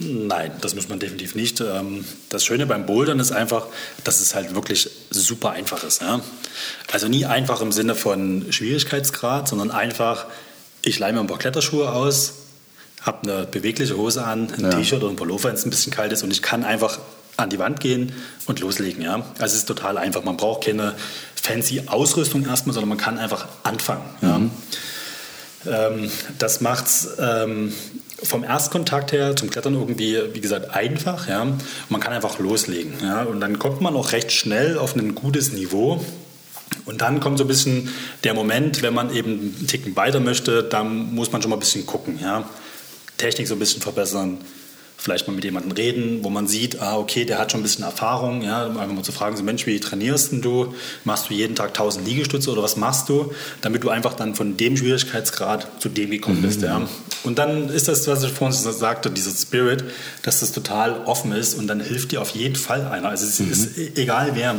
Nein, 0.00 0.52
das 0.60 0.76
muss 0.76 0.88
man 0.88 1.00
definitiv 1.00 1.34
nicht. 1.34 1.60
Ähm, 1.60 2.04
das 2.28 2.44
Schöne 2.44 2.66
beim 2.66 2.86
Bouldern 2.86 3.18
ist 3.18 3.32
einfach, 3.32 3.66
dass 4.04 4.20
es 4.20 4.34
halt 4.34 4.54
wirklich 4.54 4.88
super 5.10 5.50
einfach 5.50 5.82
ist. 5.82 6.02
Also 6.92 7.08
nie 7.08 7.26
einfach 7.26 7.60
im 7.60 7.72
Sinne 7.72 7.96
von 7.96 8.46
Schwierigkeitsgrad, 8.52 9.48
sondern 9.48 9.72
einfach, 9.72 10.26
ich 10.82 10.98
leihe 11.00 11.12
mir 11.12 11.20
ein 11.20 11.26
paar 11.26 11.38
Kletterschuhe 11.38 11.90
aus, 11.90 12.34
habe 13.02 13.28
eine 13.28 13.46
bewegliche 13.46 13.96
Hose 13.96 14.24
an, 14.24 14.52
ein 14.56 14.62
ja. 14.62 14.70
T-Shirt 14.70 15.02
oder 15.02 15.10
ein 15.10 15.16
Pullover, 15.16 15.48
wenn 15.48 15.56
es 15.56 15.66
ein 15.66 15.70
bisschen 15.70 15.92
kalt 15.92 16.12
ist 16.12 16.22
und 16.22 16.30
ich 16.30 16.42
kann 16.42 16.64
einfach 16.64 16.98
an 17.36 17.50
die 17.50 17.58
Wand 17.58 17.80
gehen 17.80 18.12
und 18.46 18.60
loslegen. 18.60 19.02
Ja? 19.02 19.16
Also 19.38 19.54
es 19.54 19.54
ist 19.54 19.66
total 19.66 19.96
einfach. 19.96 20.22
Man 20.24 20.36
braucht 20.36 20.64
keine 20.64 20.94
fancy 21.34 21.82
Ausrüstung 21.86 22.44
erstmal, 22.46 22.74
sondern 22.74 22.88
man 22.88 22.98
kann 22.98 23.18
einfach 23.18 23.46
anfangen. 23.62 24.02
Mhm. 24.20 24.28
Ja? 24.28 24.40
Ähm, 25.66 26.10
das 26.38 26.60
macht 26.60 26.86
es 26.86 27.08
ähm, 27.18 27.72
vom 28.22 28.44
Erstkontakt 28.44 29.12
her 29.12 29.36
zum 29.36 29.50
Klettern 29.50 29.74
irgendwie, 29.74 30.18
wie 30.32 30.40
gesagt, 30.40 30.74
einfach. 30.74 31.28
Ja? 31.28 31.46
Man 31.88 32.00
kann 32.00 32.12
einfach 32.12 32.38
loslegen. 32.38 32.94
Ja? 33.02 33.22
Und 33.22 33.40
dann 33.40 33.58
kommt 33.58 33.80
man 33.80 33.94
auch 33.94 34.12
recht 34.12 34.32
schnell 34.32 34.78
auf 34.78 34.96
ein 34.96 35.14
gutes 35.14 35.52
Niveau. 35.52 36.04
Und 36.84 37.00
dann 37.00 37.20
kommt 37.20 37.38
so 37.38 37.44
ein 37.44 37.48
bisschen 37.48 37.90
der 38.24 38.34
Moment, 38.34 38.82
wenn 38.82 38.94
man 38.94 39.14
eben 39.14 39.32
einen 39.32 39.66
Ticken 39.66 39.94
weiter 39.96 40.20
möchte, 40.20 40.62
dann 40.62 41.14
muss 41.14 41.32
man 41.32 41.42
schon 41.42 41.50
mal 41.50 41.56
ein 41.56 41.60
bisschen 41.60 41.86
gucken. 41.86 42.18
Ja? 42.20 42.48
Technik 43.16 43.46
so 43.48 43.54
ein 43.54 43.58
bisschen 43.58 43.82
verbessern, 43.82 44.38
vielleicht 44.98 45.28
mal 45.28 45.34
mit 45.34 45.44
jemandem 45.44 45.72
reden, 45.72 46.24
wo 46.24 46.28
man 46.28 46.48
sieht, 46.48 46.80
ah, 46.80 46.98
okay, 46.98 47.24
der 47.24 47.38
hat 47.38 47.52
schon 47.52 47.60
ein 47.60 47.62
bisschen 47.62 47.84
Erfahrung, 47.84 48.42
ja, 48.42 48.66
einfach 48.66 48.88
mal 48.88 49.04
zu 49.04 49.12
fragen, 49.12 49.36
so 49.36 49.44
Mensch, 49.44 49.64
wie 49.66 49.78
trainierst 49.78 50.32
du? 50.32 50.74
Machst 51.04 51.30
du 51.30 51.34
jeden 51.34 51.54
Tag 51.54 51.68
1000 51.68 52.04
Liegestütze 52.04 52.50
oder 52.50 52.64
was 52.64 52.76
machst 52.76 53.08
du? 53.08 53.32
Damit 53.60 53.84
du 53.84 53.90
einfach 53.90 54.14
dann 54.14 54.34
von 54.34 54.56
dem 54.56 54.76
Schwierigkeitsgrad 54.76 55.80
zu 55.80 55.88
dem 55.88 56.10
gekommen 56.10 56.42
bist, 56.42 56.60
mhm. 56.60 56.66
ja. 56.66 56.88
Und 57.22 57.38
dann 57.38 57.68
ist 57.68 57.86
das, 57.88 58.06
was 58.08 58.24
ich 58.24 58.32
vorhin 58.32 58.56
sagte, 58.56 59.10
dieser 59.10 59.30
Spirit, 59.30 59.84
dass 60.22 60.40
das 60.40 60.52
total 60.52 61.04
offen 61.04 61.32
ist 61.32 61.54
und 61.54 61.68
dann 61.68 61.80
hilft 61.80 62.10
dir 62.12 62.20
auf 62.20 62.30
jeden 62.30 62.56
Fall 62.56 62.86
einer. 62.86 63.08
Also 63.08 63.26
es 63.26 63.38
mhm. 63.38 63.52
ist 63.52 63.98
egal 63.98 64.32
wer. 64.34 64.56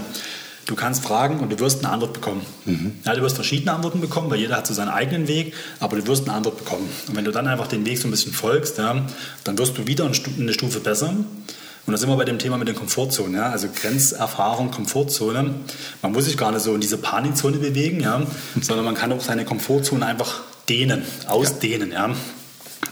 Du 0.70 0.76
kannst 0.76 1.04
fragen 1.04 1.40
und 1.40 1.52
du 1.52 1.58
wirst 1.58 1.84
eine 1.84 1.92
Antwort 1.92 2.14
bekommen. 2.14 2.46
Mhm. 2.66 3.00
Ja, 3.04 3.16
du 3.16 3.24
wirst 3.24 3.36
verschiedene 3.36 3.74
Antworten 3.74 4.02
bekommen, 4.02 4.30
weil 4.30 4.40
jeder 4.40 4.56
hat 4.56 4.68
so 4.68 4.76
seinen 4.76 4.90
eigenen 4.90 5.28
Weg, 5.28 5.56
aber 5.80 5.98
du 5.98 6.06
wirst 6.06 6.28
eine 6.28 6.38
Antwort 6.38 6.60
bekommen. 6.60 6.88
Und 7.08 7.16
wenn 7.16 7.26
du 7.26 7.32
dann 7.32 7.48
einfach 7.48 7.66
den 7.66 7.88
Weg 7.88 7.98
so 7.98 8.08
ein 8.08 8.12
bisschen 8.12 8.34
folgst, 8.34 8.78
ja, 8.78 9.04
dann 9.46 9.58
wirst 9.58 9.80
du 9.80 9.88
wieder 9.88 10.06
eine 10.06 10.54
Stufe 10.54 10.80
besser. 10.80 11.08
Und 11.08 11.94
da 11.94 11.98
sind 11.98 12.08
wir 12.08 12.18
bei 12.18 12.26
dem 12.26 12.38
Thema 12.38 12.60
mit 12.60 12.68
den 12.68 12.76
Komfortzonen. 12.76 13.34
Ja? 13.34 13.50
Also 13.50 13.68
Grenzerfahrung, 13.74 14.70
Komfortzone. 14.70 15.56
Man 16.04 16.12
muss 16.12 16.26
sich 16.26 16.38
gar 16.38 16.52
nicht 16.52 16.62
so 16.62 16.76
in 16.76 16.82
diese 16.82 17.00
Panikzone 17.00 17.58
bewegen, 17.58 18.00
ja? 18.02 18.22
sondern 18.62 18.86
man 18.86 18.94
kann 18.94 19.12
auch 19.12 19.22
seine 19.22 19.46
Komfortzone 19.46 20.06
einfach 20.06 20.42
dehnen, 20.70 21.02
ausdehnen. 21.28 21.92
Ja? 21.92 22.14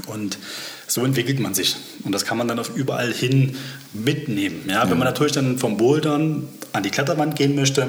Und 0.08 0.40
so 0.88 1.04
entwickelt 1.04 1.40
man 1.40 1.54
sich. 1.54 1.76
Und 2.04 2.14
das 2.14 2.26
kann 2.26 2.38
man 2.38 2.48
dann 2.48 2.60
auf 2.60 2.76
überall 2.76 3.14
hin 3.14 3.56
mitnehmen. 3.94 4.64
Ja? 4.68 4.84
ja. 4.84 4.90
Wenn 4.90 4.98
man 4.98 5.08
natürlich 5.08 5.34
dann 5.34 5.58
vom 5.58 5.78
Bouldern 5.78 6.48
an 6.74 6.84
die 6.84 6.90
Kletterwand 6.90 7.36
gehen 7.36 7.56
möchte, 7.56 7.88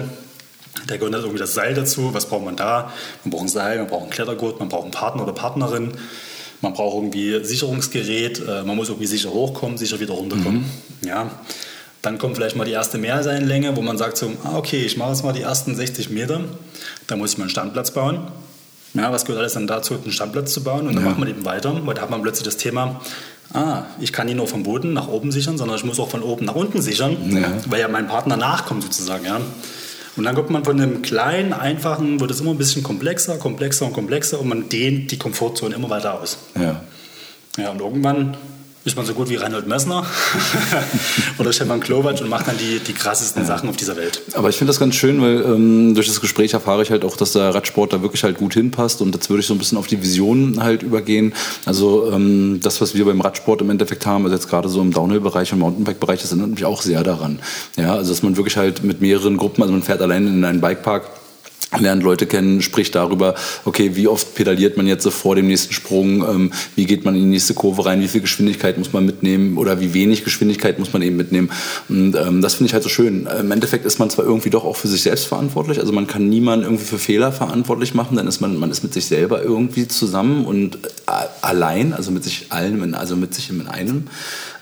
da 0.86 0.96
gehört 0.96 1.14
dann 1.14 1.20
irgendwie 1.20 1.38
das 1.38 1.54
Seil 1.54 1.74
dazu. 1.74 2.12
Was 2.12 2.26
braucht 2.26 2.44
man 2.44 2.56
da? 2.56 2.92
Man 3.24 3.30
braucht 3.30 3.44
ein 3.44 3.48
Seil, 3.48 3.78
man 3.78 3.86
braucht 3.86 4.02
einen 4.02 4.10
Klettergurt, 4.10 4.58
man 4.58 4.68
braucht 4.68 4.84
einen 4.84 4.92
Partner 4.92 5.22
oder 5.22 5.32
Partnerin. 5.32 5.92
Man 6.60 6.72
braucht 6.72 6.96
irgendwie 6.96 7.44
Sicherungsgerät, 7.44 8.40
äh, 8.40 8.64
man 8.64 8.74
muss 8.74 8.88
irgendwie 8.88 9.06
sicher 9.06 9.30
hochkommen, 9.30 9.78
sicher 9.78 10.00
wieder 10.00 10.14
runterkommen. 10.14 10.64
Mhm. 11.00 11.08
Ja. 11.08 11.30
Dann 12.02 12.18
kommt 12.18 12.36
vielleicht 12.36 12.56
mal 12.56 12.64
die 12.64 12.72
erste 12.72 12.98
Meerseinlänge, 12.98 13.76
wo 13.76 13.82
man 13.82 13.98
sagt 13.98 14.16
so, 14.16 14.32
ah, 14.44 14.56
okay, 14.56 14.84
ich 14.84 14.96
mache 14.96 15.10
jetzt 15.10 15.24
mal 15.24 15.32
die 15.32 15.42
ersten 15.42 15.74
60 15.74 16.10
Meter, 16.10 16.40
da 17.06 17.16
muss 17.16 17.32
ich 17.32 17.38
mal 17.38 17.44
einen 17.44 17.50
Standplatz 17.50 17.92
bauen. 17.92 18.28
Ja, 18.94 19.12
was 19.12 19.24
gehört 19.24 19.40
alles 19.40 19.52
dann 19.54 19.66
dazu, 19.66 19.94
einen 19.94 20.12
Standplatz 20.12 20.52
zu 20.52 20.62
bauen? 20.62 20.86
Und 20.86 20.94
dann 20.94 21.04
ja. 21.04 21.10
macht 21.10 21.18
man 21.18 21.28
eben 21.28 21.44
weiter, 21.44 21.74
weil 21.84 21.94
da 21.94 22.02
hat 22.02 22.10
man 22.10 22.22
plötzlich 22.22 22.44
das 22.44 22.56
Thema, 22.56 23.00
ah, 23.52 23.82
ich 24.00 24.12
kann 24.12 24.26
nicht 24.26 24.36
nur 24.36 24.46
vom 24.46 24.62
Boden 24.62 24.92
nach 24.92 25.08
oben 25.08 25.30
sichern, 25.30 25.58
sondern 25.58 25.76
ich 25.76 25.84
muss 25.84 26.00
auch 26.00 26.10
von 26.10 26.22
oben 26.22 26.46
nach 26.46 26.54
unten 26.54 26.80
sichern, 26.80 27.16
ja. 27.30 27.52
weil 27.68 27.80
ja 27.80 27.88
mein 27.88 28.08
Partner 28.08 28.36
nachkommt 28.36 28.82
sozusagen. 28.82 29.24
Ja. 29.24 29.40
Und 30.16 30.24
dann 30.24 30.34
kommt 30.34 30.50
man 30.50 30.64
von 30.64 30.80
einem 30.80 31.02
kleinen, 31.02 31.52
einfachen, 31.52 32.18
wird 32.18 32.30
es 32.30 32.40
immer 32.40 32.50
ein 32.50 32.58
bisschen 32.58 32.82
komplexer, 32.82 33.36
komplexer 33.36 33.86
und 33.86 33.92
komplexer 33.92 34.40
und 34.40 34.48
man 34.48 34.68
dehnt 34.68 35.12
die 35.12 35.18
Komfortzone 35.18 35.74
immer 35.74 35.90
weiter 35.90 36.20
aus. 36.20 36.38
Ja. 36.58 36.82
Ja, 37.56 37.70
und 37.70 37.80
irgendwann 37.80 38.36
ist 38.84 38.96
man 38.96 39.04
so 39.04 39.12
gut 39.12 39.28
wie 39.28 39.36
Reinhold 39.36 39.66
Messner 39.66 40.06
oder 41.38 41.52
Stefan 41.52 41.80
Klovac 41.80 42.20
und 42.20 42.28
macht 42.28 42.48
dann 42.48 42.56
die, 42.58 42.78
die 42.78 42.92
krassesten 42.92 43.42
ja. 43.42 43.46
Sachen 43.48 43.68
auf 43.68 43.76
dieser 43.76 43.96
Welt. 43.96 44.22
Aber 44.34 44.48
ich 44.48 44.56
finde 44.56 44.70
das 44.70 44.78
ganz 44.78 44.94
schön, 44.94 45.20
weil 45.20 45.42
ähm, 45.42 45.94
durch 45.94 46.06
das 46.06 46.20
Gespräch 46.20 46.54
erfahre 46.54 46.82
ich 46.82 46.90
halt 46.90 47.04
auch, 47.04 47.16
dass 47.16 47.32
der 47.32 47.54
Radsport 47.54 47.92
da 47.92 48.02
wirklich 48.02 48.24
halt 48.24 48.38
gut 48.38 48.54
hinpasst 48.54 49.02
und 49.02 49.14
jetzt 49.14 49.28
würde 49.28 49.40
ich 49.40 49.46
so 49.46 49.54
ein 49.54 49.58
bisschen 49.58 49.78
auf 49.78 49.86
die 49.86 50.02
Vision 50.02 50.62
halt 50.62 50.82
übergehen. 50.82 51.34
Also 51.66 52.10
ähm, 52.12 52.60
das, 52.62 52.80
was 52.80 52.94
wir 52.94 53.04
beim 53.04 53.20
Radsport 53.20 53.60
im 53.60 53.70
Endeffekt 53.70 54.06
haben, 54.06 54.24
also 54.24 54.36
jetzt 54.36 54.48
gerade 54.48 54.68
so 54.68 54.80
im 54.80 54.92
Downhill-Bereich 54.92 55.52
und 55.52 55.58
Mountainbike-Bereich, 55.58 56.22
das 56.22 56.30
erinnert 56.30 56.50
mich 56.50 56.64
auch 56.64 56.82
sehr 56.82 57.02
daran. 57.02 57.40
Ja, 57.76 57.94
also 57.94 58.10
dass 58.10 58.22
man 58.22 58.36
wirklich 58.36 58.56
halt 58.56 58.84
mit 58.84 59.00
mehreren 59.00 59.36
Gruppen, 59.36 59.62
also 59.62 59.72
man 59.72 59.82
fährt 59.82 60.00
allein 60.00 60.26
in 60.26 60.44
einen 60.44 60.60
Bikepark, 60.60 61.10
lernt 61.78 62.02
Leute 62.02 62.26
kennen, 62.26 62.62
spricht 62.62 62.94
darüber, 62.94 63.34
okay, 63.64 63.90
wie 63.94 64.08
oft 64.08 64.34
pedaliert 64.34 64.76
man 64.76 64.86
jetzt 64.86 65.02
so 65.02 65.10
vor 65.10 65.36
dem 65.36 65.46
nächsten 65.46 65.74
Sprung, 65.74 66.22
ähm, 66.22 66.52
wie 66.76 66.86
geht 66.86 67.04
man 67.04 67.14
in 67.14 67.22
die 67.22 67.28
nächste 67.28 67.54
Kurve 67.54 67.84
rein, 67.84 68.00
wie 68.00 68.08
viel 68.08 68.20
Geschwindigkeit 68.20 68.78
muss 68.78 68.92
man 68.92 69.04
mitnehmen 69.04 69.58
oder 69.58 69.80
wie 69.80 69.92
wenig 69.92 70.24
Geschwindigkeit 70.24 70.78
muss 70.78 70.92
man 70.92 71.02
eben 71.02 71.16
mitnehmen. 71.16 71.50
Und 71.88 72.14
ähm, 72.14 72.40
das 72.40 72.54
finde 72.54 72.68
ich 72.68 72.74
halt 72.74 72.82
so 72.82 72.88
schön. 72.88 73.26
Im 73.38 73.50
Endeffekt 73.50 73.84
ist 73.84 73.98
man 73.98 74.08
zwar 74.08 74.24
irgendwie 74.24 74.50
doch 74.50 74.64
auch 74.64 74.76
für 74.76 74.88
sich 74.88 75.02
selbst 75.02 75.26
verantwortlich, 75.26 75.78
also 75.78 75.92
man 75.92 76.06
kann 76.06 76.28
niemanden 76.28 76.64
irgendwie 76.64 76.84
für 76.84 76.98
Fehler 76.98 77.32
verantwortlich 77.32 77.94
machen, 77.94 78.16
dann 78.16 78.26
ist 78.26 78.40
man, 78.40 78.56
man 78.56 78.70
ist 78.70 78.82
mit 78.82 78.94
sich 78.94 79.06
selber 79.06 79.42
irgendwie 79.42 79.86
zusammen 79.88 80.44
und 80.46 80.76
äh, 80.76 81.10
allein, 81.42 81.92
also 81.92 82.10
mit 82.10 82.24
sich 82.24 82.46
allen, 82.48 82.94
also 82.94 83.16
mit 83.16 83.34
sich 83.34 83.50
in 83.50 83.66
einem 83.66 84.04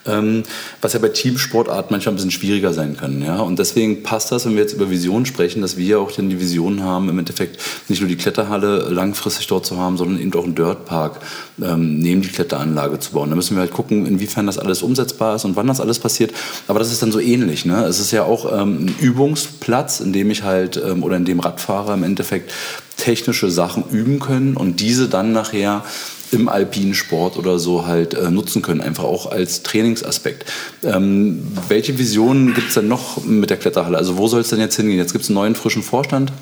ähm, 0.07 0.43
was 0.81 0.93
ja 0.93 0.99
bei 0.99 1.09
Teamsportarten 1.09 1.89
manchmal 1.91 2.13
ein 2.13 2.17
bisschen 2.17 2.31
schwieriger 2.31 2.73
sein 2.73 2.97
kann. 2.97 3.23
Ja? 3.23 3.41
Und 3.41 3.59
deswegen 3.59 4.03
passt 4.03 4.33
das, 4.33 4.47
wenn 4.47 4.55
wir 4.55 4.63
jetzt 4.63 4.75
über 4.75 4.91
Visionen 4.91 5.27
sprechen, 5.27 5.63
dass 5.63 5.77
wir 5.77 6.01
auch 6.01 6.13
dann 6.13 6.31
die 6.31 6.41
Vision 6.41 6.83
haben, 6.83 7.09
im 7.09 7.19
Endeffekt 7.19 7.61
nicht 7.89 8.01
nur 8.01 8.09
die 8.09 8.17
Kletterhalle 8.17 8.89
langfristig 8.91 9.47
dort 9.47 9.67
zu 9.67 9.79
haben, 9.79 9.97
sondern 9.97 10.21
eben 10.21 10.33
auch 10.35 10.45
einen 10.45 10.55
Dirtpark 10.55 11.21
ähm, 11.63 11.99
neben 11.99 12.23
die 12.23 12.29
Kletteranlage 12.29 12.99
zu 12.99 13.13
bauen. 13.13 13.31
Da 13.31 13.37
müssen 13.37 13.57
wir 13.57 13.61
halt 13.61 13.73
gucken, 13.73 14.07
inwiefern 14.07 14.47
das 14.47 14.59
alles 14.59 14.83
umsetzbar 14.83 15.37
ist 15.37 15.45
und 15.45 15.57
wann 15.57 15.67
das 15.67 15.81
alles 15.81 15.99
passiert. 15.99 16.33
Aber 16.69 16.79
das 16.79 16.93
ist 16.93 17.03
dann 17.03 17.13
so 17.13 17.21
ähnlich. 17.21 17.65
Ne? 17.65 17.85
Es 17.85 18.01
ist 18.01 18.11
ja 18.13 18.25
auch 18.25 18.53
ähm, 18.53 18.87
ein 18.87 18.95
Übungsplatz, 19.01 20.01
in 20.01 20.13
dem 20.13 20.31
ich 20.31 20.43
halt 20.43 20.77
ähm, 20.77 21.03
oder 21.03 21.17
in 21.17 21.25
dem 21.25 21.41
Radfahrer 21.41 21.95
im 21.95 22.03
Endeffekt 22.03 22.53
technische 22.97 23.51
Sachen 23.51 23.85
üben 23.91 24.21
können 24.21 24.57
und 24.57 24.81
diese 24.81 25.09
dann 25.09 25.33
nachher 25.33 25.85
im 26.33 26.49
alpinen 26.49 26.95
Sport 26.95 27.37
oder 27.37 27.59
so 27.59 27.87
halt 27.87 28.15
äh, 28.15 28.31
nutzen 28.31 28.63
können, 28.63 28.81
einfach 28.81 29.05
auch 29.05 29.31
als 29.31 29.63
Trainingsaspekt. 29.63 30.51
Ähm, 30.83 31.47
welche 31.69 31.99
Visionen 31.99 32.55
gibt 32.55 32.69
es 32.69 32.75
denn 32.75 32.89
noch 32.89 33.25
mit 33.25 33.51
der 33.51 33.57
Kletterhalle? 33.57 33.99
Also 33.99 34.19
wo 34.19 34.29
soll 34.29 34.41
es 34.41 34.49
denn 34.49 34.61
jetzt 34.61 34.77
hingehen? 34.77 34.99
Jetzt 34.99 35.13
gibt 35.13 35.25
es 35.25 35.31
einen 35.31 35.37
neuen 35.37 35.55
frischen 35.55 35.83
Vorstand. 35.83 36.33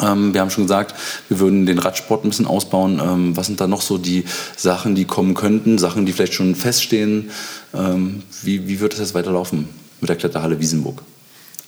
Ähm, 0.00 0.34
wir 0.34 0.40
haben 0.40 0.50
schon 0.50 0.64
gesagt, 0.64 0.94
wir 1.28 1.38
würden 1.38 1.66
den 1.66 1.78
Radsport 1.78 2.24
ein 2.24 2.30
bisschen 2.30 2.46
ausbauen. 2.46 3.00
Ähm, 3.02 3.36
was 3.36 3.46
sind 3.46 3.60
da 3.60 3.66
noch 3.66 3.82
so 3.82 3.98
die 3.98 4.24
Sachen, 4.56 4.94
die 4.94 5.04
kommen 5.04 5.34
könnten, 5.34 5.78
Sachen, 5.78 6.06
die 6.06 6.12
vielleicht 6.12 6.34
schon 6.34 6.54
feststehen? 6.54 7.30
Ähm, 7.74 8.22
wie, 8.42 8.66
wie 8.66 8.80
wird 8.80 8.94
es 8.94 9.00
jetzt 9.00 9.14
weiterlaufen 9.14 9.68
mit 10.00 10.08
der 10.08 10.16
Kletterhalle 10.16 10.60
Wiesenburg? 10.60 11.02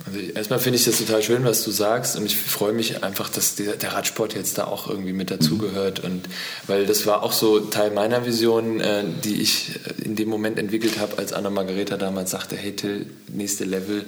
Also 0.07 0.21
erstmal 0.21 0.61
finde 0.61 0.79
ich 0.79 0.85
das 0.85 0.99
total 0.99 1.23
schön, 1.23 1.45
was 1.45 1.65
du 1.65 1.71
sagst 1.71 2.17
und 2.17 2.25
ich 2.25 2.37
freue 2.37 2.73
mich 2.73 3.03
einfach, 3.03 3.29
dass 3.29 3.57
der, 3.57 3.93
Radsport 3.93 4.35
jetzt 4.35 4.57
da 4.59 4.65
auch 4.65 4.89
irgendwie 4.89 5.13
mit 5.13 5.31
dazugehört 5.31 6.05
und 6.05 6.29
weil 6.67 6.87
das 6.87 7.07
war 7.07 7.23
auch 7.23 7.33
so 7.33 7.59
Teil 7.61 7.91
meiner 7.91 8.25
Vision, 8.25 8.81
äh, 8.81 9.03
die 9.25 9.43
ich 9.43 9.81
in 10.05 10.15
dem 10.15 10.29
Moment 10.29 10.59
entwickelt 10.59 10.99
habe, 10.99 11.19
als 11.19 11.33
Anna 11.33 11.51
Margareta 11.51 11.97
damals 11.97 12.31
sagte, 12.31 12.57
hey 12.57 12.77
Till, 12.77 13.07
nächste 13.29 13.65
Level 13.65 14.05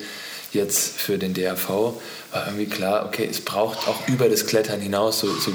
jetzt 0.53 0.97
für 0.99 1.19
den 1.19 1.35
DRV, 1.35 1.69
war 1.69 2.47
irgendwie 2.47 2.67
klar, 2.67 3.07
okay, 3.07 3.29
es 3.29 3.41
braucht 3.41 3.89
auch 3.89 4.09
über 4.09 4.29
das 4.29 4.47
Klettern 4.47 4.81
hinaus 4.81 5.21
so, 5.21 5.29
so 5.35 5.53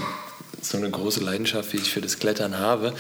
so 0.70 0.78
eine 0.78 0.90
große 0.90 1.22
Leidenschaft, 1.22 1.74
wie 1.74 1.78
ich 1.78 1.92
für 1.92 2.02
das 2.02 2.20
Klettern 2.20 2.60
habe, 2.60 2.94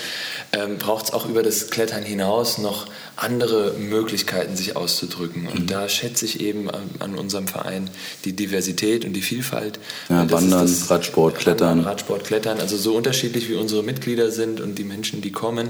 ähm, 0.54 0.78
braucht 0.78 1.06
es 1.06 1.14
auch 1.14 1.28
über 1.28 1.44
das 1.44 1.70
Klettern 1.70 2.04
hinaus 2.04 2.58
noch 2.58 2.88
andere 3.16 3.74
Möglichkeiten, 3.74 4.56
sich 4.56 4.76
auszudrücken. 4.76 5.48
Und 5.48 5.62
mhm. 5.62 5.68
da 5.68 5.90
schätze 5.90 6.26
ich 6.26 6.42
eben 6.42 6.70
an, 6.70 6.84
an, 7.00 7.16
unserem 7.16 7.48
Verein 7.48 7.90
die 8.26 8.34
Diversität 8.34 9.06
und 9.06 9.14
die 9.14 9.22
Vielfalt. 9.22 9.80
Ja, 10.10 10.30
Wandern, 10.30 10.62
das, 10.62 10.90
Radsport, 10.90 11.38
Klettern. 11.38 11.82
Radsport, 11.82 12.26
Klettern. 12.26 12.60
Also 12.60 12.78
so 12.78 12.96
unterschiedlich 12.96 13.50
wie 13.50 13.56
unsere 13.56 13.84
Mitglieder 13.84 14.32
sind 14.32 14.62
und 14.62 14.76
die 14.76 14.84
Menschen, 14.84 15.22
die 15.22 15.32
kommen. 15.32 15.70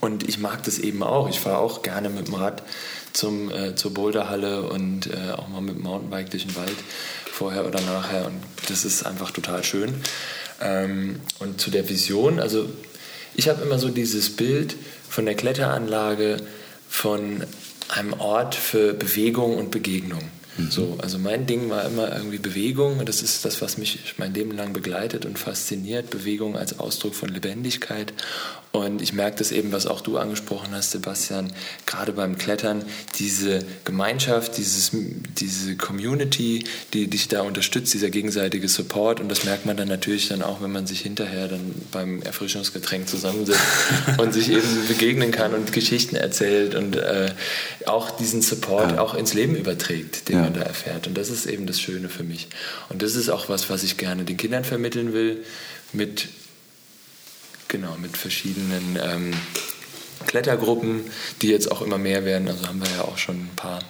Und 0.00 0.28
ich 0.28 0.38
mag 0.38 0.62
das 0.64 0.78
eben 0.78 1.02
auch. 1.02 1.28
Ich 1.28 1.40
fahre 1.40 1.58
auch 1.58 1.82
gerne 1.82 2.08
mit 2.08 2.28
dem 2.28 2.34
Rad 2.34 2.62
zum, 3.12 3.50
äh, 3.50 3.74
zur 3.74 3.94
Boulderhalle 3.94 4.62
und 4.62 5.08
äh, 5.08 5.32
auch 5.32 5.48
mal 5.48 5.60
mit 5.60 5.76
dem 5.76 5.82
Mountainbike 5.82 6.30
durch 6.30 6.46
den 6.46 6.56
Wald 6.56 6.76
vorher 7.32 7.66
oder 7.66 7.80
nachher. 7.80 8.26
Und 8.26 8.40
das 8.68 8.84
ist 8.84 9.04
einfach 9.04 9.30
total 9.30 9.64
schön. 9.64 9.94
Ähm, 10.60 11.20
und 11.38 11.60
zu 11.60 11.70
der 11.70 11.88
Vision, 11.88 12.40
also 12.40 12.68
ich 13.34 13.48
habe 13.48 13.62
immer 13.62 13.78
so 13.78 13.88
dieses 13.88 14.30
Bild 14.30 14.76
von 15.08 15.24
der 15.24 15.34
Kletteranlage 15.34 16.38
von 16.88 17.44
einem 17.88 18.12
Ort 18.14 18.54
für 18.54 18.94
Bewegung 18.94 19.56
und 19.56 19.70
Begegnung. 19.70 20.22
Mhm. 20.58 20.70
So, 20.70 20.98
also 21.00 21.18
mein 21.18 21.46
Ding 21.46 21.70
war 21.70 21.84
immer 21.84 22.14
irgendwie 22.14 22.38
Bewegung. 22.38 23.04
Das 23.06 23.22
ist 23.22 23.44
das, 23.44 23.62
was 23.62 23.78
mich 23.78 24.14
mein 24.18 24.34
Leben 24.34 24.52
lang 24.52 24.72
begleitet 24.72 25.24
und 25.24 25.38
fasziniert. 25.38 26.10
Bewegung 26.10 26.56
als 26.56 26.78
Ausdruck 26.78 27.14
von 27.14 27.28
Lebendigkeit. 27.28 28.12
Und 28.70 29.00
ich 29.00 29.14
merke 29.14 29.38
das 29.38 29.50
eben, 29.50 29.72
was 29.72 29.86
auch 29.86 30.02
du 30.02 30.18
angesprochen 30.18 30.68
hast, 30.72 30.90
Sebastian, 30.90 31.50
gerade 31.86 32.12
beim 32.12 32.36
Klettern, 32.36 32.84
diese 33.18 33.60
Gemeinschaft, 33.84 34.58
dieses, 34.58 34.90
diese 34.92 35.76
Community, 35.76 36.64
die 36.92 37.08
dich 37.08 37.28
da 37.28 37.42
unterstützt, 37.42 37.94
dieser 37.94 38.10
gegenseitige 38.10 38.68
Support. 38.68 39.20
Und 39.20 39.30
das 39.30 39.44
merkt 39.44 39.64
man 39.64 39.78
dann 39.78 39.88
natürlich 39.88 40.28
dann 40.28 40.42
auch, 40.42 40.60
wenn 40.60 40.70
man 40.70 40.86
sich 40.86 41.00
hinterher 41.00 41.48
dann 41.48 41.74
beim 41.92 42.20
Erfrischungsgetränk 42.20 43.08
zusammensitzt 43.08 43.60
und 44.18 44.34
sich 44.34 44.50
eben 44.50 44.86
begegnen 44.86 45.30
kann 45.30 45.54
und 45.54 45.72
Geschichten 45.72 46.16
erzählt 46.16 46.74
und 46.74 46.96
äh, 46.96 47.32
auch 47.86 48.10
diesen 48.10 48.42
Support 48.42 48.92
ja. 48.92 49.00
auch 49.00 49.14
ins 49.14 49.32
Leben 49.32 49.56
überträgt, 49.56 50.28
den 50.28 50.36
ja. 50.36 50.42
man 50.42 50.52
da 50.52 50.60
erfährt. 50.60 51.06
Und 51.06 51.16
das 51.16 51.30
ist 51.30 51.46
eben 51.46 51.66
das 51.66 51.80
Schöne 51.80 52.10
für 52.10 52.22
mich. 52.22 52.48
Und 52.90 53.00
das 53.02 53.14
ist 53.14 53.30
auch 53.30 53.48
was, 53.48 53.70
was 53.70 53.82
ich 53.82 53.96
gerne 53.96 54.24
den 54.24 54.36
Kindern 54.36 54.64
vermitteln 54.64 55.14
will, 55.14 55.42
mit 55.94 56.28
Genau, 57.68 57.96
mit 58.00 58.16
verschiedenen 58.16 58.98
ähm, 59.02 59.34
Klettergruppen, 60.26 61.10
die 61.42 61.48
jetzt 61.48 61.70
auch 61.70 61.82
immer 61.82 61.98
mehr 61.98 62.24
werden. 62.24 62.48
Also 62.48 62.66
haben 62.66 62.80
wir 62.80 62.90
ja 62.90 63.02
auch 63.02 63.18
schon 63.18 63.36
ein 63.36 63.50
paar 63.56 63.80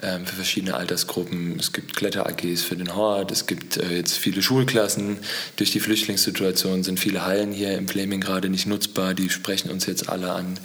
für 0.00 0.34
verschiedene 0.36 0.74
Altersgruppen. 0.74 1.58
Es 1.58 1.72
gibt 1.72 1.96
Kletter-AGs 1.96 2.62
für 2.62 2.76
den 2.76 2.94
Hort, 2.94 3.30
es 3.30 3.46
gibt 3.46 3.76
äh, 3.76 3.96
jetzt 3.96 4.16
viele 4.16 4.42
Schulklassen. 4.42 5.18
Durch 5.56 5.70
die 5.70 5.80
Flüchtlingssituation 5.80 6.82
sind 6.82 6.98
viele 6.98 7.24
Hallen 7.24 7.52
hier 7.52 7.76
im 7.76 7.88
Fleming 7.88 8.20
gerade 8.20 8.48
nicht 8.48 8.66
nutzbar. 8.66 9.14
Die 9.14 9.30
sprechen 9.30 9.70
uns 9.70 9.86
jetzt 9.86 10.08
alle 10.08 10.32
an. 10.32 10.58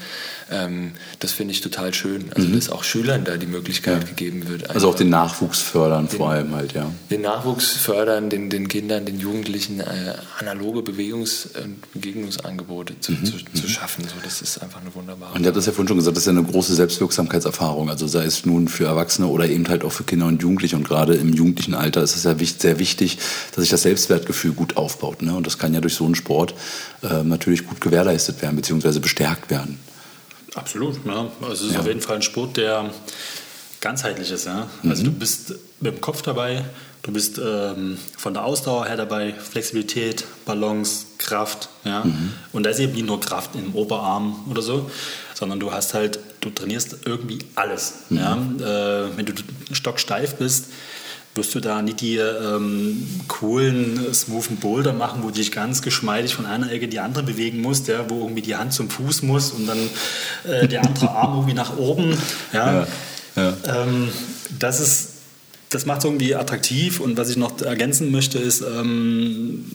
Ähm, 0.52 0.92
das 1.20 1.32
finde 1.32 1.54
ich 1.54 1.62
total 1.62 1.94
schön. 1.94 2.32
Also, 2.36 2.48
mhm. 2.48 2.56
dass 2.56 2.70
auch 2.70 2.84
Schülern 2.84 3.24
da 3.26 3.38
die 3.38 3.48
Möglichkeit 3.48 4.04
ja. 4.04 4.10
gegeben 4.10 4.48
wird. 4.48 4.70
Also 4.70 4.90
auch 4.90 4.96
den 4.96 5.10
Nachwuchs 5.10 5.62
fördern 5.62 6.08
den, 6.08 6.18
vor 6.18 6.30
allem 6.30 6.54
halt, 6.54 6.74
ja. 6.74 6.92
Den 7.10 7.22
Nachwuchs 7.22 7.72
fördern, 7.72 8.30
den, 8.30 8.50
den 8.50 8.68
Kindern, 8.68 9.06
den 9.06 9.20
Jugendlichen 9.20 9.80
äh, 9.80 10.14
analoge 10.40 10.82
Bewegungs- 10.82 11.48
und 11.64 11.92
Begegnungsangebote 11.94 13.00
zu, 13.00 13.14
mhm. 13.14 13.26
zu, 13.26 13.38
zu, 13.38 13.64
mhm. 13.64 13.68
schaffen. 13.68 14.06
So, 14.08 14.16
das 14.24 14.42
ist 14.42 14.62
einfach 14.62 14.82
eine 14.82 14.94
wunderbare 14.94 15.34
Und 15.34 15.42
ihr 15.42 15.48
habt 15.48 15.58
das 15.58 15.66
ja 15.66 15.72
vorhin 15.72 15.88
schon 15.88 15.98
gesagt, 15.98 16.16
das 16.16 16.24
ist 16.24 16.28
ja 16.28 16.40
eine 16.40 16.44
große 16.44 16.76
Selbstwirksamkeitserfahrung. 16.76 17.90
Also 17.90 18.08
sei 18.08 18.26
es 18.26 18.46
nun 18.46 18.68
für 18.68 18.86
Erwachsene 18.86 19.25
oder 19.30 19.48
eben 19.48 19.68
halt 19.68 19.84
auch 19.84 19.92
für 19.92 20.04
Kinder 20.04 20.26
und 20.28 20.42
Jugendliche. 20.42 20.76
Und 20.76 20.88
gerade 20.88 21.16
im 21.16 21.34
jugendlichen 21.34 21.74
Alter 21.74 22.02
ist 22.02 22.16
es 22.16 22.24
ja 22.24 22.36
sehr 22.38 22.80
wichtig, 22.80 23.18
dass 23.52 23.62
sich 23.62 23.70
das 23.70 23.84
Selbstwertgefühl 23.84 24.54
gut 24.54 24.78
aufbaut. 24.78 25.22
Ne? 25.22 25.36
Und 25.36 25.46
das 25.46 25.58
kann 25.58 25.74
ja 25.74 25.82
durch 25.82 25.96
so 25.96 26.06
einen 26.06 26.16
Sport 26.16 26.54
äh, 27.04 27.24
natürlich 27.24 27.68
gut 27.68 27.82
gewährleistet 27.82 28.42
werden, 28.42 28.56
beziehungsweise 28.56 29.00
bestärkt 29.00 29.50
werden. 29.50 29.80
Absolut, 30.56 31.06
ja. 31.06 31.30
Also 31.42 31.54
es 31.54 31.62
ist 31.62 31.74
ja. 31.74 31.80
auf 31.82 31.88
jeden 31.88 32.02
Fall 32.02 32.18
ein 32.18 32.22
Sport, 32.22 32.58
der 32.58 32.90
ganzheitlich 33.82 34.32
ist. 34.32 34.46
Ja? 34.46 34.68
Also 34.84 35.04
mhm. 35.04 35.06
du 35.08 35.12
bist 35.12 35.54
mit 35.80 35.96
dem 35.96 36.02
Kopf 36.02 36.22
dabei, 36.22 36.66
du 37.04 37.12
bist 37.12 37.38
ähm, 37.38 37.98
von 38.18 38.34
der 38.34 38.46
Ausdauer 38.46 38.86
her 38.86 38.98
dabei, 38.98 39.34
Flexibilität, 39.34 40.24
Balance, 40.46 41.06
Kraft. 41.18 41.70
Ja? 41.84 42.04
Mhm. 42.04 42.32
Und 42.52 42.64
da 42.64 42.72
ist 42.72 42.80
eben 42.80 42.94
nicht 42.94 43.06
nur 43.06 43.20
Kraft 43.20 43.52
im 43.56 43.76
Oberarm 43.76 44.46
oder 44.50 44.62
so, 44.62 44.90
sondern 45.34 45.60
du 45.60 45.72
hast 45.72 45.94
halt, 45.94 46.20
du 46.46 46.50
trainierst 46.52 46.98
irgendwie 47.06 47.40
alles. 47.56 47.94
Mhm. 48.10 48.18
Ja? 48.18 48.36
Äh, 48.36 49.18
wenn 49.18 49.26
du 49.26 49.34
stocksteif 49.72 50.36
bist, 50.36 50.68
wirst 51.36 51.54
du 51.54 51.60
da 51.60 51.82
nicht 51.82 52.02
die 52.02 52.16
ähm, 52.18 53.06
coolen, 53.28 54.14
smoothen 54.14 54.58
Boulder 54.58 54.94
machen, 54.94 55.22
wo 55.22 55.28
du 55.28 55.36
dich 55.36 55.52
ganz 55.52 55.82
geschmeidig 55.82 56.34
von 56.34 56.46
einer 56.46 56.72
Ecke 56.72 56.88
die 56.88 57.00
andere 57.00 57.24
bewegen 57.24 57.62
musst, 57.62 57.88
ja, 57.88 58.10
wo 58.10 58.22
irgendwie 58.22 58.42
die 58.42 58.56
Hand 58.56 58.74
zum 58.74 58.90
Fuß 58.90 59.22
muss 59.24 59.52
und 59.52 59.68
dann 59.68 59.78
äh, 60.46 60.68
der 60.68 60.86
andere 60.86 61.12
Arm 61.12 61.34
irgendwie 61.34 61.54
nach 61.54 61.78
oben. 61.78 62.18
Ja. 62.54 62.74
ja, 62.74 62.88
ja. 63.36 63.58
Ähm, 63.68 64.10
das 64.58 64.80
ist, 64.80 65.10
das 65.70 65.86
macht 65.86 66.00
es 66.00 66.06
irgendwie 66.06 66.36
attraktiv 66.36 67.02
und 67.02 67.18
was 67.18 67.30
ich 67.30 67.38
noch 67.38 67.62
ergänzen 67.62 68.12
möchte 68.12 68.40
ist, 68.40 68.62
ähm, 68.62 69.66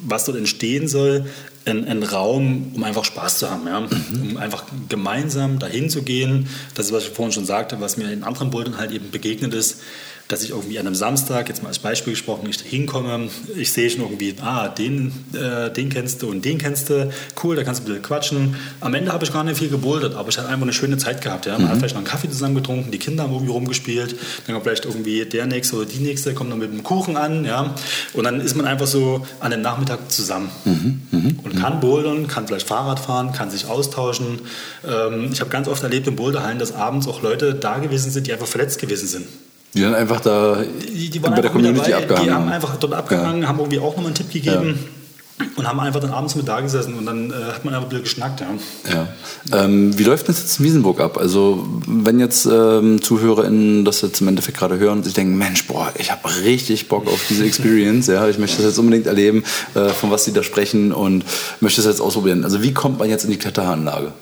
was 0.00 0.24
dort 0.24 0.38
entstehen 0.38 0.86
soll, 0.86 1.26
ein, 1.66 1.86
ein, 1.86 2.02
Raum, 2.02 2.72
um 2.74 2.84
einfach 2.84 3.04
Spaß 3.04 3.38
zu 3.38 3.50
haben, 3.50 3.66
ja? 3.66 3.80
Mhm. 3.80 3.88
um 4.22 4.36
einfach 4.36 4.64
gemeinsam 4.88 5.58
dahin 5.58 5.90
zu 5.90 6.02
gehen. 6.02 6.48
Das 6.74 6.86
ist, 6.86 6.92
was 6.92 7.04
ich 7.04 7.10
vorhin 7.10 7.32
schon 7.32 7.44
sagte, 7.44 7.80
was 7.80 7.96
mir 7.96 8.12
in 8.12 8.24
anderen 8.24 8.50
Bouldern 8.50 8.78
halt 8.78 8.92
eben 8.92 9.10
begegnet 9.10 9.54
ist 9.54 9.80
dass 10.28 10.42
ich 10.42 10.50
irgendwie 10.50 10.78
an 10.78 10.86
einem 10.86 10.94
Samstag, 10.94 11.48
jetzt 11.48 11.62
mal 11.62 11.68
als 11.68 11.78
Beispiel 11.78 12.14
gesprochen, 12.14 12.48
ich 12.48 12.58
hinkomme, 12.60 13.28
ich 13.56 13.72
sehe 13.72 13.90
schon 13.90 14.00
irgendwie, 14.00 14.34
ah, 14.40 14.68
den, 14.68 15.12
äh, 15.34 15.70
den 15.70 15.88
kennst 15.90 16.22
du 16.22 16.30
und 16.30 16.44
den 16.44 16.58
kennst 16.58 16.90
du, 16.90 17.12
cool, 17.42 17.56
da 17.56 17.64
kannst 17.64 17.80
du 17.80 17.84
ein 17.84 17.86
bisschen 17.86 18.02
quatschen. 18.02 18.56
Am 18.80 18.94
Ende 18.94 19.12
habe 19.12 19.24
ich 19.24 19.32
gar 19.32 19.44
nicht 19.44 19.58
viel 19.58 19.68
gebouldert, 19.68 20.14
aber 20.14 20.28
ich 20.28 20.38
hatte 20.38 20.48
einfach 20.48 20.62
eine 20.62 20.72
schöne 20.72 20.96
Zeit 20.96 21.20
gehabt. 21.20 21.46
Ja? 21.46 21.52
Man 21.52 21.62
mhm. 21.62 21.68
hat 21.68 21.78
vielleicht 21.78 21.94
noch 21.94 22.00
einen 22.00 22.08
Kaffee 22.08 22.30
zusammen 22.30 22.54
getrunken, 22.54 22.90
die 22.90 22.98
Kinder 22.98 23.24
haben 23.24 23.32
irgendwie 23.32 23.52
rumgespielt, 23.52 24.16
dann 24.46 24.54
kommt 24.54 24.64
vielleicht 24.64 24.84
irgendwie 24.84 25.24
der 25.24 25.46
Nächste 25.46 25.76
oder 25.76 25.86
die 25.86 25.98
Nächste, 25.98 26.34
kommt 26.34 26.50
dann 26.50 26.58
mit 26.58 26.72
dem 26.72 26.82
Kuchen 26.82 27.16
an, 27.16 27.44
ja, 27.44 27.74
und 28.14 28.24
dann 28.24 28.40
ist 28.40 28.56
man 28.56 28.66
einfach 28.66 28.86
so 28.86 29.26
an 29.40 29.50
dem 29.50 29.60
Nachmittag 29.60 30.10
zusammen 30.10 30.50
mhm. 30.64 31.02
Mhm. 31.10 31.38
und 31.42 31.56
kann 31.56 31.80
bouldern, 31.80 32.26
kann 32.26 32.46
vielleicht 32.46 32.66
Fahrrad 32.66 33.00
fahren, 33.00 33.32
kann 33.32 33.50
sich 33.50 33.66
austauschen. 33.66 34.40
Ähm, 34.86 35.30
ich 35.32 35.40
habe 35.40 35.50
ganz 35.50 35.68
oft 35.68 35.82
erlebt 35.82 36.06
in 36.06 36.16
Boulderhallen, 36.16 36.58
dass 36.58 36.72
abends 36.72 37.06
auch 37.06 37.22
Leute 37.22 37.54
da 37.54 37.78
gewesen 37.78 38.10
sind, 38.10 38.26
die 38.26 38.32
einfach 38.32 38.46
verletzt 38.46 38.80
gewesen 38.80 39.08
sind. 39.08 39.26
Die 39.74 39.80
dann 39.80 39.94
einfach 39.94 40.20
da 40.20 40.58
die, 40.62 41.08
die 41.08 41.18
bei 41.18 41.30
der 41.30 41.50
Community 41.50 41.90
dabei, 41.90 42.02
abgehangen 42.02 42.26
Die 42.26 42.34
haben 42.34 42.48
einfach 42.48 42.76
dort 42.76 42.92
abgehangen, 42.92 43.42
ja. 43.42 43.48
haben 43.48 43.58
irgendwie 43.58 43.78
auch 43.78 43.92
nochmal 43.92 44.06
einen 44.06 44.14
Tipp 44.14 44.30
gegeben. 44.30 44.78
Ja. 44.78 45.46
Und 45.56 45.66
haben 45.66 45.80
einfach 45.80 46.00
dann 46.00 46.12
abends 46.12 46.36
mit 46.36 46.46
da 46.46 46.60
gesessen 46.60 46.94
und 46.94 47.06
dann 47.06 47.30
äh, 47.30 47.34
hat 47.34 47.64
man 47.64 47.74
einfach 47.74 47.86
ein 47.86 47.88
bisschen 47.88 48.04
geschnackt. 48.04 48.40
Ja. 48.40 48.92
ja. 48.92 49.64
Ähm, 49.64 49.98
wie 49.98 50.04
läuft 50.04 50.28
das 50.28 50.40
jetzt 50.40 50.60
in 50.60 50.66
Wiesenburg 50.66 51.00
ab? 51.00 51.18
Also, 51.18 51.66
wenn 51.86 52.20
jetzt 52.20 52.46
ähm, 52.46 53.02
ZuhörerInnen 53.02 53.84
das 53.84 54.02
jetzt 54.02 54.20
im 54.20 54.28
Endeffekt 54.28 54.58
gerade 54.58 54.78
hören 54.78 54.98
und 54.98 55.04
sich 55.04 55.14
denken: 55.14 55.36
Mensch, 55.36 55.66
boah, 55.66 55.90
ich 55.98 56.12
habe 56.12 56.28
richtig 56.44 56.88
Bock 56.88 57.08
auf 57.08 57.24
diese 57.28 57.44
Experience, 57.46 58.06
ja, 58.06 58.28
ich 58.28 58.38
möchte 58.38 58.58
das 58.58 58.66
jetzt 58.66 58.78
unbedingt 58.78 59.06
erleben, 59.06 59.42
äh, 59.74 59.88
von 59.88 60.10
was 60.10 60.24
sie 60.24 60.32
da 60.32 60.42
sprechen 60.42 60.92
und 60.92 61.24
möchte 61.60 61.80
es 61.80 61.86
jetzt 61.86 62.00
ausprobieren. 62.00 62.44
Also, 62.44 62.62
wie 62.62 62.74
kommt 62.74 62.98
man 62.98 63.08
jetzt 63.08 63.24
in 63.24 63.30
die 63.30 63.38
Kletteranlage? 63.38 64.12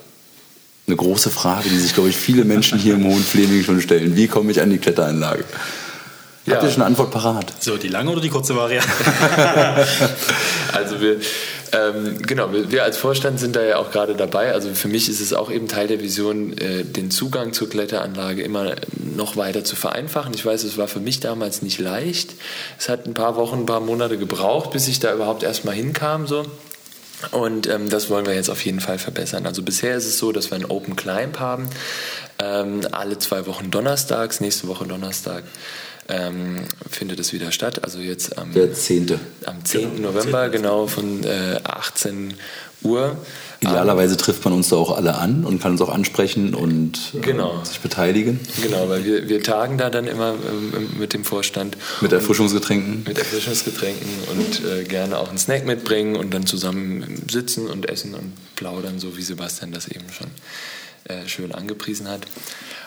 Eine 0.90 0.96
große 0.96 1.30
Frage, 1.30 1.68
die 1.68 1.78
sich, 1.78 1.94
glaube 1.94 2.08
ich, 2.08 2.16
viele 2.16 2.44
Menschen 2.44 2.78
hier 2.78 2.94
im 2.94 3.04
Hohen 3.04 3.22
Fleming 3.22 3.62
schon 3.62 3.80
stellen. 3.80 4.16
Wie 4.16 4.26
komme 4.26 4.50
ich 4.50 4.60
an 4.60 4.70
die 4.70 4.78
Kletteranlage? 4.78 5.44
Ja. 6.46 6.54
Habt 6.54 6.64
ihr 6.64 6.70
schon 6.70 6.82
eine 6.82 6.86
Antwort 6.86 7.12
parat? 7.12 7.52
So, 7.60 7.76
die 7.76 7.88
lange 7.88 8.10
oder 8.10 8.20
die 8.20 8.30
kurze 8.30 8.56
Variante? 8.56 8.88
also 10.72 11.00
wir, 11.00 11.20
ähm, 11.72 12.18
genau, 12.22 12.52
wir, 12.52 12.72
wir, 12.72 12.82
als 12.82 12.96
Vorstand 12.96 13.38
sind 13.38 13.54
da 13.54 13.62
ja 13.62 13.76
auch 13.76 13.92
gerade 13.92 14.14
dabei. 14.16 14.52
Also 14.52 14.70
für 14.74 14.88
mich 14.88 15.08
ist 15.08 15.20
es 15.20 15.32
auch 15.32 15.50
eben 15.50 15.68
Teil 15.68 15.86
der 15.86 16.00
Vision, 16.00 16.56
äh, 16.58 16.82
den 16.82 17.10
Zugang 17.10 17.52
zur 17.52 17.68
Kletteranlage 17.68 18.42
immer 18.42 18.74
noch 19.14 19.36
weiter 19.36 19.62
zu 19.62 19.76
vereinfachen. 19.76 20.34
Ich 20.34 20.44
weiß, 20.44 20.64
es 20.64 20.76
war 20.76 20.88
für 20.88 21.00
mich 21.00 21.20
damals 21.20 21.62
nicht 21.62 21.78
leicht. 21.78 22.34
Es 22.78 22.88
hat 22.88 23.06
ein 23.06 23.14
paar 23.14 23.36
Wochen, 23.36 23.60
ein 23.60 23.66
paar 23.66 23.80
Monate 23.80 24.18
gebraucht, 24.18 24.72
bis 24.72 24.88
ich 24.88 24.98
da 24.98 25.14
überhaupt 25.14 25.42
erstmal 25.44 25.74
hinkam. 25.74 26.26
So. 26.26 26.44
Und 27.32 27.68
ähm, 27.68 27.88
das 27.88 28.10
wollen 28.10 28.26
wir 28.26 28.34
jetzt 28.34 28.50
auf 28.50 28.64
jeden 28.64 28.80
Fall 28.80 28.98
verbessern. 28.98 29.46
Also 29.46 29.62
bisher 29.62 29.94
ist 29.96 30.06
es 30.06 30.18
so, 30.18 30.32
dass 30.32 30.50
wir 30.50 30.56
einen 30.56 30.64
Open 30.64 30.96
Climb 30.96 31.38
haben, 31.38 31.68
ähm, 32.38 32.80
alle 32.92 33.18
zwei 33.18 33.46
Wochen 33.46 33.70
donnerstags, 33.70 34.40
nächste 34.40 34.68
Woche 34.68 34.86
Donnerstag. 34.86 35.44
Ähm, 36.08 36.64
findet 36.90 37.20
es 37.20 37.32
wieder 37.32 37.52
statt. 37.52 37.84
Also 37.84 38.00
jetzt 38.00 38.36
am, 38.36 38.52
Der 38.52 38.72
10. 38.72 39.20
am 39.44 39.64
10. 39.64 39.96
Genau, 39.96 40.10
November, 40.10 40.50
10. 40.50 40.52
genau 40.52 40.86
von 40.88 41.22
äh, 41.22 41.60
18 41.62 42.34
Uhr. 42.82 43.16
Idealerweise 43.62 44.16
trifft 44.16 44.42
man 44.44 44.54
uns 44.54 44.70
da 44.70 44.76
auch 44.76 44.96
alle 44.96 45.16
an 45.16 45.44
und 45.44 45.60
kann 45.60 45.72
uns 45.72 45.82
auch 45.82 45.90
ansprechen 45.90 46.54
und 46.54 46.98
äh, 47.14 47.20
genau. 47.20 47.62
sich 47.62 47.80
beteiligen. 47.80 48.40
Genau, 48.62 48.88
weil 48.88 49.04
wir, 49.04 49.28
wir 49.28 49.42
tagen 49.42 49.76
da 49.76 49.90
dann 49.90 50.06
immer 50.06 50.30
ähm, 50.30 50.98
mit 50.98 51.12
dem 51.12 51.24
Vorstand. 51.24 51.76
Mit 52.00 52.12
Erfrischungsgetränken. 52.12 53.04
Mit 53.06 53.18
Erfrischungsgetränken 53.18 54.08
und 54.30 54.64
äh, 54.64 54.84
gerne 54.84 55.18
auch 55.18 55.28
einen 55.28 55.36
Snack 55.36 55.66
mitbringen 55.66 56.16
und 56.16 56.32
dann 56.32 56.46
zusammen 56.46 57.22
sitzen 57.30 57.68
und 57.68 57.86
essen 57.86 58.14
und 58.14 58.32
plaudern, 58.56 58.98
so 58.98 59.18
wie 59.18 59.22
Sebastian 59.22 59.72
das 59.72 59.88
eben 59.88 60.10
schon 60.10 60.28
äh, 61.04 61.28
schön 61.28 61.52
angepriesen 61.52 62.08
hat. 62.08 62.22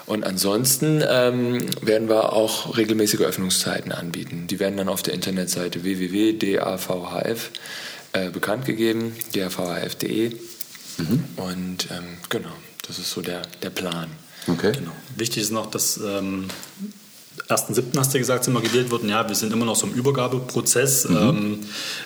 Und 0.07 0.25
ansonsten 0.25 1.03
ähm, 1.07 1.65
werden 1.81 2.09
wir 2.09 2.33
auch 2.33 2.75
regelmäßige 2.77 3.21
Öffnungszeiten 3.21 3.91
anbieten. 3.91 4.47
Die 4.47 4.59
werden 4.59 4.77
dann 4.77 4.89
auf 4.89 5.03
der 5.03 5.13
Internetseite 5.13 5.83
www.davhf 5.83 7.51
äh, 8.13 8.29
bekannt 8.29 8.65
gegeben, 8.65 9.15
drvhf.de. 9.33 10.31
Mhm. 10.97 11.23
Und 11.37 11.87
ähm, 11.91 12.17
genau, 12.29 12.53
das 12.87 12.99
ist 12.99 13.11
so 13.11 13.21
der, 13.21 13.41
der 13.61 13.69
Plan. 13.69 14.09
Okay. 14.47 14.73
Genau. 14.73 14.91
Wichtig 15.15 15.43
ist 15.43 15.51
noch, 15.51 15.67
dass 15.67 15.97
ähm, 15.97 16.47
1.7. 17.49 17.97
hast 17.97 18.13
du 18.13 18.19
gesagt, 18.19 18.43
sind 18.43 18.53
wir 18.53 18.61
gewählt 18.61 18.91
worden. 18.91 19.09
Ja, 19.09 19.27
wir 19.27 19.35
sind 19.35 19.53
immer 19.53 19.65
noch 19.65 19.75
so 19.75 19.87
im 19.87 19.93
Übergabeprozess. 19.93 21.09
Mhm. 21.09 21.17
Ähm, 21.17 21.59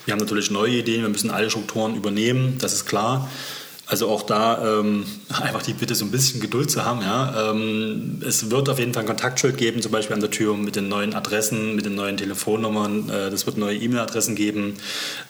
wir 0.06 0.14
haben 0.14 0.20
natürlich 0.20 0.52
neue 0.52 0.78
Ideen, 0.78 1.02
wir 1.02 1.10
müssen 1.10 1.30
alle 1.30 1.50
Strukturen 1.50 1.96
übernehmen, 1.96 2.58
das 2.60 2.74
ist 2.74 2.86
klar. 2.86 3.30
Also 3.90 4.10
auch 4.10 4.24
da 4.24 4.80
ähm, 4.80 5.06
einfach 5.30 5.64
die 5.64 5.74
Bitte, 5.74 5.96
so 5.96 6.04
ein 6.04 6.12
bisschen 6.12 6.42
Geduld 6.42 6.70
zu 6.70 6.84
haben. 6.84 7.02
Ja. 7.02 7.52
Ähm, 7.52 8.22
es 8.26 8.52
wird 8.52 8.68
auf 8.70 8.80
jeden 8.80 8.94
Fall 8.94 9.04
ein 9.04 9.08
Kontaktschild 9.08 9.58
geben, 9.58 9.82
zum 9.82 9.92
Beispiel 9.92 10.14
an 10.14 10.20
der 10.20 10.32
Tür 10.32 10.56
mit 10.58 10.76
den 10.76 10.90
neuen 10.90 11.14
Adressen, 11.14 11.76
mit 11.76 11.86
den 11.86 11.96
neuen 11.96 12.18
Telefonnummern. 12.18 13.10
Äh, 13.10 13.30
das 13.30 13.46
wird 13.46 13.58
neue 13.58 13.78
E-Mail-Adressen 13.78 14.36
geben, 14.36 14.76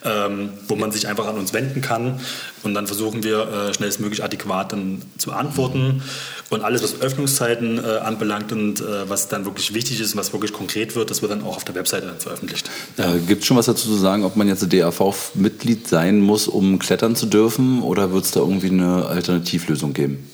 ähm, 0.03 0.49
wo 0.67 0.75
man 0.75 0.91
sich 0.91 1.07
einfach 1.07 1.27
an 1.27 1.37
uns 1.37 1.53
wenden 1.53 1.81
kann. 1.81 2.19
Und 2.63 2.73
dann 2.73 2.87
versuchen 2.87 3.23
wir 3.23 3.47
äh, 3.47 3.73
schnellstmöglich 3.73 4.23
adäquat 4.23 4.73
dann 4.73 5.03
zu 5.17 5.31
antworten. 5.31 6.01
Und 6.49 6.61
alles, 6.61 6.81
was 6.81 7.01
Öffnungszeiten 7.01 7.77
äh, 7.77 7.97
anbelangt 7.97 8.53
und 8.53 8.79
äh, 8.79 9.09
was 9.09 9.27
dann 9.27 9.45
wirklich 9.45 9.73
wichtig 9.73 9.99
ist, 9.99 10.15
was 10.15 10.31
wirklich 10.31 10.53
konkret 10.53 10.95
wird, 10.95 11.11
das 11.11 11.21
wird 11.21 11.31
dann 11.31 11.43
auch 11.43 11.57
auf 11.57 11.65
der 11.65 11.75
Webseite 11.75 12.13
veröffentlicht. 12.17 12.69
Äh, 12.95 13.19
Gibt 13.27 13.41
es 13.41 13.47
schon 13.47 13.57
was 13.57 13.65
dazu 13.65 13.89
zu 13.89 13.95
sagen, 13.95 14.23
ob 14.23 14.37
man 14.37 14.47
jetzt 14.47 14.71
DAV-Mitglied 14.71 15.87
sein 15.87 16.21
muss, 16.21 16.47
um 16.47 16.79
klettern 16.79 17.15
zu 17.15 17.25
dürfen? 17.25 17.81
Oder 17.81 18.13
wird 18.13 18.25
es 18.25 18.31
da 18.31 18.39
irgendwie 18.47 18.69
eine 18.69 19.05
Alternativlösung 19.05 19.93
geben? 19.93 20.29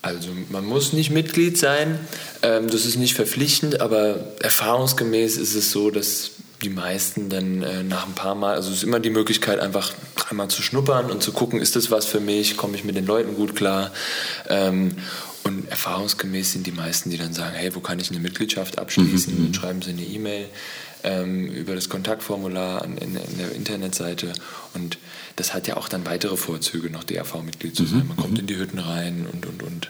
Also 0.00 0.28
man 0.50 0.64
muss 0.64 0.92
nicht 0.92 1.10
Mitglied 1.10 1.58
sein, 1.58 1.98
ähm, 2.42 2.70
das 2.70 2.86
ist 2.86 2.96
nicht 2.96 3.14
verpflichtend, 3.14 3.80
aber 3.80 4.20
erfahrungsgemäß 4.40 5.36
ist 5.36 5.54
es 5.54 5.72
so, 5.72 5.90
dass 5.90 6.30
die 6.62 6.70
meisten 6.70 7.28
dann 7.28 7.62
äh, 7.62 7.82
nach 7.82 8.06
ein 8.06 8.14
paar 8.14 8.34
Mal, 8.34 8.54
also 8.54 8.70
es 8.70 8.78
ist 8.78 8.82
immer 8.84 9.00
die 9.00 9.10
Möglichkeit, 9.10 9.58
einfach 9.60 9.92
dreimal 10.16 10.48
zu 10.48 10.62
schnuppern 10.62 11.10
und 11.10 11.22
zu 11.22 11.32
gucken, 11.32 11.60
ist 11.60 11.76
das 11.76 11.90
was 11.90 12.06
für 12.06 12.20
mich, 12.20 12.56
komme 12.56 12.76
ich 12.76 12.84
mit 12.84 12.96
den 12.96 13.06
Leuten 13.06 13.34
gut 13.34 13.56
klar. 13.56 13.92
Ähm, 14.48 14.96
und 15.44 15.68
erfahrungsgemäß 15.70 16.52
sind 16.52 16.66
die 16.66 16.72
meisten, 16.72 17.10
die 17.10 17.16
dann 17.16 17.32
sagen, 17.32 17.54
hey, 17.54 17.74
wo 17.74 17.80
kann 17.80 17.98
ich 17.98 18.10
eine 18.10 18.20
Mitgliedschaft 18.20 18.78
abschließen? 18.78 19.48
Mhm. 19.48 19.54
Schreiben 19.54 19.82
sie 19.82 19.90
eine 19.90 20.02
E-Mail 20.02 20.46
ähm, 21.04 21.46
über 21.46 21.74
das 21.74 21.88
Kontaktformular 21.88 22.84
in, 22.84 22.96
in, 22.98 23.14
der 23.38 23.52
Internetseite. 23.54 24.32
Und 24.74 24.98
das 25.36 25.54
hat 25.54 25.66
ja 25.66 25.76
auch 25.76 25.88
dann 25.88 26.06
weitere 26.06 26.36
Vorzüge, 26.36 26.90
noch 26.90 27.04
DRV-Mitglied 27.04 27.76
zu 27.76 27.84
sein. 27.84 28.00
Mhm. 28.00 28.08
Man 28.08 28.16
kommt 28.16 28.32
mhm. 28.34 28.40
in 28.40 28.46
die 28.46 28.56
Hütten 28.56 28.78
rein 28.78 29.26
und, 29.32 29.46
und, 29.46 29.62
und 29.62 29.88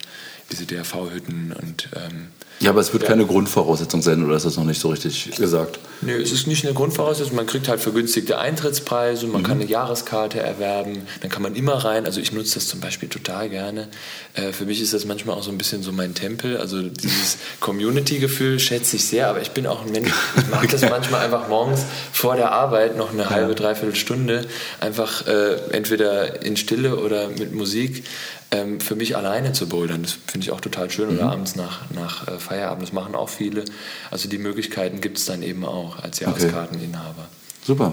diese 0.50 0.66
DRV-Hütten 0.66 1.52
und 1.52 1.88
ähm, 1.94 2.28
ja, 2.60 2.70
aber 2.70 2.80
es 2.80 2.92
wird 2.92 3.04
ja. 3.04 3.10
keine 3.10 3.24
Grundvoraussetzung 3.24 4.02
sein, 4.02 4.24
oder 4.24 4.36
ist 4.36 4.44
das 4.44 4.56
noch 4.56 4.64
nicht 4.64 4.80
so 4.80 4.88
richtig 4.88 5.30
gesagt? 5.36 5.78
Nee, 6.00 6.14
es 6.14 6.32
ist 6.32 6.48
nicht 6.48 6.64
eine 6.64 6.74
Grundvoraussetzung. 6.74 7.36
Man 7.36 7.46
kriegt 7.46 7.68
halt 7.68 7.80
vergünstigte 7.80 8.38
Eintrittspreise, 8.38 9.28
man 9.28 9.42
mhm. 9.42 9.46
kann 9.46 9.60
eine 9.60 9.70
Jahreskarte 9.70 10.40
erwerben, 10.40 11.02
dann 11.20 11.30
kann 11.30 11.42
man 11.42 11.54
immer 11.54 11.74
rein. 11.84 12.04
Also 12.04 12.20
ich 12.20 12.32
nutze 12.32 12.54
das 12.54 12.66
zum 12.66 12.80
Beispiel 12.80 13.08
total 13.08 13.48
gerne. 13.48 13.88
Äh, 14.34 14.52
für 14.52 14.64
mich 14.64 14.80
ist 14.80 14.92
das 14.92 15.04
manchmal 15.04 15.36
auch 15.36 15.44
so 15.44 15.52
ein 15.52 15.58
bisschen 15.58 15.84
so 15.84 15.92
mein 15.92 16.14
Tempel. 16.14 16.56
Also 16.56 16.82
dieses 16.82 17.38
Community-Gefühl 17.60 18.58
schätze 18.58 18.96
ich 18.96 19.04
sehr, 19.04 19.28
aber 19.28 19.40
ich 19.40 19.52
bin 19.52 19.66
auch 19.66 19.84
ein 19.84 19.92
Mensch, 19.92 20.10
ich 20.36 20.48
mache 20.48 20.66
das 20.66 20.82
manchmal 20.98 21.24
einfach 21.24 21.48
morgens 21.48 21.84
vor 22.12 22.36
der 22.36 22.52
Arbeit 22.52 22.96
noch 22.96 23.12
eine 23.12 23.30
halbe, 23.30 23.54
dreiviertel 23.54 23.94
Stunde, 23.94 24.46
einfach 24.80 25.26
äh, 25.26 25.56
entweder 25.70 26.42
in 26.42 26.56
Stille 26.56 26.96
oder 26.96 27.28
mit 27.28 27.54
Musik 27.54 28.04
ähm, 28.50 28.80
für 28.80 28.96
mich 28.96 29.16
alleine 29.16 29.52
zu 29.52 29.68
bouldern. 29.68 30.02
Das 30.02 30.12
finde 30.26 30.46
ich 30.46 30.50
auch 30.50 30.60
total 30.60 30.90
schön. 30.90 31.10
Oder 31.10 31.24
mhm. 31.24 31.30
abends 31.30 31.56
nach, 31.56 31.82
nach 31.90 32.26
äh, 32.26 32.38
Feierabend. 32.38 32.82
Das 32.82 32.92
machen 32.92 33.14
auch 33.14 33.28
viele. 33.28 33.64
Also 34.10 34.28
die 34.28 34.38
Möglichkeiten 34.38 35.00
gibt 35.00 35.18
es 35.18 35.26
dann 35.26 35.42
eben 35.42 35.64
auch 35.64 36.02
als 36.02 36.18
Jahreskarteninhaber. 36.20 37.28
Okay. 37.28 37.64
Super. 37.64 37.92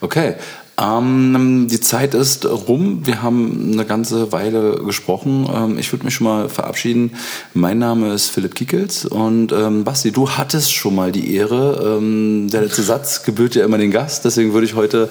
Okay, 0.00 0.34
ähm, 0.80 1.66
die 1.68 1.80
Zeit 1.80 2.14
ist 2.14 2.46
rum. 2.46 3.04
Wir 3.04 3.22
haben 3.22 3.72
eine 3.72 3.84
ganze 3.84 4.30
Weile 4.30 4.76
gesprochen. 4.76 5.48
Ähm, 5.52 5.78
ich 5.78 5.92
würde 5.92 6.04
mich 6.04 6.14
schon 6.14 6.26
mal 6.26 6.48
verabschieden. 6.48 7.12
Mein 7.52 7.78
Name 7.78 8.12
ist 8.12 8.30
Philipp 8.30 8.54
Kiekels 8.54 9.04
und 9.04 9.52
ähm, 9.52 9.82
Basti, 9.84 10.12
du 10.12 10.30
hattest 10.30 10.72
schon 10.72 10.94
mal 10.94 11.10
die 11.10 11.34
Ehre. 11.34 11.98
Ähm, 11.98 12.48
der 12.50 12.62
letzte 12.62 12.82
Satz 12.82 13.24
gebührt 13.24 13.56
ja 13.56 13.64
immer 13.64 13.78
den 13.78 13.90
Gast. 13.90 14.24
Deswegen 14.24 14.52
würde 14.52 14.66
ich 14.66 14.76
heute 14.76 15.08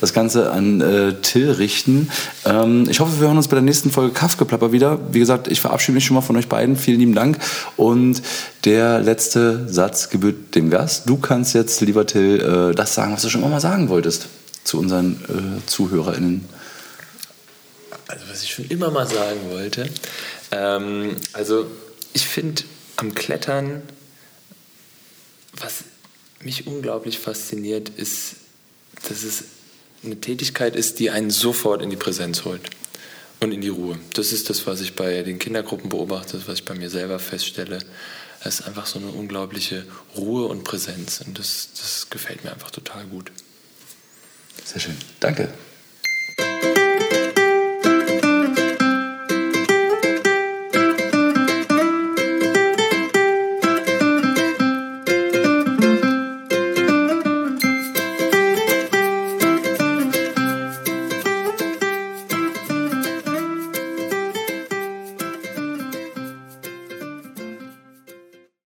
das 0.00 0.14
Ganze 0.14 0.52
an 0.52 0.80
äh, 0.80 1.12
Till 1.20 1.50
richten. 1.50 2.08
Ähm, 2.46 2.86
ich 2.88 3.00
hoffe, 3.00 3.20
wir 3.20 3.28
hören 3.28 3.36
uns 3.36 3.48
bei 3.48 3.56
der 3.56 3.62
nächsten 3.62 3.90
Folge 3.90 4.14
Kaffgeplapper 4.14 4.72
wieder. 4.72 4.98
Wie 5.12 5.18
gesagt, 5.18 5.48
ich 5.48 5.60
verabschiede 5.60 5.96
mich 5.96 6.06
schon 6.06 6.14
mal 6.14 6.22
von 6.22 6.36
euch 6.36 6.48
beiden. 6.48 6.76
Vielen 6.76 6.98
lieben 6.98 7.14
Dank. 7.14 7.38
Und 7.76 8.22
der 8.64 9.00
letzte 9.00 9.68
Satz 9.68 10.08
gebührt 10.08 10.54
dem 10.54 10.70
Gast. 10.70 11.08
Du 11.08 11.18
kannst 11.18 11.54
jetzt, 11.54 11.82
lieber 11.82 12.06
Till, 12.06 12.70
äh, 12.70 12.74
das 12.74 12.94
sagen, 12.94 13.12
was 13.12 13.22
du 13.22 13.28
schon 13.28 13.42
immer 13.42 13.50
mal 13.50 13.60
sagen 13.60 13.90
wolltest 13.90 14.28
zu 14.64 14.78
unseren 14.78 15.60
äh, 15.62 15.66
ZuhörerInnen? 15.66 16.48
Also, 18.06 18.24
was 18.28 18.42
ich 18.42 18.52
schon 18.52 18.66
immer 18.66 18.90
mal 18.90 19.06
sagen 19.06 19.50
wollte, 19.50 19.88
ähm, 20.50 21.16
also 21.32 21.70
ich 22.12 22.26
finde 22.26 22.62
am 22.96 23.14
Klettern, 23.14 23.82
was 25.52 25.84
mich 26.42 26.66
unglaublich 26.66 27.18
fasziniert, 27.18 27.88
ist, 27.88 28.36
dass 29.08 29.22
es 29.22 29.44
eine 30.02 30.20
Tätigkeit 30.20 30.76
ist, 30.76 30.98
die 30.98 31.10
einen 31.10 31.30
sofort 31.30 31.82
in 31.82 31.90
die 31.90 31.96
Präsenz 31.96 32.44
holt 32.44 32.70
und 33.40 33.52
in 33.52 33.60
die 33.60 33.68
Ruhe. 33.68 33.98
Das 34.14 34.32
ist 34.32 34.50
das, 34.50 34.66
was 34.66 34.80
ich 34.80 34.94
bei 34.94 35.22
den 35.22 35.38
Kindergruppen 35.38 35.90
beobachte, 35.90 36.40
was 36.46 36.54
ich 36.54 36.64
bei 36.64 36.74
mir 36.74 36.90
selber 36.90 37.18
feststelle. 37.18 37.78
Es 38.42 38.60
ist 38.60 38.66
einfach 38.66 38.86
so 38.86 38.98
eine 38.98 39.08
unglaubliche 39.08 39.84
Ruhe 40.16 40.46
und 40.46 40.64
Präsenz 40.64 41.20
und 41.26 41.38
das, 41.38 41.68
das 41.78 42.08
gefällt 42.08 42.44
mir 42.44 42.52
einfach 42.52 42.70
total 42.70 43.04
gut. 43.04 43.30
Sehr 44.70 44.80
schön. 44.80 44.96
Danke. 45.18 45.48